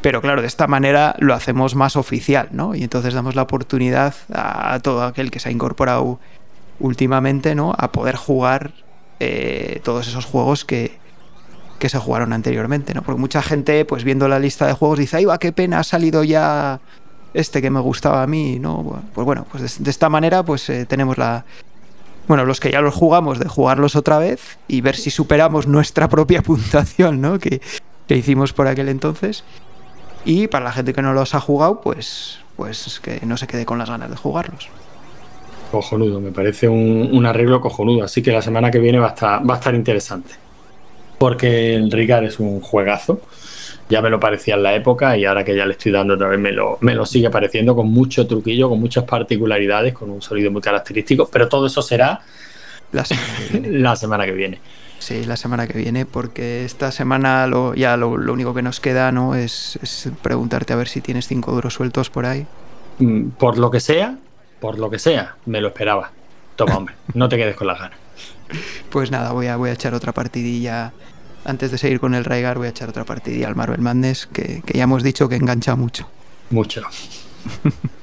Pero 0.00 0.20
claro, 0.20 0.40
de 0.40 0.48
esta 0.48 0.66
manera 0.66 1.14
lo 1.20 1.34
hacemos 1.34 1.76
más 1.76 1.94
oficial, 1.94 2.48
¿no? 2.50 2.74
Y 2.74 2.82
entonces 2.82 3.14
damos 3.14 3.36
la 3.36 3.42
oportunidad 3.42 4.16
a 4.34 4.80
todo 4.82 5.04
aquel 5.04 5.30
que 5.30 5.38
se 5.38 5.48
ha 5.48 5.52
incorporado 5.52 6.18
últimamente, 6.80 7.54
¿no? 7.54 7.72
A 7.78 7.92
poder 7.92 8.16
jugar 8.16 8.72
eh, 9.20 9.80
todos 9.84 10.08
esos 10.08 10.24
juegos 10.24 10.64
que, 10.64 10.98
que 11.82 11.88
se 11.88 11.98
jugaron 11.98 12.32
anteriormente, 12.32 12.94
¿no? 12.94 13.02
Porque 13.02 13.20
mucha 13.20 13.42
gente, 13.42 13.84
pues 13.84 14.04
viendo 14.04 14.28
la 14.28 14.38
lista 14.38 14.68
de 14.68 14.72
juegos, 14.72 15.00
dice, 15.00 15.16
¡ay, 15.16 15.24
va, 15.24 15.38
qué 15.38 15.50
pena! 15.50 15.80
Ha 15.80 15.82
salido 15.82 16.22
ya 16.22 16.78
este 17.34 17.60
que 17.60 17.70
me 17.70 17.80
gustaba 17.80 18.22
a 18.22 18.26
mí, 18.28 18.60
¿no? 18.60 19.02
Pues 19.12 19.24
bueno, 19.24 19.44
pues 19.50 19.78
de, 19.78 19.84
de 19.84 19.90
esta 19.90 20.08
manera, 20.08 20.44
pues 20.44 20.70
eh, 20.70 20.86
tenemos 20.86 21.18
la. 21.18 21.44
Bueno, 22.28 22.44
los 22.44 22.60
que 22.60 22.70
ya 22.70 22.80
los 22.80 22.94
jugamos, 22.94 23.40
de 23.40 23.48
jugarlos 23.48 23.96
otra 23.96 24.18
vez 24.18 24.58
y 24.68 24.80
ver 24.80 24.94
si 24.94 25.10
superamos 25.10 25.66
nuestra 25.66 26.08
propia 26.08 26.40
puntuación, 26.50 27.20
¿no? 27.20 27.40
Que, 27.40 27.60
que 28.06 28.16
hicimos 28.16 28.52
por 28.52 28.68
aquel 28.68 28.88
entonces. 28.88 29.42
Y 30.24 30.46
para 30.46 30.66
la 30.66 30.70
gente 30.70 30.92
que 30.92 31.02
no 31.02 31.12
los 31.12 31.34
ha 31.34 31.40
jugado, 31.40 31.80
pues, 31.80 32.38
pues 32.54 33.00
que 33.00 33.18
no 33.26 33.36
se 33.36 33.48
quede 33.48 33.66
con 33.66 33.78
las 33.78 33.90
ganas 33.90 34.08
de 34.08 34.14
jugarlos. 34.14 34.68
Cojonudo, 35.72 36.20
me 36.20 36.30
parece 36.30 36.68
un, 36.68 37.08
un 37.12 37.26
arreglo 37.26 37.60
cojonudo. 37.60 38.04
Así 38.04 38.22
que 38.22 38.30
la 38.30 38.40
semana 38.40 38.70
que 38.70 38.78
viene 38.78 39.00
va 39.00 39.08
a 39.08 39.14
estar, 39.14 39.50
va 39.50 39.54
a 39.54 39.56
estar 39.56 39.74
interesante. 39.74 40.41
Porque 41.22 41.74
el 41.76 41.90
Ricard 41.90 42.24
es 42.24 42.40
un 42.40 42.60
juegazo. 42.60 43.20
Ya 43.88 44.00
me 44.02 44.10
lo 44.10 44.18
parecía 44.18 44.54
en 44.54 44.62
la 44.62 44.74
época 44.74 45.16
y 45.16 45.24
ahora 45.24 45.44
que 45.44 45.54
ya 45.56 45.66
le 45.66 45.72
estoy 45.72 45.92
dando 45.92 46.14
otra 46.14 46.28
vez 46.28 46.38
me 46.40 46.50
lo, 46.52 46.78
me 46.80 46.94
lo 46.94 47.06
sigue 47.06 47.30
pareciendo 47.30 47.76
con 47.76 47.88
mucho 47.88 48.26
truquillo, 48.26 48.68
con 48.68 48.80
muchas 48.80 49.04
particularidades, 49.04 49.94
con 49.94 50.10
un 50.10 50.22
sonido 50.22 50.50
muy 50.50 50.62
característico. 50.62 51.28
Pero 51.30 51.48
todo 51.48 51.66
eso 51.66 51.82
será 51.82 52.22
La 52.92 53.04
semana 53.04 53.36
que 53.36 53.44
viene. 53.44 53.72
la 53.80 53.96
semana 53.96 54.24
que 54.26 54.32
viene. 54.32 54.60
Sí, 54.98 55.24
la 55.24 55.36
semana 55.36 55.66
que 55.66 55.78
viene, 55.78 56.06
porque 56.06 56.64
esta 56.64 56.92
semana 56.92 57.46
lo, 57.46 57.74
ya 57.74 57.96
lo, 57.96 58.16
lo 58.16 58.32
único 58.32 58.54
que 58.54 58.62
nos 58.62 58.80
queda 58.80 59.10
no 59.12 59.34
es, 59.34 59.78
es 59.82 60.10
preguntarte 60.22 60.72
a 60.72 60.76
ver 60.76 60.88
si 60.88 61.00
tienes 61.02 61.26
5 61.26 61.50
euros 61.52 61.74
sueltos 61.74 62.10
por 62.10 62.24
ahí. 62.26 62.46
Mm, 62.98 63.30
Por 63.32 63.58
lo 63.58 63.70
que 63.70 63.80
sea, 63.80 64.18
por 64.60 64.78
lo 64.78 64.90
que 64.90 64.98
sea, 64.98 65.36
me 65.46 65.60
lo 65.60 65.68
esperaba. 65.68 66.14
Toma, 66.56 66.76
hombre, 66.76 66.96
no 67.14 67.28
te 67.28 67.36
quedes 67.36 67.56
con 67.56 67.66
las 67.66 67.78
ganas. 67.80 67.98
Pues 68.90 69.10
nada, 69.10 69.32
voy 69.32 69.46
a, 69.46 69.56
voy 69.56 69.70
a 69.70 69.72
echar 69.72 69.94
otra 69.94 70.12
partidilla. 70.12 70.92
Antes 71.44 71.70
de 71.70 71.78
seguir 71.78 71.98
con 71.98 72.14
el 72.14 72.24
Raigar, 72.24 72.58
voy 72.58 72.68
a 72.68 72.70
echar 72.70 72.88
otra 72.88 73.04
partidilla 73.04 73.48
al 73.48 73.56
Marvel 73.56 73.80
Madness, 73.80 74.26
que, 74.26 74.62
que 74.64 74.78
ya 74.78 74.84
hemos 74.84 75.02
dicho 75.02 75.28
que 75.28 75.36
engancha 75.36 75.74
mucho. 75.74 76.08
Mucho. 76.50 76.82